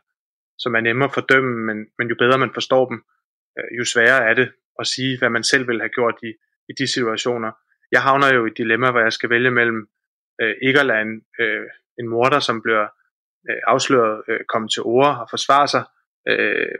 som 0.58 0.76
er 0.76 0.80
nemmere 0.80 1.10
at 1.10 1.14
fordømme, 1.14 1.66
men, 1.66 1.78
men 1.98 2.08
jo 2.08 2.16
bedre 2.20 2.38
man 2.38 2.54
forstår 2.54 2.90
dem, 2.90 3.04
øh, 3.60 3.78
jo 3.80 3.86
sværere 3.86 4.30
er 4.30 4.34
det 4.34 4.52
at 4.80 4.88
sige, 4.88 5.20
hvad 5.20 5.30
man 5.30 5.44
selv 5.44 5.68
ville 5.68 5.82
have 5.82 5.90
gjort 5.90 6.16
i, 6.24 6.32
i 6.70 6.74
de 6.80 6.88
situationer. 6.88 7.52
Jeg 7.92 8.02
havner 8.02 8.34
jo 8.36 8.46
i 8.46 8.52
et 8.52 8.58
dilemma, 8.58 8.92
hvor 8.92 9.00
jeg 9.00 9.14
skal 9.14 9.30
vælge 9.30 9.52
mellem 9.52 9.88
øh, 10.42 10.56
ikke 10.62 10.80
at 10.80 10.86
lade 10.86 11.02
en, 11.02 11.22
øh, 11.40 11.68
en 12.00 12.08
morder, 12.08 12.40
som 12.40 12.62
bliver 12.62 12.88
øh, 13.50 13.62
afsløret, 13.68 14.24
øh, 14.28 14.40
komme 14.50 14.68
til 14.68 14.84
ord 14.84 15.18
og 15.22 15.28
forsvare 15.30 15.68
sig, 15.68 15.84
øh, 16.30 16.80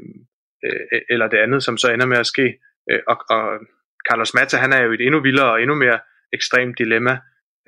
øh, 0.66 0.82
e-, 0.96 1.06
eller 1.10 1.28
det 1.28 1.38
andet, 1.38 1.64
som 1.64 1.78
så 1.78 1.92
ender 1.92 2.06
med 2.06 2.18
at 2.18 2.28
ske. 2.28 2.60
Øh, 2.92 3.00
og, 3.08 3.18
og 3.30 3.60
Carlos 4.10 4.34
Mata, 4.34 4.58
han 4.58 4.74
er 4.74 4.82
jo 4.84 4.92
i 4.92 4.96
et 4.96 5.02
endnu 5.02 5.22
vildere 5.22 5.52
og 5.52 5.62
endnu 5.62 5.76
mere 5.76 6.00
ekstremt 6.34 6.78
dilemma. 6.78 7.20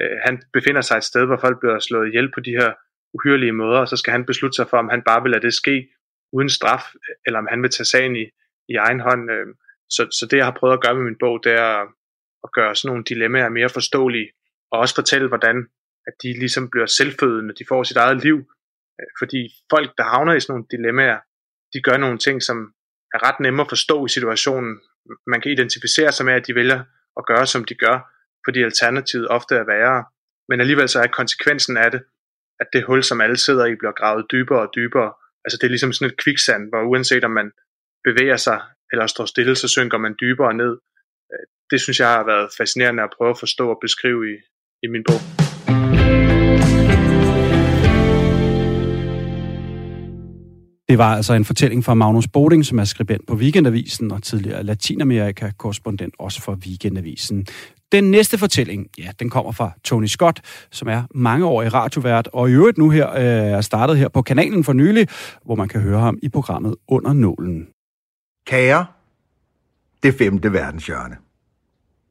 Øh, 0.01 0.17
han 0.25 0.41
befinder 0.53 0.81
sig 0.81 0.97
et 0.97 1.03
sted, 1.03 1.25
hvor 1.25 1.37
folk 1.37 1.59
bliver 1.59 1.79
slået 1.79 2.07
ihjel 2.07 2.31
på 2.31 2.39
de 2.39 2.51
her 2.51 2.73
uhyrlige 3.13 3.51
måder, 3.51 3.79
og 3.79 3.87
så 3.87 3.97
skal 3.97 4.11
han 4.11 4.25
beslutte 4.25 4.55
sig 4.55 4.67
for, 4.69 4.77
om 4.77 4.89
han 4.89 5.01
bare 5.01 5.21
vil 5.21 5.31
lade 5.31 5.41
det 5.41 5.53
ske 5.53 5.89
uden 6.33 6.49
straf, 6.49 6.83
eller 7.25 7.39
om 7.39 7.47
han 7.49 7.61
vil 7.61 7.69
tage 7.69 7.85
sagen 7.85 8.15
i, 8.15 8.25
i 8.69 8.75
egen 8.75 8.99
hånd. 8.99 9.31
Øh, 9.31 9.47
så, 9.89 10.07
så 10.19 10.27
det, 10.31 10.37
jeg 10.37 10.45
har 10.45 10.57
prøvet 10.59 10.73
at 10.73 10.81
gøre 10.81 10.95
med 10.95 11.03
min 11.03 11.19
bog, 11.19 11.43
det 11.43 11.51
er 11.51 11.73
at 12.43 12.51
gøre 12.53 12.75
sådan 12.75 12.89
nogle 12.89 13.03
dilemmaer 13.03 13.49
mere 13.49 13.69
forståelige, 13.69 14.29
og 14.71 14.79
også 14.79 14.95
fortælle, 14.95 15.27
hvordan 15.27 15.67
at 16.07 16.13
de 16.23 16.39
ligesom 16.39 16.69
bliver 16.69 16.85
selvfødende, 16.85 17.53
de 17.59 17.65
får 17.67 17.83
sit 17.83 17.97
eget 17.97 18.23
liv. 18.23 18.37
Øh, 18.99 19.07
fordi 19.19 19.41
folk, 19.69 19.89
der 19.97 20.03
havner 20.03 20.33
i 20.33 20.39
sådan 20.39 20.53
nogle 20.53 20.67
dilemmaer, 20.71 21.19
de 21.73 21.81
gør 21.81 21.97
nogle 21.97 22.17
ting, 22.17 22.43
som 22.43 22.57
er 23.13 23.27
ret 23.27 23.39
nemme 23.39 23.61
at 23.61 23.69
forstå 23.69 24.05
i 24.05 24.09
situationen. 24.09 24.79
Man 25.27 25.41
kan 25.41 25.51
identificere 25.51 26.11
sig 26.11 26.25
med, 26.25 26.33
at 26.33 26.47
de 26.47 26.55
vælger 26.55 26.83
at 27.17 27.25
gøre, 27.25 27.45
som 27.47 27.65
de 27.65 27.75
gør, 27.75 27.97
fordi 28.45 28.63
alternativet 28.63 29.27
ofte 29.27 29.55
er 29.55 29.65
værre. 29.65 30.05
Men 30.49 30.61
alligevel 30.61 30.89
så 30.89 30.99
er 30.99 31.07
konsekvensen 31.07 31.77
af 31.77 31.91
det, 31.91 32.01
at 32.59 32.67
det 32.73 32.83
hul, 32.83 33.03
som 33.03 33.21
alle 33.21 33.37
sidder 33.37 33.65
i, 33.65 33.75
bliver 33.75 33.91
gravet 33.91 34.25
dybere 34.31 34.59
og 34.59 34.71
dybere. 34.75 35.13
Altså 35.45 35.57
det 35.57 35.63
er 35.63 35.69
ligesom 35.75 35.93
sådan 35.93 36.11
et 36.11 36.17
kviksand, 36.23 36.69
hvor 36.69 36.81
uanset 36.81 37.23
om 37.23 37.31
man 37.31 37.51
bevæger 38.03 38.37
sig 38.37 38.61
eller 38.91 39.07
står 39.07 39.25
stille, 39.25 39.55
så 39.55 39.67
synker 39.67 39.97
man 39.97 40.15
dybere 40.21 40.53
ned. 40.53 40.77
Øh, 41.31 41.45
det 41.71 41.81
synes 41.81 41.99
jeg 41.99 42.07
har 42.07 42.25
været 42.25 42.49
fascinerende 42.57 43.03
at 43.03 43.13
prøve 43.17 43.29
at 43.29 43.39
forstå 43.39 43.69
og 43.69 43.77
beskrive 43.81 44.31
i, 44.33 44.35
i 44.83 44.87
min 44.87 45.03
bog. 45.07 45.21
Det 50.91 50.97
var 50.97 51.15
altså 51.15 51.33
en 51.33 51.45
fortælling 51.45 51.83
fra 51.83 51.93
Magnus 51.93 52.27
Boding, 52.27 52.65
som 52.65 52.79
er 52.79 52.83
skribent 52.83 53.27
på 53.27 53.35
Weekendavisen 53.35 54.11
og 54.11 54.23
tidligere 54.23 54.63
Latinamerika-korrespondent 54.63 56.13
også 56.19 56.41
for 56.41 56.55
Weekendavisen. 56.65 57.47
Den 57.91 58.11
næste 58.11 58.37
fortælling, 58.37 58.87
ja, 58.97 59.11
den 59.19 59.29
kommer 59.29 59.51
fra 59.51 59.71
Tony 59.83 60.05
Scott, 60.05 60.41
som 60.71 60.87
er 60.87 61.03
mange 61.15 61.45
år 61.45 61.63
i 61.63 61.69
radiovært, 61.69 62.29
og 62.33 62.49
i 62.49 62.53
øvrigt 62.53 62.77
nu 62.77 62.89
her 62.89 63.09
øh, 63.09 63.23
er 63.23 63.61
startet 63.61 63.97
her 63.97 64.07
på 64.07 64.21
kanalen 64.21 64.63
for 64.63 64.73
nylig, 64.73 65.07
hvor 65.45 65.55
man 65.55 65.67
kan 65.67 65.81
høre 65.81 65.99
ham 65.99 66.17
i 66.21 66.29
programmet 66.29 66.75
Under 66.87 67.13
Nålen. 67.13 67.67
Kære, 68.45 68.85
det 70.03 70.15
femte 70.15 70.53
verdenshjørne. 70.53 71.17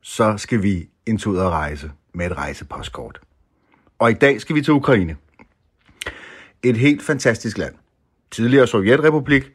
Så 0.03 0.37
skal 0.37 0.62
vi 0.62 0.88
en 1.07 1.19
tur 1.19 1.43
og 1.43 1.51
rejse 1.51 1.90
med 2.14 2.27
et 2.27 2.37
rejsepostkort. 2.37 3.21
Og 3.99 4.11
i 4.11 4.14
dag 4.14 4.40
skal 4.40 4.57
vi 4.57 4.62
til 4.62 4.73
Ukraine. 4.73 5.16
Et 6.62 6.77
helt 6.77 7.03
fantastisk 7.03 7.59
land. 7.59 7.74
Tidligere 8.31 8.66
Sovjetrepublik, 8.66 9.53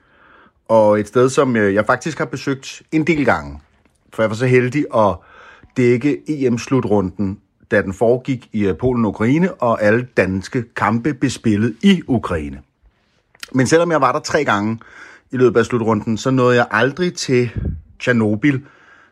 og 0.67 0.99
et 0.99 1.07
sted, 1.07 1.29
som 1.29 1.55
øh, 1.55 1.73
jeg 1.73 1.85
faktisk 1.85 2.17
har 2.17 2.25
besøgt 2.25 2.81
en 2.91 3.07
del 3.07 3.25
gange. 3.25 3.59
For 4.13 4.23
jeg 4.23 4.29
var 4.29 4.35
så 4.35 4.45
heldig 4.45 4.85
at 4.95 5.15
dække 5.77 6.21
EM-slutrunden, 6.27 7.39
da 7.71 7.81
den 7.81 7.93
foregik 7.93 8.49
i 8.53 8.65
øh, 8.65 8.77
Polen 8.77 9.05
og 9.05 9.09
Ukraine, 9.09 9.53
og 9.53 9.83
alle 9.83 10.07
danske 10.17 10.63
kampe 10.75 11.13
bespillet 11.13 11.75
i 11.83 12.01
Ukraine. 12.07 12.61
Men 13.53 13.67
selvom 13.67 13.91
jeg 13.91 14.01
var 14.01 14.11
der 14.11 14.19
tre 14.19 14.43
gange 14.45 14.79
i 15.31 15.37
løbet 15.37 15.59
af 15.59 15.65
slutrunden, 15.65 16.17
så 16.17 16.31
nåede 16.31 16.55
jeg 16.55 16.67
aldrig 16.71 17.13
til 17.13 17.49
Tjernobyl, 17.99 18.59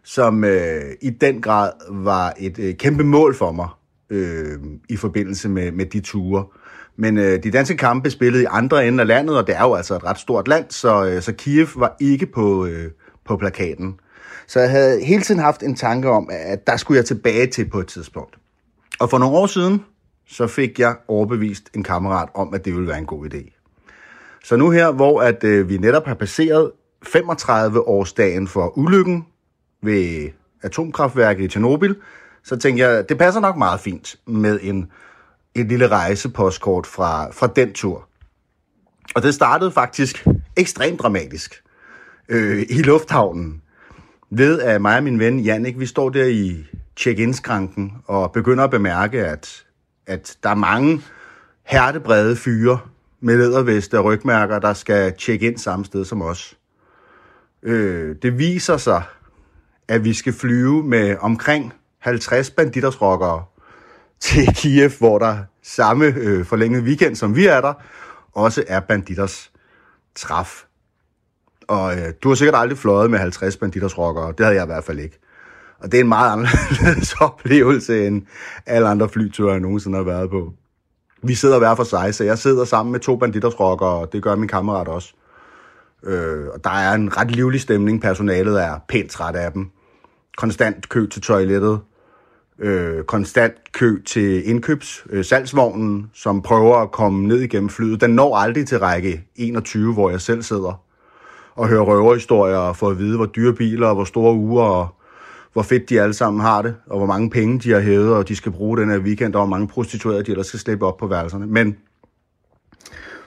som 0.04 0.44
øh, 0.44 0.82
i 1.02 1.10
den 1.10 1.42
grad 1.42 1.72
var 1.90 2.34
et 2.40 2.60
øh, 2.60 2.76
kæmpe 2.76 3.04
mål 3.04 3.36
for 3.36 3.52
mig 3.52 3.68
øh, 4.10 4.60
i 4.90 4.98
forbindelse 4.98 5.50
med, 5.50 5.72
med 5.72 5.86
de 5.86 6.00
ture. 6.00 6.46
Men 6.96 7.18
øh, 7.18 7.44
de 7.44 7.52
danske 7.52 7.78
kampe 7.78 8.10
spillede 8.10 8.44
i 8.44 8.48
andre 8.50 8.88
ender 8.88 9.04
af 9.04 9.08
landet, 9.08 9.38
og 9.38 9.48
det 9.48 9.56
er 9.56 9.62
jo 9.62 9.74
altså 9.74 9.96
et 9.96 10.04
ret 10.04 10.20
stort 10.20 10.48
land, 10.48 10.66
så, 10.70 11.06
øh, 11.06 11.22
så 11.22 11.34
Kiev 11.34 11.68
var 11.76 11.96
ikke 12.00 12.26
på, 12.26 12.66
øh, 12.66 12.92
på 13.26 13.38
plakaten. 13.38 14.00
Så 14.48 14.60
jeg 14.60 14.72
havde 14.72 15.04
hele 15.04 15.22
tiden 15.22 15.42
haft 15.42 15.64
en 15.64 15.76
tanke 15.76 16.10
om, 16.10 16.30
at 16.32 16.68
der 16.68 16.78
skulle 16.78 16.98
jeg 16.98 17.06
tilbage 17.06 17.48
til 17.48 17.70
på 17.70 17.80
et 17.80 17.88
tidspunkt. 17.88 18.36
Og 19.00 19.10
for 19.10 19.18
nogle 19.18 19.38
år 19.38 19.48
siden, 19.48 19.84
så 20.28 20.48
fik 20.48 20.80
jeg 20.80 20.96
overbevist 21.08 21.70
en 21.76 21.84
kammerat 21.84 22.30
om, 22.34 22.54
at 22.54 22.66
det 22.66 22.74
ville 22.74 22.88
være 22.88 22.98
en 22.98 23.06
god 23.06 23.34
idé. 23.34 23.60
Så 24.44 24.56
nu 24.56 24.70
her, 24.70 24.92
hvor 24.92 25.22
at 25.22 25.44
øh, 25.44 25.70
vi 25.70 25.78
netop 25.78 26.06
har 26.06 26.14
passeret 26.16 26.72
35-årsdagen 27.06 28.48
for 28.48 28.78
ulykken 28.78 29.26
ved 29.82 30.30
atomkraftværket 30.62 31.44
i 31.44 31.48
Tjernobyl, 31.48 31.96
så 32.44 32.58
tænkte 32.58 32.84
jeg, 32.84 33.10
det 33.10 33.18
passer 33.18 33.42
nok 33.42 33.58
meget 33.58 33.80
fint 33.80 34.16
med 34.28 34.60
en, 34.62 34.92
et 35.56 35.68
lille 35.68 35.88
rejsepostkort 35.88 36.88
fra, 36.88 37.32
fra 37.32 37.48
den 37.48 37.74
tur. 37.74 38.08
Og 39.16 39.24
det 39.24 39.34
startede 39.34 39.72
faktisk 39.72 40.28
ekstremt 40.58 41.00
dramatisk 41.00 41.64
øh, 42.30 42.66
i 42.70 42.82
lufthavnen. 42.82 43.62
Ved 44.30 44.60
at 44.60 44.82
mig 44.82 44.98
og 44.98 45.04
min 45.04 45.20
ven 45.20 45.40
Jannik, 45.40 45.80
vi 45.80 45.86
står 45.86 46.10
der 46.10 46.26
i 46.26 46.66
check-in-skranken 46.98 47.94
og 48.06 48.32
begynder 48.32 48.64
at 48.64 48.72
bemærke, 48.72 49.26
at, 49.26 49.66
at 50.08 50.38
der 50.44 50.50
er 50.50 50.56
mange 50.56 51.02
hertebrede 51.64 52.36
fyre 52.36 52.80
med 53.22 53.38
læderveste 53.38 54.00
og 54.00 54.06
rygmærker, 54.06 54.60
der 54.60 54.74
skal 54.74 55.14
tjekke 55.18 55.48
ind 55.48 55.58
samme 55.58 55.86
sted 55.86 56.06
som 56.06 56.22
os. 56.22 56.58
Øh, 57.64 58.16
det 58.22 58.38
viser 58.38 58.78
sig, 58.78 59.04
at 59.88 60.04
vi 60.04 60.14
skal 60.14 60.34
flyve 60.34 60.84
med 60.84 61.16
omkring 61.20 61.74
50 62.00 62.50
banditersrockere 62.50 63.44
til 64.24 64.56
Kiev, 64.56 64.92
hvor 65.00 65.20
der 65.20 65.38
samme 65.64 66.06
øh, 66.06 66.46
forlængede 66.46 66.84
weekend, 66.84 67.16
som 67.16 67.36
vi 67.36 67.46
er 67.46 67.62
der, 67.62 67.74
også 68.34 68.64
er 68.68 68.80
banditters 68.80 69.52
træf. 70.16 70.64
Og 71.68 71.98
øh, 71.98 72.14
du 72.24 72.28
har 72.28 72.36
sikkert 72.36 72.56
aldrig 72.60 72.78
fløjet 72.78 73.12
med 73.12 73.20
50 73.20 73.58
banditters 73.58 73.98
rockere. 73.98 74.34
Det 74.38 74.46
havde 74.46 74.56
jeg 74.56 74.64
i 74.64 74.66
hvert 74.66 74.84
fald 74.84 75.00
ikke. 75.00 75.20
Og 75.80 75.92
det 75.92 75.98
er 75.98 76.02
en 76.02 76.08
meget 76.08 76.32
anderledes 76.32 77.14
oplevelse, 77.22 78.08
end 78.08 78.22
alle 78.66 78.88
andre 78.88 79.10
flyture, 79.10 79.52
jeg 79.52 79.60
nogensinde 79.60 79.98
har 79.98 80.04
været 80.04 80.30
på. 80.30 80.54
Vi 81.24 81.36
sidder 81.36 81.60
hver 81.60 81.76
for 81.76 81.84
sig, 81.84 82.16
så 82.16 82.24
jeg 82.24 82.38
sidder 82.38 82.66
sammen 82.66 82.92
med 82.92 83.00
to 83.00 83.16
banditers 83.16 83.60
rockere, 83.60 83.90
og 83.90 84.14
det 84.14 84.24
gør 84.24 84.36
min 84.36 84.48
kammerat 84.48 84.88
også. 84.88 85.14
Øh, 86.04 86.48
og 86.54 86.64
der 86.64 86.70
er 86.70 86.94
en 86.94 87.18
ret 87.18 87.32
livlig 87.32 87.62
stemning. 87.62 88.02
Personalet 88.02 88.64
er 88.64 88.80
pænt 88.90 89.12
træt 89.12 89.36
af 89.36 89.52
dem. 89.52 89.70
Konstant 90.38 90.90
kø 90.90 91.08
til 91.08 91.22
toilettet. 91.22 91.80
Øh, 92.60 93.04
konstant 93.04 93.54
kø 93.72 94.02
til 94.06 94.50
indkøbs 94.50 95.06
øh, 95.10 95.26
salgsvognen, 95.26 96.10
som 96.14 96.42
prøver 96.42 96.78
at 96.78 96.92
komme 96.92 97.28
ned 97.28 97.40
igennem 97.40 97.70
flyet. 97.70 98.02
Den 98.02 98.10
når 98.10 98.38
aldrig 98.38 98.68
til 98.68 98.80
række 98.80 99.26
21, 99.36 99.94
hvor 99.94 100.10
jeg 100.10 100.22
selv 100.22 100.42
sidder 100.42 100.84
og 101.56 101.68
hører 101.68 101.82
røverhistorier 101.82 102.58
og 102.58 102.78
får 102.78 102.90
at 102.90 103.00
vide, 103.00 103.16
hvor 103.18 103.26
dyre 103.26 103.54
biler 103.54 103.88
og 103.88 103.96
hvor 103.96 104.04
store 104.04 104.34
uger 104.34 104.64
og 104.64 104.88
hvor 105.54 105.62
fedt 105.62 105.90
de 105.90 106.02
alle 106.02 106.14
sammen 106.14 106.42
har 106.42 106.62
det, 106.62 106.76
og 106.86 106.98
hvor 106.98 107.08
mange 107.08 107.30
penge 107.30 107.60
de 107.60 107.72
har 107.72 107.80
hævet, 107.80 108.14
og 108.14 108.28
de 108.28 108.36
skal 108.36 108.52
bruge 108.52 108.78
den 108.78 108.90
her 108.90 109.00
weekend, 109.00 109.36
og 109.36 109.42
hvor 109.42 109.50
mange 109.50 109.68
prostituerede 109.68 110.24
de 110.24 110.32
ellers 110.32 110.48
skal 110.48 110.60
slippe 110.60 110.86
op 110.86 110.98
på 110.98 111.08
værelserne. 111.08 111.48
Men 111.48 111.78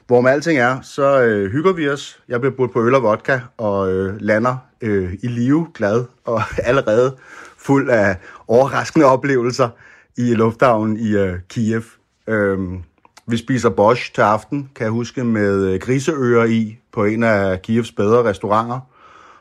hvor 0.07 0.21
med 0.21 0.31
alting 0.31 0.59
er, 0.59 0.81
så 0.81 1.23
øh, 1.23 1.53
hygger 1.53 1.73
vi 1.73 1.89
os. 1.89 2.21
Jeg 2.29 2.41
bliver 2.41 2.55
budt 2.57 2.73
på 2.73 2.87
øl 2.87 2.95
og 2.95 3.03
vodka, 3.03 3.41
og 3.57 3.93
øh, 3.93 4.21
lander 4.21 4.57
øh, 4.81 5.13
i 5.23 5.27
live, 5.27 5.67
glad, 5.75 6.05
og 6.25 6.43
allerede 6.69 7.17
fuld 7.57 7.91
af 7.91 8.17
overraskende 8.49 9.07
oplevelser 9.07 9.69
i 10.17 10.35
lufthavnen 10.35 10.97
i 10.97 11.17
øh, 11.17 11.39
Kiev. 11.49 11.83
Øhm, 12.27 12.83
vi 13.27 13.37
spiser 13.37 13.71
bosch 13.71 14.15
til 14.15 14.21
aften, 14.21 14.71
kan 14.75 14.85
jeg 14.85 14.91
huske, 14.91 15.25
med 15.25 15.65
øh, 15.65 15.81
griseører 15.81 16.45
i 16.45 16.79
på 16.93 17.05
en 17.05 17.23
af 17.23 17.63
Kievs 17.63 17.93
bedre 17.93 18.25
restauranter. 18.25 18.81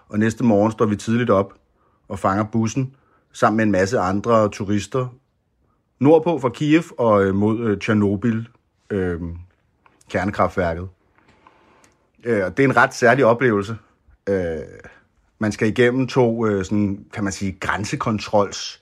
Og 0.10 0.20
næste 0.20 0.43
morgen 0.43 0.72
står 0.72 0.86
vi 0.86 0.95
tidligt 0.95 1.30
op 1.30 1.53
og 2.08 2.20
fanger 2.20 2.43
bussen 2.43 2.95
sammen 3.34 3.58
med 3.58 3.66
en 3.66 3.72
masse 3.72 3.99
andre 3.99 4.49
turister 4.49 5.08
nordpå 5.99 6.39
fra 6.39 6.49
Kiev 6.49 6.84
og 6.97 7.26
øh, 7.26 7.36
mod 7.36 7.60
øh, 7.60 7.80
Tjernobyl, 7.80 8.43
øh, 8.89 9.22
kernekraftværket. 10.10 10.88
Øh, 12.24 12.38
det 12.38 12.60
er 12.60 12.64
en 12.64 12.78
ret 12.78 12.93
særlig 12.93 13.26
oplevelse. 13.26 13.78
Øh, 14.30 14.58
man 15.39 15.51
skal 15.51 15.68
igennem 15.68 16.08
to, 16.08 16.45
øh, 16.45 16.66
sådan, 16.66 17.06
kan 17.14 17.24
man 17.24 17.34
sige, 17.34 17.58
grænsekontrols 17.60 18.82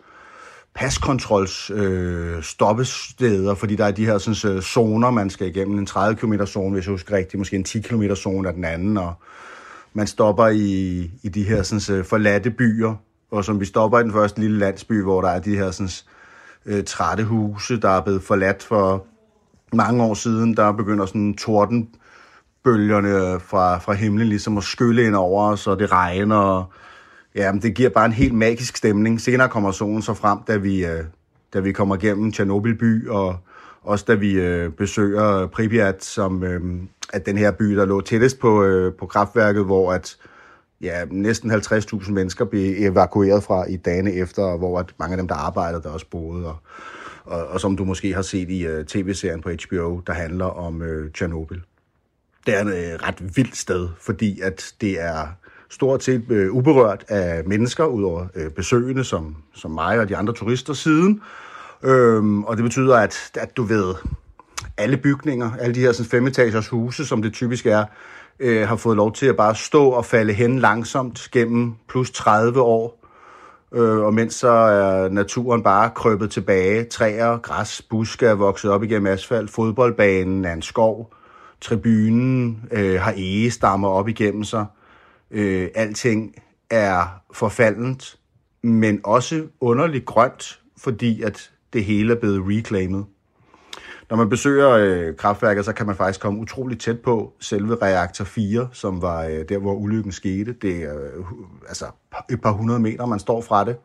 paskontrols 0.75 1.71
øh, 1.73 2.43
stoppesteder, 2.43 3.55
fordi 3.55 3.75
der 3.75 3.85
er 3.85 3.91
de 3.91 4.05
her 4.05 4.17
sådan, 4.17 4.61
zoner, 4.61 5.11
man 5.11 5.29
skal 5.29 5.47
igennem. 5.47 5.79
En 5.79 5.85
30 5.85 6.15
km 6.15 6.45
zone, 6.45 6.73
hvis 6.73 6.85
jeg 6.85 6.91
husker 6.91 7.17
rigtigt, 7.17 7.39
måske 7.39 7.55
en 7.55 7.63
10 7.63 7.81
km 7.81 8.03
zone 8.15 8.47
af 8.47 8.53
den 8.53 8.65
anden, 8.65 8.97
og 8.97 9.13
man 9.93 10.07
stopper 10.07 10.47
i, 10.47 10.99
i 11.23 11.29
de 11.29 11.43
her 11.43 11.63
sådan, 11.63 12.05
forladte 12.05 12.51
byer, 12.51 12.95
og 13.31 13.45
som 13.45 13.59
vi 13.59 13.65
stopper 13.65 13.99
i 13.99 14.03
den 14.03 14.13
første 14.13 14.39
lille 14.39 14.59
landsby, 14.59 15.01
hvor 15.01 15.21
der 15.21 15.29
er 15.29 15.39
de 15.39 15.57
her 15.57 15.71
sådan, 15.71 15.89
øh, 16.65 16.83
trætte 16.83 17.23
huse, 17.23 17.79
der 17.79 17.89
er 17.89 18.01
blevet 18.01 18.23
forladt 18.23 18.63
for 18.63 19.05
mange 19.73 20.03
år 20.03 20.13
siden. 20.13 20.57
Der 20.57 20.71
begynder 20.71 21.05
sådan 21.05 21.33
tordenbølgerne 21.33 23.39
fra, 23.39 23.77
fra 23.77 23.93
himlen 23.93 24.27
ligesom 24.27 24.57
at 24.57 24.63
skylle 24.63 25.05
ind 25.05 25.15
over 25.15 25.51
os, 25.51 25.67
og 25.67 25.79
det 25.79 25.91
regner, 25.91 26.35
og 26.35 26.65
ja, 27.35 27.51
men 27.51 27.61
det 27.61 27.75
giver 27.75 27.89
bare 27.89 28.05
en 28.05 28.11
helt 28.11 28.33
magisk 28.33 28.77
stemning. 28.77 29.21
Senere 29.21 29.49
kommer 29.49 29.71
solen 29.71 30.01
så 30.01 30.13
frem, 30.13 30.39
da 30.47 30.57
vi, 30.57 30.85
øh, 30.85 31.03
da 31.53 31.59
vi 31.59 31.71
kommer 31.71 31.95
igennem 31.95 32.31
Tjernobyl 32.31 32.77
by, 32.77 33.07
og 33.07 33.37
også 33.81 34.05
da 34.07 34.13
vi 34.13 34.33
øh, 34.33 34.71
besøger 34.71 35.47
Pripyat, 35.47 36.03
som 36.03 36.43
øh, 36.43 36.61
at 37.13 37.25
den 37.25 37.37
her 37.37 37.51
by, 37.51 37.75
der 37.75 37.85
lå 37.85 38.01
tættest 38.01 38.39
på, 38.39 38.63
øh, 38.63 38.93
på 38.93 39.05
kraftværket, 39.05 39.65
hvor 39.65 39.93
at 39.93 40.17
ja, 40.81 41.05
næsten 41.11 41.51
50.000 41.51 42.11
mennesker 42.11 42.45
blev 42.45 42.75
evakueret 42.77 43.43
fra 43.43 43.65
i 43.69 43.77
dagene 43.77 44.13
efter, 44.13 44.57
hvor 44.57 44.79
at 44.79 44.93
mange 44.99 45.13
af 45.13 45.17
dem, 45.17 45.27
der 45.27 45.35
arbejdede, 45.35 45.83
der 45.83 45.89
også 45.89 46.05
boede. 46.11 46.47
Og, 46.47 46.57
og, 47.25 47.47
og 47.47 47.59
som 47.59 47.77
du 47.77 47.85
måske 47.85 48.13
har 48.13 48.21
set 48.21 48.49
i 48.49 48.67
uh, 48.67 48.85
tv-serien 48.85 49.41
på 49.41 49.49
HBO, 49.49 50.01
der 50.07 50.13
handler 50.13 50.45
om 50.45 50.81
uh, 50.81 51.11
Tjernobyl. 51.13 51.59
Det 52.45 52.55
er 52.55 52.65
et 52.65 52.67
uh, 52.67 53.07
ret 53.07 53.35
vildt 53.35 53.57
sted, 53.57 53.89
fordi 53.99 54.41
at 54.41 54.73
det 54.81 55.01
er 55.01 55.27
stort 55.73 56.03
set 56.03 56.23
øh, 56.29 56.51
uberørt 56.51 57.05
af 57.07 57.43
mennesker, 57.45 57.85
udover 57.85 58.25
øh, 58.35 58.51
besøgende 58.51 59.03
som, 59.03 59.35
som 59.53 59.71
mig 59.71 59.99
og 59.99 60.09
de 60.09 60.17
andre 60.17 60.33
turister 60.33 60.73
siden. 60.73 61.21
Øhm, 61.83 62.43
og 62.43 62.57
det 62.57 62.63
betyder, 62.63 62.97
at, 62.97 63.31
at 63.35 63.57
du 63.57 63.63
ved, 63.63 63.95
alle 64.77 64.97
bygninger, 64.97 65.51
alle 65.59 65.75
de 65.75 65.79
her 65.79 65.91
sådan, 65.91 66.09
femetagers 66.09 66.67
huse, 66.67 67.05
som 67.05 67.21
det 67.21 67.33
typisk 67.33 67.65
er, 67.65 67.85
øh, 68.39 68.67
har 68.67 68.75
fået 68.75 68.97
lov 68.97 69.13
til 69.13 69.25
at 69.25 69.35
bare 69.35 69.55
stå 69.55 69.89
og 69.89 70.05
falde 70.05 70.33
hen 70.33 70.59
langsomt 70.59 71.29
gennem 71.31 71.73
plus 71.89 72.11
30 72.11 72.61
år. 72.61 72.99
Øh, 73.73 73.99
og 73.99 74.13
mens 74.13 74.33
så 74.33 74.49
er 74.49 75.09
naturen 75.09 75.63
bare 75.63 75.89
krøbet 75.95 76.31
tilbage. 76.31 76.83
Træer, 76.83 77.37
græs, 77.37 77.81
buske 77.89 78.25
er 78.25 78.33
vokset 78.33 78.71
op 78.71 78.83
igennem 78.83 79.07
asfalt. 79.07 79.51
Fodboldbanen 79.51 80.45
er 80.45 80.53
en 80.53 80.61
skov. 80.61 81.13
Tribunen 81.61 82.63
øh, 82.71 83.01
har 83.01 83.13
egestammer 83.17 83.87
op 83.87 84.07
igennem 84.07 84.43
sig. 84.43 84.65
Øh, 85.33 85.69
alting 85.75 86.35
er 86.69 87.21
forfaldent, 87.33 88.19
men 88.61 89.01
også 89.03 89.47
underligt 89.59 90.05
grønt, 90.05 90.59
fordi 90.77 91.21
at 91.21 91.51
det 91.73 91.85
hele 91.85 92.13
er 92.13 92.19
blevet 92.19 92.41
reclaimed. 92.45 93.03
Når 94.09 94.17
man 94.17 94.29
besøger 94.29 94.69
øh, 94.69 95.15
kraftværket, 95.15 95.65
så 95.65 95.73
kan 95.73 95.85
man 95.85 95.95
faktisk 95.95 96.19
komme 96.19 96.39
utroligt 96.39 96.81
tæt 96.81 96.99
på 96.99 97.33
selve 97.39 97.75
reaktor 97.81 98.25
4, 98.25 98.69
som 98.71 99.01
var 99.01 99.23
øh, 99.23 99.49
der, 99.49 99.57
hvor 99.57 99.73
ulykken 99.73 100.11
skete. 100.11 100.53
Det 100.53 100.83
er 100.83 100.95
øh, 100.95 101.25
altså 101.67 101.85
et 102.29 102.41
par 102.41 102.51
hundrede 102.51 102.79
meter, 102.79 103.05
man 103.05 103.19
står 103.19 103.41
fra 103.41 103.65
det, 103.65 103.77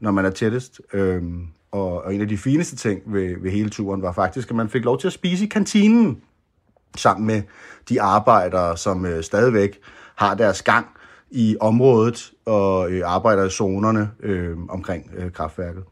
når 0.00 0.10
man 0.10 0.24
er 0.24 0.30
tættest. 0.30 0.80
Øh, 0.92 1.22
og, 1.70 2.02
og 2.02 2.14
en 2.14 2.20
af 2.20 2.28
de 2.28 2.38
fineste 2.38 2.76
ting 2.76 3.02
ved, 3.06 3.42
ved 3.42 3.50
hele 3.50 3.70
turen 3.70 4.02
var 4.02 4.12
faktisk, 4.12 4.50
at 4.50 4.56
man 4.56 4.68
fik 4.68 4.84
lov 4.84 4.98
til 4.98 5.06
at 5.06 5.12
spise 5.12 5.44
i 5.44 5.48
kantinen 5.48 6.22
sammen 6.96 7.26
med 7.26 7.42
de 7.88 8.02
arbejdere, 8.02 8.76
som 8.76 9.06
øh, 9.06 9.22
stadigvæk 9.22 9.78
har 10.20 10.34
deres 10.34 10.62
gang 10.62 10.86
i 11.30 11.56
området 11.60 12.32
og 12.46 12.90
øh, 12.90 13.02
arbejder 13.04 13.44
i 13.44 13.50
zonerne 13.50 14.10
øh, 14.20 14.56
omkring 14.68 15.10
øh, 15.16 15.32
kraftværket. 15.32 15.84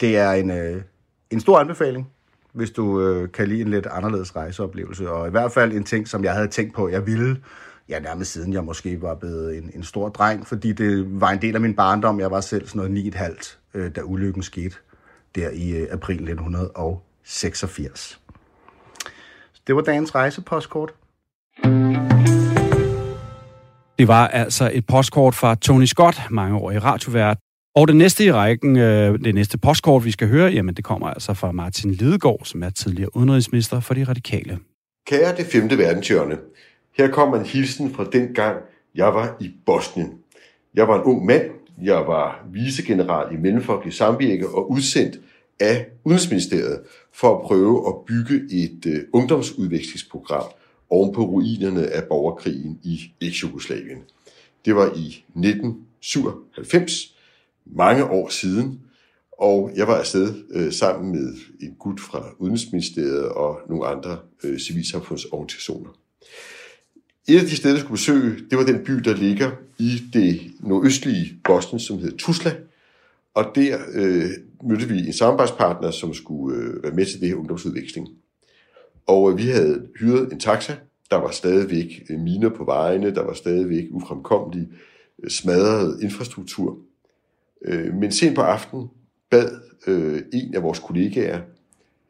Det 0.00 0.16
er 0.16 0.32
en, 0.32 0.50
øh, 0.50 0.82
en 1.30 1.40
stor 1.40 1.58
anbefaling 1.58 2.10
hvis 2.52 2.70
du 2.70 3.00
øh, 3.00 3.32
kan 3.32 3.48
lide 3.48 3.60
en 3.60 3.68
lidt 3.68 3.86
anderledes 3.86 4.36
rejseoplevelse. 4.36 5.10
Og 5.10 5.28
i 5.28 5.30
hvert 5.30 5.52
fald 5.52 5.72
en 5.72 5.84
ting, 5.84 6.08
som 6.08 6.24
jeg 6.24 6.34
havde 6.34 6.48
tænkt 6.48 6.74
på, 6.74 6.88
jeg 6.88 7.06
ville, 7.06 7.42
ja 7.88 7.98
nærmest 7.98 8.32
siden 8.32 8.52
jeg 8.52 8.64
måske 8.64 9.02
var 9.02 9.14
blevet 9.14 9.58
en, 9.58 9.70
en 9.74 9.82
stor 9.82 10.08
dreng, 10.08 10.46
fordi 10.46 10.72
det 10.72 11.20
var 11.20 11.30
en 11.30 11.42
del 11.42 11.54
af 11.54 11.60
min 11.60 11.76
barndom. 11.76 12.20
Jeg 12.20 12.30
var 12.30 12.40
selv 12.40 12.68
sådan 12.68 12.90
noget 12.90 13.14
9,5, 13.14 13.56
øh, 13.74 13.96
da 13.96 14.02
ulykken 14.02 14.42
skete 14.42 14.76
der 15.34 15.50
i 15.50 15.70
øh, 15.70 15.88
april 15.90 16.14
1986. 16.14 18.20
Det 19.66 19.76
var 19.76 19.82
dagens 19.82 20.14
rejsepostkort. 20.14 20.94
Det 23.98 24.08
var 24.08 24.28
altså 24.28 24.70
et 24.74 24.86
postkort 24.86 25.34
fra 25.34 25.54
Tony 25.54 25.84
Scott, 25.84 26.20
mange 26.30 26.56
år 26.56 26.70
i 26.70 26.78
radiovært, 26.78 27.38
og 27.74 27.88
det 27.88 27.96
næste 27.96 28.24
i 28.24 28.32
rækken, 28.32 28.76
øh, 28.76 29.18
det 29.24 29.34
næste 29.34 29.58
postkort, 29.58 30.04
vi 30.04 30.10
skal 30.10 30.28
høre, 30.28 30.50
jamen 30.50 30.74
det 30.74 30.84
kommer 30.84 31.06
altså 31.06 31.34
fra 31.34 31.52
Martin 31.52 31.90
Lidegaard, 31.90 32.40
som 32.44 32.62
er 32.62 32.70
tidligere 32.70 33.16
udenrigsminister 33.16 33.80
for 33.80 33.94
de 33.94 34.04
radikale. 34.04 34.58
Kære 35.06 35.36
det 35.36 35.46
femte 35.46 35.78
verdenshjørne, 35.78 36.36
her 36.98 37.08
kommer 37.08 37.38
en 37.38 37.46
hilsen 37.46 37.94
fra 37.94 38.04
den 38.12 38.34
gang, 38.34 38.56
jeg 38.94 39.06
var 39.06 39.36
i 39.40 39.50
Bosnien. 39.66 40.12
Jeg 40.74 40.88
var 40.88 40.96
en 40.96 41.02
ung 41.02 41.26
mand, 41.26 41.50
jeg 41.82 42.06
var 42.06 42.44
vicegeneral 42.52 43.34
i 43.34 43.36
Mellemfolkelig 43.36 43.94
Samvirke 43.94 44.48
og 44.48 44.70
udsendt 44.70 45.16
af 45.60 45.86
Udenrigsministeriet 46.04 46.80
for 47.14 47.36
at 47.36 47.42
prøve 47.42 47.88
at 47.88 47.94
bygge 48.06 48.34
et 48.64 48.86
øh, 48.86 49.00
ungdomsudvekslingsprogram 49.12 50.44
oven 50.92 51.14
på 51.14 51.22
ruinerne 51.22 51.86
af 51.86 52.04
borgerkrigen 52.04 52.78
i 52.82 53.12
eks-Jugoslavien. 53.20 53.98
Det 54.64 54.76
var 54.76 54.86
i 54.86 55.06
1997, 55.06 57.16
mange 57.66 58.04
år 58.04 58.28
siden, 58.28 58.80
og 59.32 59.72
jeg 59.76 59.86
var 59.86 59.94
afsted 59.94 60.34
øh, 60.50 60.72
sammen 60.72 61.12
med 61.12 61.34
en 61.60 61.74
gut 61.78 62.00
fra 62.00 62.24
Udenrigsministeriet 62.38 63.28
og 63.28 63.60
nogle 63.68 63.86
andre 63.86 64.18
øh, 64.44 64.58
civilsamfundsorganisationer. 64.58 65.90
Et 67.28 67.38
af 67.38 67.46
de 67.46 67.56
steder, 67.56 67.74
jeg 67.74 67.80
skulle 67.80 67.96
besøge, 67.96 68.36
det 68.50 68.58
var 68.58 68.64
den 68.64 68.84
by, 68.84 68.92
der 68.92 69.16
ligger 69.16 69.50
i 69.78 70.02
det 70.12 70.40
nordøstlige 70.60 71.36
Bosnien, 71.44 71.80
som 71.80 71.98
hedder 71.98 72.16
Tuzla. 72.16 72.56
Og 73.34 73.44
der 73.54 73.78
øh, 73.94 74.30
mødte 74.62 74.88
vi 74.88 74.98
en 74.98 75.12
samarbejdspartner, 75.12 75.90
som 75.90 76.14
skulle 76.14 76.58
øh, 76.58 76.82
være 76.82 76.92
med 76.92 77.06
til 77.06 77.20
det 77.20 77.28
her 77.28 77.36
ungdomsudveksling. 77.36 78.08
Og 79.06 79.30
øh, 79.30 79.38
vi 79.38 79.42
havde 79.42 79.88
hyret 79.98 80.32
en 80.32 80.40
taxa. 80.40 80.76
Der 81.10 81.16
var 81.16 81.30
stadigvæk 81.30 82.06
øh, 82.10 82.20
miner 82.20 82.48
på 82.48 82.64
vejene, 82.64 83.14
der 83.14 83.22
var 83.22 83.32
stadigvæk 83.32 83.84
ufremkommelig 83.90 84.68
øh, 85.22 85.30
smadret 85.30 86.02
infrastruktur. 86.02 86.78
Men 88.00 88.12
sent 88.12 88.34
på 88.34 88.40
aftenen 88.40 88.88
bad 89.30 89.60
en 90.32 90.54
af 90.54 90.62
vores 90.62 90.78
kollegaer, 90.78 91.40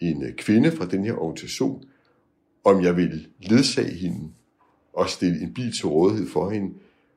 en 0.00 0.24
kvinde 0.36 0.72
fra 0.72 0.86
den 0.86 1.04
her 1.04 1.14
organisation, 1.14 1.84
om 2.64 2.82
jeg 2.82 2.96
ville 2.96 3.26
ledsage 3.42 3.94
hende 3.94 4.30
og 4.92 5.08
stille 5.08 5.42
en 5.42 5.54
bil 5.54 5.72
til 5.72 5.86
rådighed 5.86 6.28
for 6.28 6.50
hende 6.50 6.74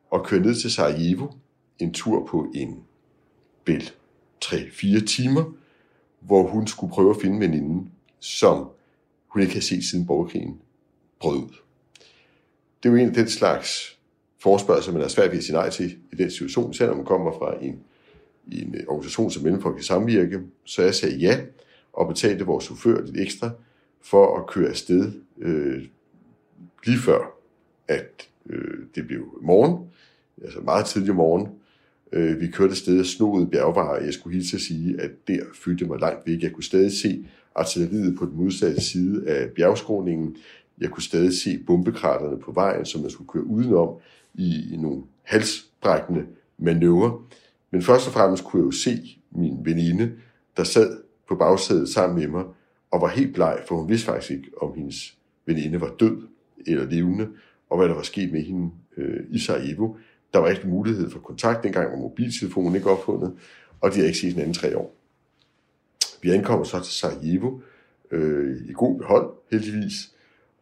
og 0.09 0.25
køre 0.25 0.39
ned 0.39 0.55
til 0.55 0.71
Sarajevo, 0.71 1.27
en 1.79 1.93
tur 1.93 2.25
på 2.25 2.51
en 2.55 2.83
vel 3.65 3.91
3-4 4.45 5.05
timer, 5.05 5.53
hvor 6.19 6.47
hun 6.47 6.67
skulle 6.67 6.93
prøve 6.93 7.09
at 7.09 7.21
finde 7.21 7.39
veninden, 7.39 7.91
som 8.19 8.69
hun 9.35 9.41
ikke 9.41 9.53
har 9.53 9.61
set 9.61 9.83
siden 9.83 10.05
borgerkrigen 10.05 10.59
brød 11.19 11.37
ud. 11.37 11.49
Det 12.83 12.89
er 12.89 12.93
jo 12.93 12.95
en 12.95 13.07
af 13.07 13.13
den 13.13 13.29
slags 13.29 13.99
forspørgsel, 14.39 14.93
man 14.93 15.01
er 15.01 15.07
svært 15.07 15.31
ved 15.31 15.37
at 15.37 15.43
sige 15.43 15.55
nej 15.55 15.69
til 15.69 15.97
i 16.13 16.15
den 16.15 16.31
situation, 16.31 16.73
selvom 16.73 16.97
man 16.97 17.05
kommer 17.05 17.31
fra 17.31 17.63
en, 17.63 17.79
en 18.51 18.75
organisation 18.87 19.31
som 19.31 19.43
Mellemfolk 19.43 19.79
i 19.79 19.83
Samvirke. 19.83 20.39
Så 20.65 20.81
jeg 20.81 20.95
sagde 20.95 21.17
ja, 21.17 21.39
og 21.93 22.07
betalte 22.07 22.45
vores 22.45 22.65
chauffør 22.65 23.01
lidt 23.01 23.17
ekstra 23.17 23.49
for 24.01 24.39
at 24.39 24.47
køre 24.47 24.69
afsted 24.69 25.11
øh, 25.37 25.83
lige 26.85 26.97
før 26.97 27.39
at 27.87 28.29
øh, 28.49 28.77
det 28.95 29.07
blev 29.07 29.39
morgen, 29.41 29.87
altså 30.43 30.59
meget 30.59 30.85
tidlig 30.85 31.15
morgen. 31.15 31.47
Øh, 32.11 32.41
vi 32.41 32.47
kørte 32.47 32.71
afsted 32.71 32.99
og 32.99 33.05
snoede 33.05 33.47
bjergveje. 33.47 34.03
Jeg 34.03 34.13
skulle 34.13 34.35
hilse 34.35 34.55
at 34.55 34.61
sige, 34.61 35.01
at 35.01 35.11
der 35.27 35.39
fyldte 35.53 35.85
mig 35.85 35.99
langt 35.99 36.27
væk. 36.27 36.41
Jeg 36.41 36.51
kunne 36.51 36.63
stadig 36.63 36.91
se 36.91 37.25
artilleriet 37.55 38.17
på 38.17 38.25
den 38.25 38.37
modsatte 38.37 38.81
side 38.81 39.27
af 39.27 39.49
bjergskråningen. 39.49 40.35
Jeg 40.81 40.89
kunne 40.89 41.03
stadig 41.03 41.33
se 41.33 41.63
bombekraterne 41.67 42.39
på 42.39 42.51
vejen, 42.51 42.85
som 42.85 43.01
man 43.01 43.09
skulle 43.09 43.27
køre 43.27 43.43
udenom 43.43 43.89
i, 44.33 44.73
i 44.73 44.77
nogle 44.77 45.03
halsbrækkende 45.23 46.25
manøvrer. 46.57 47.25
Men 47.71 47.81
først 47.81 48.07
og 48.07 48.13
fremmest 48.13 48.43
kunne 48.43 48.61
jeg 48.61 48.65
jo 48.65 48.71
se 48.71 49.19
min 49.31 49.57
veninde, 49.63 50.11
der 50.57 50.63
sad 50.63 50.97
på 51.27 51.35
bagsædet 51.35 51.89
sammen 51.89 52.19
med 52.19 52.27
mig, 52.27 52.43
og 52.91 53.01
var 53.01 53.07
helt 53.07 53.33
bleg, 53.33 53.59
for 53.67 53.75
hun 53.75 53.89
vidste 53.89 54.05
faktisk 54.05 54.31
ikke, 54.31 54.49
om 54.61 54.73
hendes 54.75 55.17
veninde 55.45 55.81
var 55.81 55.93
død 55.99 56.17
eller 56.67 56.89
levende, 56.89 57.27
og 57.69 57.77
hvad 57.77 57.89
der 57.89 57.95
var 57.95 58.01
sket 58.01 58.31
med 58.31 58.41
hende 58.41 58.71
øh, 58.97 59.19
i 59.29 59.39
Sarajevo. 59.39 59.95
Der 60.33 60.39
var 60.39 60.49
ikke 60.49 60.67
mulighed 60.67 61.09
for 61.09 61.19
kontakt, 61.19 61.63
dengang 61.63 61.91
var 61.91 61.97
mobiltelefonen 61.97 62.75
ikke 62.75 62.89
opfundet, 62.89 63.33
og 63.81 63.93
de 63.93 63.99
har 63.99 64.05
ikke 64.05 64.17
set 64.17 64.33
hinanden 64.33 64.53
tre 64.53 64.77
år. 64.77 64.95
Vi 66.25 66.31
ankommer 66.31 66.65
så 66.65 66.79
til 66.79 66.93
Sarajevo 66.93 67.59
øh, 68.11 68.57
i 68.69 68.73
god 68.73 68.99
behold, 68.99 69.33
heldigvis, 69.51 70.13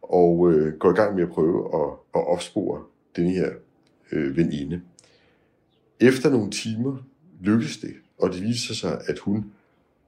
og 0.02 0.52
øh, 0.52 0.78
går 0.78 0.90
i 0.90 0.94
gang 0.94 1.14
med 1.14 1.22
at 1.22 1.28
prøve 1.28 1.64
at, 1.74 1.90
at 2.14 2.26
opspore 2.26 2.82
den 3.16 3.30
her 3.30 3.50
øh, 4.12 4.36
veninde. 4.36 4.80
Efter 6.00 6.30
nogle 6.30 6.50
timer 6.50 6.96
lykkedes 7.40 7.76
det, 7.76 7.94
og 8.18 8.32
det 8.32 8.42
viser 8.42 8.74
sig, 8.74 9.00
at 9.06 9.18
hun 9.18 9.44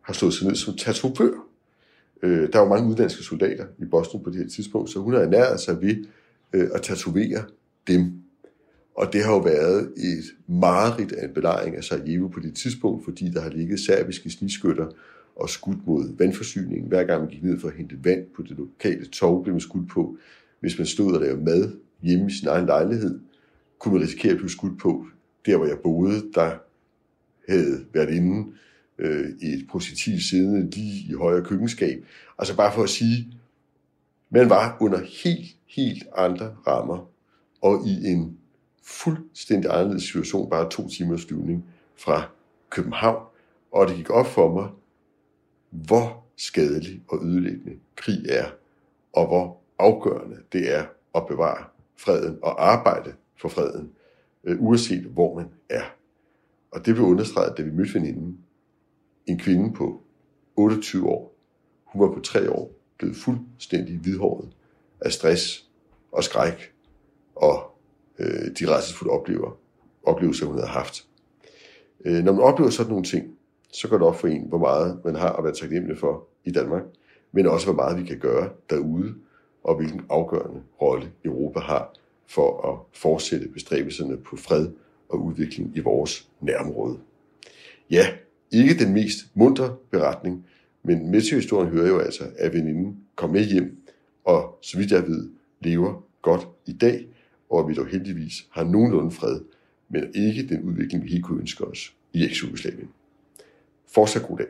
har 0.00 0.12
slået 0.12 0.34
sig 0.34 0.46
ned 0.46 0.56
som 0.56 0.76
tatovør. 0.76 1.46
Øh, 2.22 2.52
der 2.52 2.58
var 2.58 2.68
mange 2.68 2.88
udenlandske 2.88 3.22
soldater 3.22 3.66
i 3.78 3.84
Bosnien 3.84 4.24
på 4.24 4.30
det 4.30 4.38
her 4.38 4.48
tidspunkt, 4.48 4.90
så 4.90 4.98
hun 4.98 5.14
har 5.14 5.20
ernæret 5.20 5.60
sig 5.60 5.80
ved 5.82 6.04
øh, 6.52 6.68
at 6.74 6.82
tatovere 6.82 7.44
dem. 7.86 8.12
Og 8.94 9.12
det 9.12 9.24
har 9.24 9.32
jo 9.32 9.38
været 9.38 9.92
et 9.96 10.24
mareridt 10.46 11.12
af 11.12 11.24
en 11.24 11.34
belejring 11.34 11.76
af 11.76 11.84
Sarajevo 11.84 12.28
på 12.28 12.40
det 12.40 12.54
tidspunkt, 12.54 13.04
fordi 13.04 13.30
der 13.30 13.40
har 13.40 13.50
ligget 13.50 13.80
serbiske 13.80 14.30
snigskytter 14.30 14.86
og 15.36 15.50
skudt 15.50 15.86
mod 15.86 16.16
vandforsyningen. 16.18 16.88
Hver 16.88 17.04
gang 17.04 17.22
man 17.22 17.30
gik 17.30 17.42
ned 17.42 17.60
for 17.60 17.68
at 17.68 17.74
hente 17.74 18.04
vand 18.04 18.26
på 18.36 18.42
det 18.42 18.50
lokale 18.50 19.06
tog, 19.06 19.42
blev 19.42 19.54
man 19.54 19.60
skudt 19.60 19.88
på. 19.88 20.16
Hvis 20.60 20.78
man 20.78 20.86
stod 20.86 21.14
og 21.14 21.20
lavede 21.20 21.44
mad 21.44 21.72
hjemme 22.02 22.26
i 22.26 22.34
sin 22.34 22.48
egen 22.48 22.66
lejlighed, 22.66 23.20
kunne 23.78 23.94
man 23.94 24.02
risikere 24.02 24.32
at 24.32 24.36
blive 24.36 24.50
skudt 24.50 24.78
på. 24.78 25.06
Der, 25.46 25.56
hvor 25.56 25.66
jeg 25.66 25.78
boede, 25.78 26.32
der 26.34 26.58
havde 27.48 27.84
været 27.92 28.10
inde 28.10 28.52
øh, 28.98 29.26
et 29.42 29.66
projektil 29.68 30.22
siddende 30.22 30.70
lige 30.70 31.10
i 31.10 31.12
højre 31.12 31.44
køkkenskab. 31.44 32.04
Altså 32.38 32.56
bare 32.56 32.72
for 32.72 32.82
at 32.82 32.88
sige, 32.88 33.32
man 34.30 34.50
var 34.50 34.76
under 34.80 35.00
helt 35.24 35.56
helt 35.76 36.04
andre 36.16 36.56
rammer, 36.66 37.10
og 37.62 37.86
i 37.86 38.06
en 38.06 38.38
fuldstændig 38.82 39.70
anderledes 39.70 40.02
situation, 40.02 40.50
bare 40.50 40.70
to 40.70 40.88
timers 40.88 41.24
flyvning 41.24 41.64
fra 41.96 42.28
København. 42.70 43.26
Og 43.72 43.88
det 43.88 43.96
gik 43.96 44.10
op 44.10 44.26
for 44.26 44.54
mig, 44.54 44.68
hvor 45.70 46.24
skadelig 46.36 47.02
og 47.08 47.24
ødelæggende 47.24 47.78
krig 47.96 48.26
er, 48.28 48.50
og 49.12 49.26
hvor 49.26 49.60
afgørende 49.78 50.36
det 50.52 50.74
er 50.74 50.84
at 51.14 51.26
bevare 51.26 51.64
freden 51.96 52.38
og 52.42 52.72
arbejde 52.72 53.12
for 53.40 53.48
freden, 53.48 53.92
øh, 54.44 54.62
uanset 54.62 55.04
hvor 55.04 55.34
man 55.34 55.46
er. 55.68 55.82
Og 56.70 56.86
det 56.86 56.94
blev 56.94 57.06
understreget, 57.06 57.58
da 57.58 57.62
vi 57.62 57.70
mødte 57.70 57.94
veninden. 57.94 58.38
En 59.26 59.38
kvinde 59.38 59.72
på 59.72 60.02
28 60.56 61.08
år. 61.08 61.36
Hun 61.84 62.02
var 62.02 62.14
på 62.14 62.20
tre 62.20 62.50
år 62.50 62.72
blevet 62.98 63.16
fuldstændig 63.16 63.98
hvidhåret 63.98 64.48
af 65.00 65.12
stress 65.12 65.70
og 66.12 66.24
skræk 66.24 66.72
og 67.34 67.76
øh, 68.18 68.50
de 68.58 68.66
rejsesfulde 68.66 69.12
oplever, 69.12 69.58
oplevelser, 70.02 70.46
hun 70.46 70.54
havde 70.54 70.68
haft. 70.68 71.06
Øh, 72.04 72.24
når 72.24 72.32
man 72.32 72.42
oplever 72.42 72.70
sådan 72.70 72.90
nogle 72.90 73.04
ting, 73.04 73.35
så 73.72 73.88
går 73.88 73.98
det 73.98 74.06
op 74.06 74.16
for 74.16 74.28
en, 74.28 74.42
hvor 74.48 74.58
meget 74.58 74.98
man 75.04 75.14
har 75.14 75.32
at 75.32 75.44
være 75.44 75.54
taknemmelig 75.54 75.98
for 75.98 76.24
i 76.44 76.50
Danmark, 76.50 76.82
men 77.32 77.46
også 77.46 77.66
hvor 77.66 77.74
meget 77.74 78.00
vi 78.00 78.06
kan 78.06 78.18
gøre 78.18 78.50
derude, 78.70 79.14
og 79.64 79.76
hvilken 79.76 80.00
afgørende 80.10 80.60
rolle 80.82 81.12
Europa 81.24 81.60
har 81.60 81.92
for 82.26 82.72
at 82.72 82.98
fortsætte 83.00 83.48
bestræbelserne 83.48 84.16
på 84.16 84.36
fred 84.36 84.68
og 85.08 85.24
udvikling 85.24 85.76
i 85.76 85.80
vores 85.80 86.28
nærområde. 86.40 86.98
Ja, 87.90 88.06
ikke 88.50 88.78
den 88.78 88.92
mest 88.92 89.16
mundre 89.34 89.76
beretning, 89.90 90.46
men 90.82 91.10
med 91.10 91.22
til 91.22 91.34
historien 91.34 91.68
hører 91.68 91.88
jo 91.88 91.98
altså, 91.98 92.24
at 92.38 92.52
veninden 92.52 93.00
kom 93.14 93.30
med 93.30 93.44
hjem, 93.44 93.76
og 94.24 94.58
så 94.62 94.78
vidt 94.78 94.90
jeg 94.90 95.06
ved, 95.06 95.30
lever 95.60 96.02
godt 96.22 96.48
i 96.66 96.72
dag, 96.72 97.06
og 97.50 97.60
at 97.60 97.68
vi 97.68 97.74
dog 97.74 97.86
heldigvis 97.86 98.46
har 98.50 98.64
nogenlunde 98.64 99.10
fred, 99.10 99.40
men 99.88 100.04
ikke 100.14 100.48
den 100.48 100.62
udvikling, 100.62 101.04
vi 101.04 101.08
helt 101.08 101.24
kunne 101.24 101.40
ønske 101.40 101.64
os 101.64 101.94
i 102.12 102.24
eks-Jugoslavien. 102.24 102.88
Fortsat 103.94 104.22
god 104.22 104.38
dag. 104.38 104.46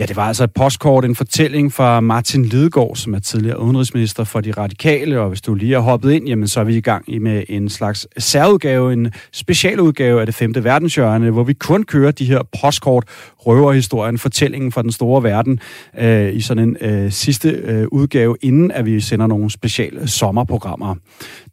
Ja, 0.00 0.04
det 0.06 0.16
var 0.16 0.22
altså 0.22 0.44
et 0.44 0.52
postkort, 0.54 1.04
en 1.04 1.14
fortælling 1.14 1.72
fra 1.72 2.00
Martin 2.00 2.44
Lidegaard, 2.44 2.96
som 2.96 3.14
er 3.14 3.18
tidligere 3.18 3.60
udenrigsminister 3.60 4.24
for 4.24 4.40
de 4.40 4.52
radikale, 4.52 5.20
og 5.20 5.28
hvis 5.28 5.40
du 5.40 5.54
lige 5.54 5.72
har 5.72 5.80
hoppet 5.80 6.12
ind, 6.12 6.28
jamen 6.28 6.48
så 6.48 6.60
er 6.60 6.64
vi 6.64 6.76
i 6.76 6.80
gang 6.80 7.22
med 7.22 7.42
en 7.48 7.68
slags 7.68 8.06
særudgave, 8.18 8.92
en 8.92 9.12
specialudgave 9.32 10.20
af 10.20 10.26
det 10.26 10.34
femte 10.34 10.64
verdenshjørne, 10.64 11.30
hvor 11.30 11.44
vi 11.44 11.52
kun 11.52 11.82
kører 11.82 12.10
de 12.10 12.24
her 12.24 12.42
postkort, 12.60 13.04
røverhistorien, 13.38 14.18
fortællingen 14.18 14.72
fra 14.72 14.82
den 14.82 14.92
store 14.92 15.22
verden, 15.22 15.60
øh, 15.98 16.34
i 16.34 16.40
sådan 16.40 16.68
en 16.68 16.76
øh, 16.80 17.12
sidste 17.12 17.50
øh, 17.50 17.86
udgave, 17.92 18.36
inden 18.42 18.70
at 18.70 18.86
vi 18.86 19.00
sender 19.00 19.26
nogle 19.26 19.50
speciale 19.50 20.08
sommerprogrammer. 20.08 20.94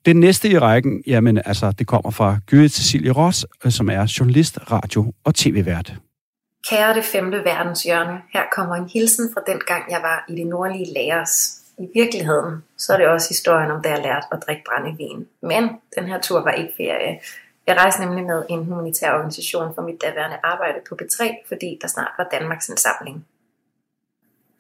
Den 0.08 0.20
næste 0.20 0.50
i 0.50 0.58
rækken, 0.58 1.04
jamen 1.08 1.38
altså, 1.46 1.72
det 1.80 1.88
kommer 1.88 2.12
fra 2.12 2.38
Gyrit 2.46 2.72
Cecilie 2.72 3.12
Ross, 3.12 3.46
øh, 3.66 3.72
som 3.72 3.90
er 3.90 4.16
journalist, 4.20 4.60
radio 4.72 5.14
og 5.24 5.36
tv-vært. 5.36 5.94
Kære 6.70 6.94
det 6.94 7.04
femte 7.04 7.38
verdenshjørne, 7.38 8.22
her 8.34 8.44
kommer 8.56 8.76
en 8.76 8.90
hilsen 8.90 9.30
fra 9.34 9.42
den 9.48 9.60
gang, 9.68 9.84
jeg 9.92 10.00
var 10.02 10.26
i 10.30 10.36
det 10.36 10.48
nordlige 10.48 10.94
Læres. 10.94 11.62
I 11.78 11.88
virkeligheden, 11.96 12.64
så 12.78 12.94
er 12.94 12.98
det 12.98 13.08
også 13.08 13.28
historien 13.30 13.72
om, 13.72 13.82
da 13.82 13.90
jeg 13.90 14.02
lærte 14.04 14.28
at 14.32 14.44
drikke 14.48 14.64
brændevin. 14.68 15.28
Men 15.42 15.64
den 15.98 16.06
her 16.06 16.20
tur 16.22 16.40
var 16.44 16.52
ikke 16.52 16.74
ferie. 16.78 17.20
Jeg 17.68 17.76
rejste 17.78 18.02
nemlig 18.06 18.26
med 18.26 18.44
en 18.50 18.66
humanitær 18.66 19.14
organisation 19.14 19.76
for 19.76 19.82
mit 19.82 20.02
daværende 20.02 20.38
arbejde 20.44 20.80
på 20.90 20.98
B3, 21.02 21.48
fordi 21.48 21.80
der 21.82 21.88
snart 21.88 22.12
var 22.18 22.28
Danmarks 22.32 22.70
indsamling. 22.70 23.26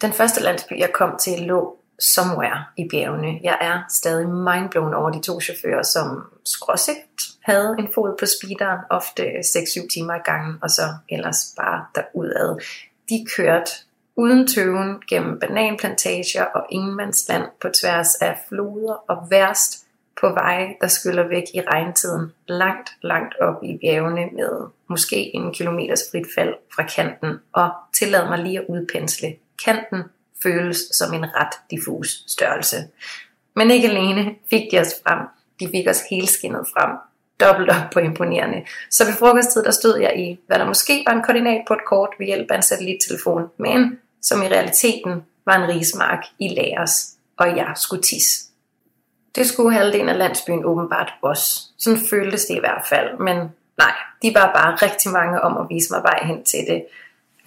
Den 0.01 0.13
første 0.13 0.43
landsby, 0.43 0.73
jeg 0.79 0.91
kom 0.93 1.17
til, 1.19 1.39
lå 1.39 1.77
somewhere 1.99 2.63
i 2.77 2.87
bjergene. 2.89 3.39
Jeg 3.43 3.57
er 3.61 3.81
stadig 3.89 4.27
mindblown 4.29 4.93
over 4.93 5.09
de 5.09 5.21
to 5.21 5.41
chauffører, 5.41 5.83
som 5.83 6.23
skråsigt 6.45 7.21
havde 7.43 7.75
en 7.79 7.89
fod 7.95 8.15
på 8.19 8.25
speederen, 8.25 8.79
ofte 8.89 9.23
6-7 9.23 9.87
timer 9.87 10.15
i 10.15 10.21
gangen, 10.25 10.57
og 10.61 10.69
så 10.69 10.83
ellers 11.09 11.53
bare 11.57 11.85
derudad. 11.95 12.61
De 13.09 13.25
kørte 13.35 13.71
uden 14.15 14.47
tøven 14.47 15.01
gennem 15.09 15.39
bananplantager 15.39 16.43
og 16.43 16.65
ingenmandsland 16.69 17.43
på 17.61 17.67
tværs 17.81 18.15
af 18.15 18.37
floder 18.49 18.93
og 18.93 19.27
værst 19.29 19.83
på 20.21 20.29
veje, 20.29 20.75
der 20.81 20.87
skyller 20.87 21.27
væk 21.27 21.43
i 21.53 21.61
regntiden, 21.61 22.33
langt, 22.47 22.89
langt 23.01 23.35
op 23.41 23.63
i 23.63 23.77
bjergene 23.81 24.25
med 24.33 24.67
måske 24.87 25.35
en 25.35 25.53
kilometers 25.53 26.01
frit 26.11 26.27
fald 26.35 26.53
fra 26.75 26.83
kanten, 26.83 27.39
og 27.53 27.71
tillad 27.93 28.29
mig 28.29 28.39
lige 28.39 28.59
at 28.59 28.65
udpensle. 28.69 29.35
Kanten 29.65 30.03
føles 30.43 30.77
som 30.91 31.13
en 31.13 31.25
ret 31.35 31.53
diffus 31.71 32.23
størrelse. 32.27 32.77
Men 33.55 33.71
ikke 33.71 33.89
alene 33.89 34.35
fik 34.49 34.71
de 34.71 34.79
os 34.79 34.93
frem, 35.03 35.19
de 35.59 35.69
fik 35.75 35.87
os 35.87 36.01
helskinnet 36.09 36.67
frem, 36.73 36.91
dobbelt 37.39 37.69
op 37.69 37.89
på 37.93 37.99
imponerende. 37.99 38.65
Så 38.91 39.05
ved 39.05 39.13
frokosttid, 39.13 39.63
der 39.63 39.71
stod 39.71 39.99
jeg 39.99 40.19
i, 40.19 40.39
hvad 40.47 40.59
der 40.59 40.65
måske 40.65 41.03
var 41.07 41.13
en 41.13 41.23
koordinat 41.23 41.61
på 41.67 41.73
et 41.73 41.85
kort 41.87 42.09
ved 42.19 42.25
hjælp 42.25 42.51
af 42.51 42.55
en 42.55 42.61
satellittelefon, 42.61 43.43
men 43.57 43.99
som 44.21 44.41
i 44.41 44.47
realiteten 44.47 45.23
var 45.45 45.55
en 45.55 45.69
rismark 45.69 46.23
i 46.39 46.47
lagers, 46.47 47.07
og 47.37 47.57
jeg 47.57 47.73
skulle 47.75 48.03
tisse. 48.03 48.45
Det 49.35 49.47
skulle 49.47 49.73
halvdelen 49.73 50.09
af 50.09 50.17
landsbyen 50.17 50.65
åbenbart 50.65 51.13
også. 51.21 51.61
Sådan 51.77 51.99
føltes 52.09 52.45
det 52.45 52.55
i 52.55 52.59
hvert 52.59 52.85
fald, 52.89 53.19
men 53.19 53.37
nej, 53.77 53.93
de 54.21 54.33
var 54.33 54.51
bare 54.53 54.75
rigtig 54.75 55.11
mange 55.11 55.41
om 55.41 55.57
at 55.57 55.65
vise 55.69 55.93
mig 55.93 56.03
vej 56.03 56.19
hen 56.23 56.43
til 56.43 56.59
det. 56.67 56.85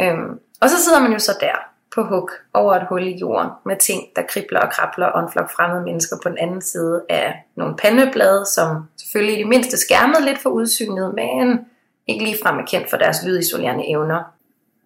Øhm, 0.01 0.41
og 0.61 0.70
så 0.70 0.82
sidder 0.84 1.01
man 1.01 1.12
jo 1.12 1.18
så 1.18 1.36
der, 1.41 1.69
på 1.95 2.03
hug 2.03 2.30
over 2.55 2.74
et 2.74 2.86
hul 2.88 3.03
i 3.03 3.18
jorden 3.18 3.51
med 3.66 3.76
ting, 3.76 4.03
der 4.16 4.22
kribler 4.22 4.61
og 4.61 4.72
krabler 4.72 5.07
og 5.07 5.22
en 5.22 5.32
flok 5.32 5.51
fremmede 5.51 5.84
mennesker 5.84 6.16
på 6.22 6.28
den 6.28 6.38
anden 6.38 6.62
side 6.62 7.03
af 7.09 7.45
nogle 7.57 7.76
pandeblade, 7.76 8.47
som 8.47 8.88
selvfølgelig 9.01 9.36
i 9.36 9.38
det 9.38 9.49
mindste 9.49 9.76
skærmede 9.76 10.24
lidt 10.24 10.38
for 10.38 10.51
udsynet, 10.51 11.14
men 11.14 11.66
ikke 12.07 12.24
ligefrem 12.24 12.59
er 12.59 12.66
kendt 12.66 12.91
for 12.91 12.97
deres 12.97 13.16
lydisolerende 13.26 13.91
evner. 13.91 14.22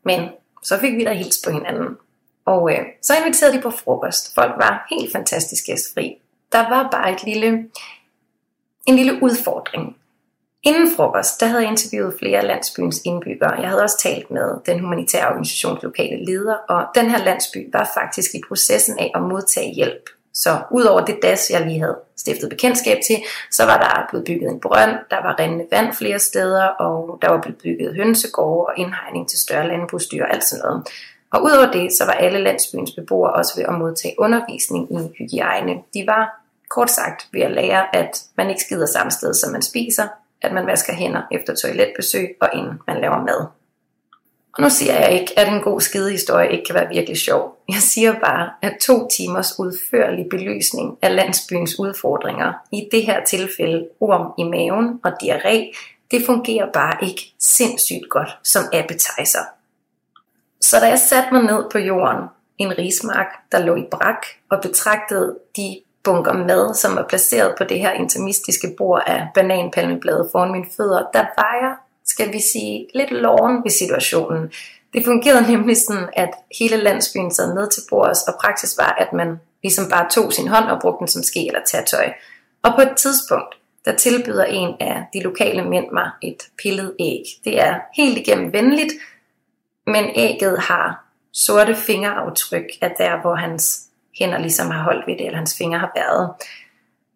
Men 0.04 0.28
så 0.62 0.78
fik 0.78 0.96
vi 0.96 1.04
da 1.04 1.12
hils 1.12 1.40
på 1.44 1.50
hinanden. 1.50 1.96
Og 2.44 2.72
øh, 2.72 2.78
så 3.02 3.14
inviterede 3.16 3.56
de 3.56 3.62
på 3.62 3.70
frokost. 3.70 4.34
Folk 4.34 4.52
var 4.56 4.86
helt 4.90 5.12
fantastisk 5.12 5.64
gæstfri. 5.66 6.18
Der 6.52 6.68
var 6.68 6.88
bare 6.90 7.12
et 7.12 7.24
lille, 7.24 7.68
en 8.86 8.96
lille 8.96 9.22
udfordring. 9.22 9.96
Inden 10.64 10.96
frokost, 10.96 11.40
der 11.40 11.46
havde 11.46 11.62
jeg 11.62 11.70
interviewet 11.70 12.14
flere 12.18 12.38
af 12.38 12.46
landsbyens 12.46 13.00
indbyggere. 13.04 13.60
Jeg 13.60 13.68
havde 13.68 13.82
også 13.82 13.98
talt 13.98 14.30
med 14.30 14.54
den 14.66 14.80
humanitære 14.80 15.28
organisations 15.28 15.82
lokale 15.82 16.24
leder, 16.24 16.54
og 16.68 16.86
den 16.94 17.10
her 17.10 17.18
landsby 17.18 17.72
var 17.72 17.90
faktisk 17.94 18.34
i 18.34 18.40
processen 18.48 18.98
af 18.98 19.10
at 19.14 19.22
modtage 19.22 19.74
hjælp. 19.74 20.10
Så 20.34 20.58
udover 20.70 21.04
det 21.04 21.18
das, 21.22 21.50
jeg 21.50 21.66
lige 21.66 21.80
havde 21.80 21.98
stiftet 22.16 22.48
bekendtskab 22.48 22.98
til, 23.06 23.16
så 23.50 23.64
var 23.64 23.78
der 23.78 24.06
blevet 24.10 24.26
bygget 24.26 24.50
en 24.50 24.60
brønd, 24.60 24.90
der 25.10 25.22
var 25.22 25.38
rindende 25.38 25.66
vand 25.70 25.94
flere 25.94 26.18
steder, 26.18 26.64
og 26.64 27.18
der 27.22 27.28
var 27.28 27.40
blevet 27.40 27.58
bygget 27.58 27.94
hønsegårde 27.94 28.66
og 28.66 28.72
indhegning 28.76 29.28
til 29.28 29.38
større 29.38 29.68
landbrugsdyr 29.68 30.24
og 30.24 30.34
alt 30.34 30.44
sådan 30.44 30.62
noget. 30.64 30.88
Og 31.32 31.42
udover 31.42 31.72
det, 31.72 31.92
så 31.92 32.04
var 32.04 32.12
alle 32.12 32.38
landsbyens 32.42 32.90
beboere 32.90 33.32
også 33.32 33.52
ved 33.56 33.64
at 33.64 33.74
modtage 33.74 34.14
undervisning 34.18 34.92
i 34.92 35.08
hygiejne. 35.18 35.74
De 35.94 36.04
var 36.06 36.40
kort 36.70 36.90
sagt 36.90 37.28
ved 37.32 37.40
at 37.40 37.50
lære, 37.50 37.96
at 37.96 38.22
man 38.36 38.48
ikke 38.48 38.60
skider 38.60 38.86
samme 38.86 39.10
sted, 39.10 39.34
som 39.34 39.52
man 39.52 39.62
spiser, 39.62 40.08
at 40.44 40.52
man 40.52 40.66
vasker 40.66 40.92
hænder 40.92 41.22
efter 41.32 41.54
toiletbesøg 41.54 42.36
og 42.40 42.48
inden 42.54 42.80
man 42.86 43.00
laver 43.00 43.22
mad. 43.22 43.46
Og 44.56 44.62
nu 44.62 44.70
siger 44.70 44.94
jeg 44.94 45.20
ikke, 45.20 45.38
at 45.38 45.48
en 45.48 45.62
god 45.62 45.80
skidehistorie 45.80 46.52
ikke 46.52 46.64
kan 46.64 46.74
være 46.74 46.88
virkelig 46.88 47.18
sjov. 47.18 47.58
Jeg 47.68 47.76
siger 47.80 48.12
bare, 48.20 48.50
at 48.62 48.76
to 48.80 49.08
timers 49.08 49.58
udførlig 49.58 50.26
belysning 50.30 50.98
af 51.02 51.16
landsbyens 51.16 51.78
udfordringer, 51.78 52.52
i 52.72 52.88
det 52.92 53.02
her 53.02 53.24
tilfælde 53.24 53.88
orm 54.00 54.32
i 54.38 54.42
maven 54.42 55.00
og 55.04 55.12
diarré, 55.22 55.76
det 56.10 56.26
fungerer 56.26 56.72
bare 56.72 56.96
ikke 57.02 57.34
sindssygt 57.38 58.10
godt 58.10 58.38
som 58.44 58.64
appetizer. 58.72 59.44
Så 60.60 60.80
da 60.80 60.86
jeg 60.86 60.98
satte 60.98 61.34
mig 61.34 61.42
ned 61.42 61.64
på 61.72 61.78
jorden, 61.78 62.28
en 62.58 62.78
rismark, 62.78 63.26
der 63.52 63.58
lå 63.58 63.76
i 63.76 63.84
brak, 63.90 64.26
og 64.50 64.58
betragtede 64.62 65.38
de 65.56 65.80
bunker 66.04 66.32
mad, 66.32 66.74
som 66.74 66.96
var 66.96 67.06
placeret 67.08 67.54
på 67.58 67.64
det 67.64 67.80
her 67.80 67.92
intimistiske 67.92 68.74
bord 68.78 69.02
af 69.06 69.28
bananpalmeblade 69.34 70.28
foran 70.32 70.52
mine 70.52 70.66
fødder, 70.76 71.02
der 71.12 71.24
var 71.36 71.58
jeg, 71.62 71.74
skal 72.04 72.32
vi 72.32 72.40
sige, 72.52 72.86
lidt 72.94 73.10
loven 73.10 73.64
ved 73.64 73.70
situationen. 73.70 74.52
Det 74.92 75.04
fungerede 75.04 75.52
nemlig 75.52 75.76
sådan, 75.76 76.08
at 76.12 76.30
hele 76.58 76.76
landsbyen 76.76 77.34
sad 77.34 77.54
ned 77.54 77.70
til 77.70 77.82
bordet, 77.90 78.18
og 78.28 78.34
praksis 78.40 78.78
var, 78.78 78.96
at 78.98 79.12
man 79.12 79.40
ligesom 79.62 79.90
bare 79.90 80.10
tog 80.10 80.32
sin 80.32 80.48
hånd 80.48 80.64
og 80.64 80.80
brugte 80.80 80.98
den 80.98 81.08
som 81.08 81.22
ske 81.22 81.46
eller 81.46 81.60
tatøj. 81.66 82.12
Og 82.62 82.72
på 82.76 82.80
et 82.80 82.96
tidspunkt, 82.96 83.54
der 83.84 83.96
tilbyder 83.96 84.44
en 84.44 84.74
af 84.80 85.04
de 85.12 85.20
lokale 85.20 85.64
mænd 85.64 85.90
mig 85.92 86.10
et 86.22 86.42
pillet 86.62 86.94
æg. 87.00 87.22
Det 87.44 87.60
er 87.60 87.80
helt 87.96 88.18
igennem 88.18 88.52
venligt, 88.52 88.92
men 89.86 90.04
ægget 90.14 90.58
har 90.58 91.04
sorte 91.32 91.74
fingeraftryk 91.74 92.66
af 92.80 92.94
der, 92.98 93.20
hvor 93.20 93.34
hans 93.34 93.83
hænder 94.18 94.38
ligesom 94.38 94.70
har 94.70 94.82
holdt 94.82 95.06
ved 95.06 95.16
det, 95.18 95.26
eller 95.26 95.38
hans 95.38 95.58
fingre 95.58 95.78
har 95.78 95.92
været. 95.96 96.30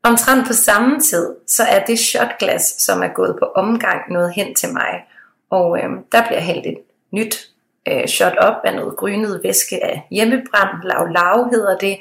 Omtrent 0.03 0.46
på 0.46 0.53
samme 0.53 1.01
tid, 1.01 1.34
så 1.46 1.62
er 1.62 1.84
det 1.84 1.99
shotglas, 1.99 2.62
som 2.78 3.03
er 3.03 3.09
gået 3.09 3.36
på 3.38 3.44
omgang, 3.57 4.12
noget 4.12 4.32
hen 4.34 4.55
til 4.55 4.72
mig. 4.72 5.05
Og 5.51 5.78
øh, 5.78 5.90
der 6.12 6.26
bliver 6.26 6.40
hældt 6.40 6.66
et 6.66 6.78
nyt 7.11 7.51
øh, 7.88 8.07
shot 8.07 8.36
op 8.36 8.55
af 8.64 8.74
noget 8.74 8.96
grynet 8.96 9.40
væske 9.44 9.84
af 9.84 10.07
hjemmebrand, 10.11 10.82
lav 10.84 11.09
lav 11.09 11.51
hedder 11.51 11.78
det. 11.78 11.99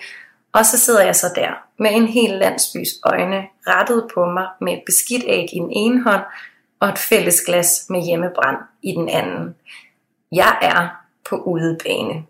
Og 0.54 0.66
så 0.66 0.78
sidder 0.80 1.04
jeg 1.04 1.16
så 1.16 1.28
der 1.36 1.50
med 1.80 1.92
en 1.94 2.08
hel 2.08 2.30
landsbys 2.30 2.90
øjne 3.04 3.48
rettet 3.68 4.08
på 4.14 4.26
mig 4.26 4.48
med 4.62 4.74
et 4.74 4.82
beskidt 4.86 5.24
æg 5.28 5.54
i 5.54 5.60
den 5.60 5.72
ene 5.72 6.04
hånd 6.04 6.22
og 6.80 6.90
et 6.90 6.98
fælles 6.98 7.42
glas 7.42 7.86
med 7.90 8.06
hjemmebrand 8.06 8.58
i 8.84 8.92
den 8.92 9.10
anden. 9.10 9.56
Jeg 10.32 10.58
er 10.62 10.88
på 11.30 11.36
udebane. 11.36 12.26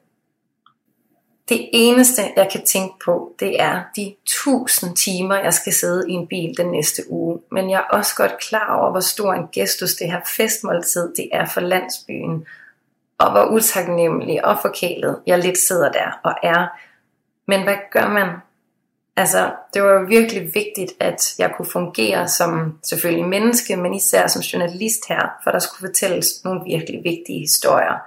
Det 1.50 1.70
eneste, 1.74 2.22
jeg 2.36 2.50
kan 2.52 2.66
tænke 2.66 2.93
på, 3.06 3.36
det 3.39 3.62
er 3.62 3.84
de 3.95 4.16
tusind 4.26 4.95
timer, 4.95 5.36
jeg 5.36 5.54
skal 5.54 5.74
sidde 5.74 6.06
i 6.10 6.12
en 6.12 6.28
bil 6.28 6.58
den 6.58 6.72
næste 6.72 7.04
uge. 7.10 7.39
Men 7.52 7.70
jeg 7.70 7.78
er 7.78 7.98
også 7.98 8.16
godt 8.16 8.39
klar 8.39 8.80
over, 8.80 8.91
hvor 8.91 9.00
stor 9.00 9.34
en 9.34 9.48
gestus 9.54 9.95
det 9.95 10.12
her 10.12 10.22
festmåltid 10.38 11.14
det 11.16 11.30
er 11.34 11.45
for 11.45 11.62
landsbyen. 11.62 12.45
Og 13.18 13.32
hvor 13.32 13.45
utaknemmelig 13.45 14.45
og 14.45 14.58
forkælet 14.62 15.20
jeg 15.28 15.39
lidt 15.39 15.58
sidder 15.58 15.91
der 15.91 16.20
og 16.24 16.34
er. 16.43 16.68
Men 17.48 17.64
hvad 17.64 17.78
gør 17.91 18.10
man? 18.10 18.30
Altså, 19.16 19.52
det 19.74 19.84
var 19.84 19.91
jo 19.91 20.06
virkelig 20.08 20.41
vigtigt, 20.54 20.91
at 21.00 21.36
jeg 21.39 21.54
kunne 21.58 21.66
fungere 21.66 22.28
som 22.28 22.80
selvfølgelig 22.84 23.28
menneske, 23.28 23.76
men 23.76 23.93
især 23.93 24.28
som 24.28 24.41
journalist 24.41 25.08
her, 25.10 25.30
for 25.43 25.52
der 25.52 25.60
skulle 25.60 25.89
fortælles 25.89 26.28
nogle 26.43 26.62
virkelig 26.66 27.04
vigtige 27.04 27.39
historier. 27.39 27.98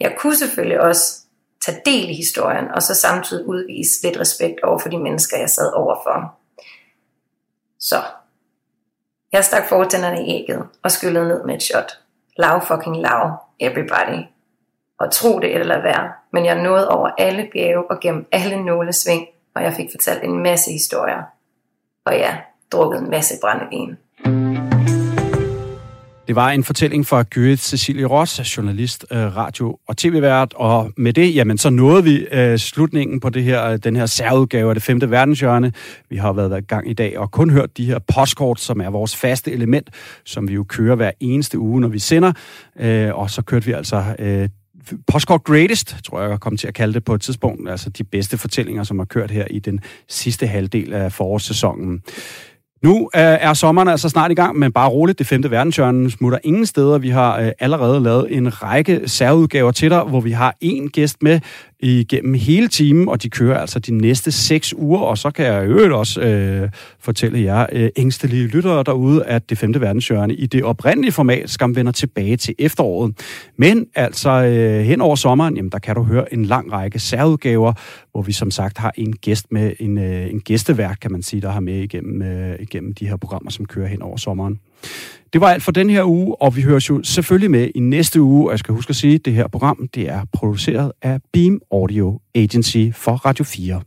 Jeg 0.00 0.14
kunne 0.18 0.36
selvfølgelig 0.36 0.80
også 0.80 1.21
tage 1.64 1.80
del 1.84 2.10
i 2.10 2.14
historien, 2.14 2.68
og 2.74 2.82
så 2.82 2.94
samtidig 2.94 3.46
udvise 3.46 4.02
lidt 4.02 4.20
respekt 4.20 4.64
over 4.64 4.78
for 4.78 4.88
de 4.88 4.98
mennesker, 4.98 5.38
jeg 5.38 5.50
sad 5.50 5.72
overfor. 5.72 6.34
Så 7.80 7.96
jeg 9.32 9.44
stak 9.44 9.68
fortænderne 9.68 10.26
i 10.26 10.30
ægget 10.30 10.68
og 10.82 10.90
skyllede 10.90 11.28
ned 11.28 11.44
med 11.44 11.54
et 11.54 11.62
shot. 11.62 11.98
Lav 12.36 12.60
fucking 12.66 12.96
lav, 12.96 13.36
everybody. 13.60 14.26
Og 14.98 15.12
tro 15.12 15.38
det 15.38 15.54
eller 15.54 15.82
være, 15.82 16.12
men 16.32 16.44
jeg 16.44 16.62
nåede 16.62 16.88
over 16.88 17.10
alle 17.18 17.48
bjerge 17.52 17.90
og 17.90 18.00
gennem 18.00 18.26
alle 18.32 18.64
nålesving, 18.64 19.26
og 19.54 19.62
jeg 19.62 19.72
fik 19.72 19.90
fortalt 19.90 20.24
en 20.24 20.42
masse 20.42 20.72
historier. 20.72 21.22
Og 22.04 22.12
ja, 22.12 22.38
drukket 22.72 23.00
en 23.00 23.10
masse 23.10 23.34
brændevin. 23.40 23.98
Det 26.32 26.36
var 26.36 26.50
en 26.50 26.64
fortælling 26.64 27.06
fra 27.06 27.22
Gyrith 27.30 27.62
Cecilie 27.62 28.06
Ross, 28.06 28.56
journalist, 28.56 29.06
øh, 29.10 29.36
radio- 29.36 29.78
og 29.88 29.96
tv-vært, 29.96 30.54
og 30.56 30.92
med 30.96 31.12
det, 31.12 31.34
jamen, 31.34 31.58
så 31.58 31.70
nåede 31.70 32.04
vi 32.04 32.26
øh, 32.32 32.58
slutningen 32.58 33.20
på 33.20 33.30
det 33.30 33.44
her, 33.44 33.64
øh, 33.64 33.78
den 33.84 33.96
her 33.96 34.06
særudgave 34.06 34.68
af 34.68 34.74
det 34.74 34.82
femte 34.82 35.10
verdenshjørne. 35.10 35.72
Vi 36.10 36.16
har 36.16 36.32
været 36.32 36.58
i 36.58 36.64
gang 36.64 36.90
i 36.90 36.92
dag 36.92 37.18
og 37.18 37.30
kun 37.30 37.50
hørt 37.50 37.76
de 37.76 37.86
her 37.86 37.98
postkort, 37.98 38.60
som 38.60 38.80
er 38.80 38.90
vores 38.90 39.16
faste 39.16 39.52
element, 39.52 39.90
som 40.24 40.48
vi 40.48 40.54
jo 40.54 40.64
kører 40.64 40.96
hver 40.96 41.10
eneste 41.20 41.58
uge, 41.58 41.80
når 41.80 41.88
vi 41.88 41.98
sender. 41.98 42.32
Og 43.12 43.30
så 43.30 43.42
kørte 43.42 43.66
vi 43.66 43.72
altså 43.72 44.04
uh, 44.18 44.48
Postkort 45.06 45.44
Greatest, 45.44 45.96
tror 46.04 46.20
jeg, 46.20 46.30
jeg 46.30 46.40
kom 46.40 46.56
til 46.56 46.68
at 46.68 46.74
kalde 46.74 46.94
det 46.94 47.04
på 47.04 47.14
et 47.14 47.20
tidspunkt, 47.20 47.70
altså 47.70 47.90
de 47.90 48.04
bedste 48.04 48.38
fortællinger, 48.38 48.82
som 48.82 48.98
har 48.98 49.06
kørt 49.06 49.30
her 49.30 49.44
i 49.50 49.58
den 49.58 49.80
sidste 50.08 50.46
halvdel 50.46 50.92
af 50.92 51.12
forårssæsonen. 51.12 52.02
Nu 52.82 53.10
øh, 53.14 53.22
er 53.22 53.54
sommeren 53.54 53.88
altså 53.88 54.08
snart 54.08 54.30
i 54.30 54.34
gang, 54.34 54.58
men 54.58 54.72
bare 54.72 54.88
roligt, 54.88 55.18
det 55.18 55.26
femte 55.26 55.50
verdenshjørne 55.50 56.10
smutter 56.10 56.38
ingen 56.44 56.66
steder. 56.66 56.98
Vi 56.98 57.08
har 57.08 57.40
øh, 57.40 57.50
allerede 57.58 58.00
lavet 58.00 58.36
en 58.36 58.62
række 58.62 59.00
særudgaver 59.06 59.72
til 59.72 59.90
dig, 59.90 60.00
hvor 60.00 60.20
vi 60.20 60.30
har 60.30 60.56
en 60.60 60.88
gæst 60.88 61.22
med, 61.22 61.40
igennem 61.82 62.34
hele 62.34 62.68
timen, 62.68 63.08
og 63.08 63.22
de 63.22 63.30
kører 63.30 63.58
altså 63.58 63.78
de 63.78 63.94
næste 63.94 64.32
seks 64.32 64.74
uger, 64.74 65.00
og 65.00 65.18
så 65.18 65.30
kan 65.30 65.46
jeg 65.46 65.64
øvrigt 65.64 65.92
også 65.92 66.20
øh, 66.20 66.68
fortælle 67.00 67.40
jer 67.40 67.66
øh, 67.72 67.90
ængstelige 67.96 68.46
lyttere 68.46 68.82
derude, 68.82 69.24
at 69.24 69.50
det 69.50 69.58
femte 69.58 69.80
verdenshjørne 69.80 70.34
i 70.34 70.46
det 70.46 70.64
oprindelige 70.64 71.12
format 71.12 71.50
skam 71.50 71.76
vender 71.76 71.92
tilbage 71.92 72.36
til 72.36 72.54
efteråret. 72.58 73.14
Men 73.56 73.86
altså 73.94 74.30
øh, 74.30 74.84
hen 74.84 75.00
over 75.00 75.16
sommeren, 75.16 75.56
jamen, 75.56 75.70
der 75.72 75.78
kan 75.78 75.94
du 75.94 76.02
høre 76.02 76.34
en 76.34 76.44
lang 76.44 76.72
række 76.72 76.98
særudgaver, 76.98 77.72
hvor 78.12 78.22
vi 78.22 78.32
som 78.32 78.50
sagt 78.50 78.78
har 78.78 78.92
en 78.96 79.12
gæst 79.12 79.46
med, 79.52 79.72
en, 79.80 79.98
øh, 79.98 80.30
en 80.30 80.40
gæsteværk, 80.40 80.98
kan 81.00 81.12
man 81.12 81.22
sige, 81.22 81.40
der 81.40 81.50
har 81.50 81.60
med 81.60 81.74
igennem, 81.74 82.22
øh, 82.22 82.56
igennem 82.60 82.94
de 82.94 83.08
her 83.08 83.16
programmer, 83.16 83.50
som 83.50 83.64
kører 83.64 83.88
hen 83.88 84.02
over 84.02 84.16
sommeren. 84.16 84.58
Det 85.32 85.40
var 85.40 85.48
alt 85.48 85.62
for 85.62 85.72
den 85.72 85.90
her 85.90 86.04
uge, 86.04 86.42
og 86.42 86.56
vi 86.56 86.62
høres 86.62 86.88
jo 86.88 87.02
selvfølgelig 87.02 87.50
med 87.50 87.70
i 87.74 87.80
næste 87.80 88.22
uge. 88.22 88.46
Og 88.46 88.50
jeg 88.50 88.58
skal 88.58 88.74
huske 88.74 88.90
at 88.90 88.96
sige, 88.96 89.14
at 89.14 89.24
det 89.24 89.32
her 89.32 89.48
program 89.48 89.88
det 89.94 90.08
er 90.08 90.20
produceret 90.32 90.92
af 91.02 91.20
Beam 91.32 91.60
Audio 91.72 92.20
Agency 92.34 92.86
for 92.94 93.12
Radio 93.12 93.44
4. 93.44 93.80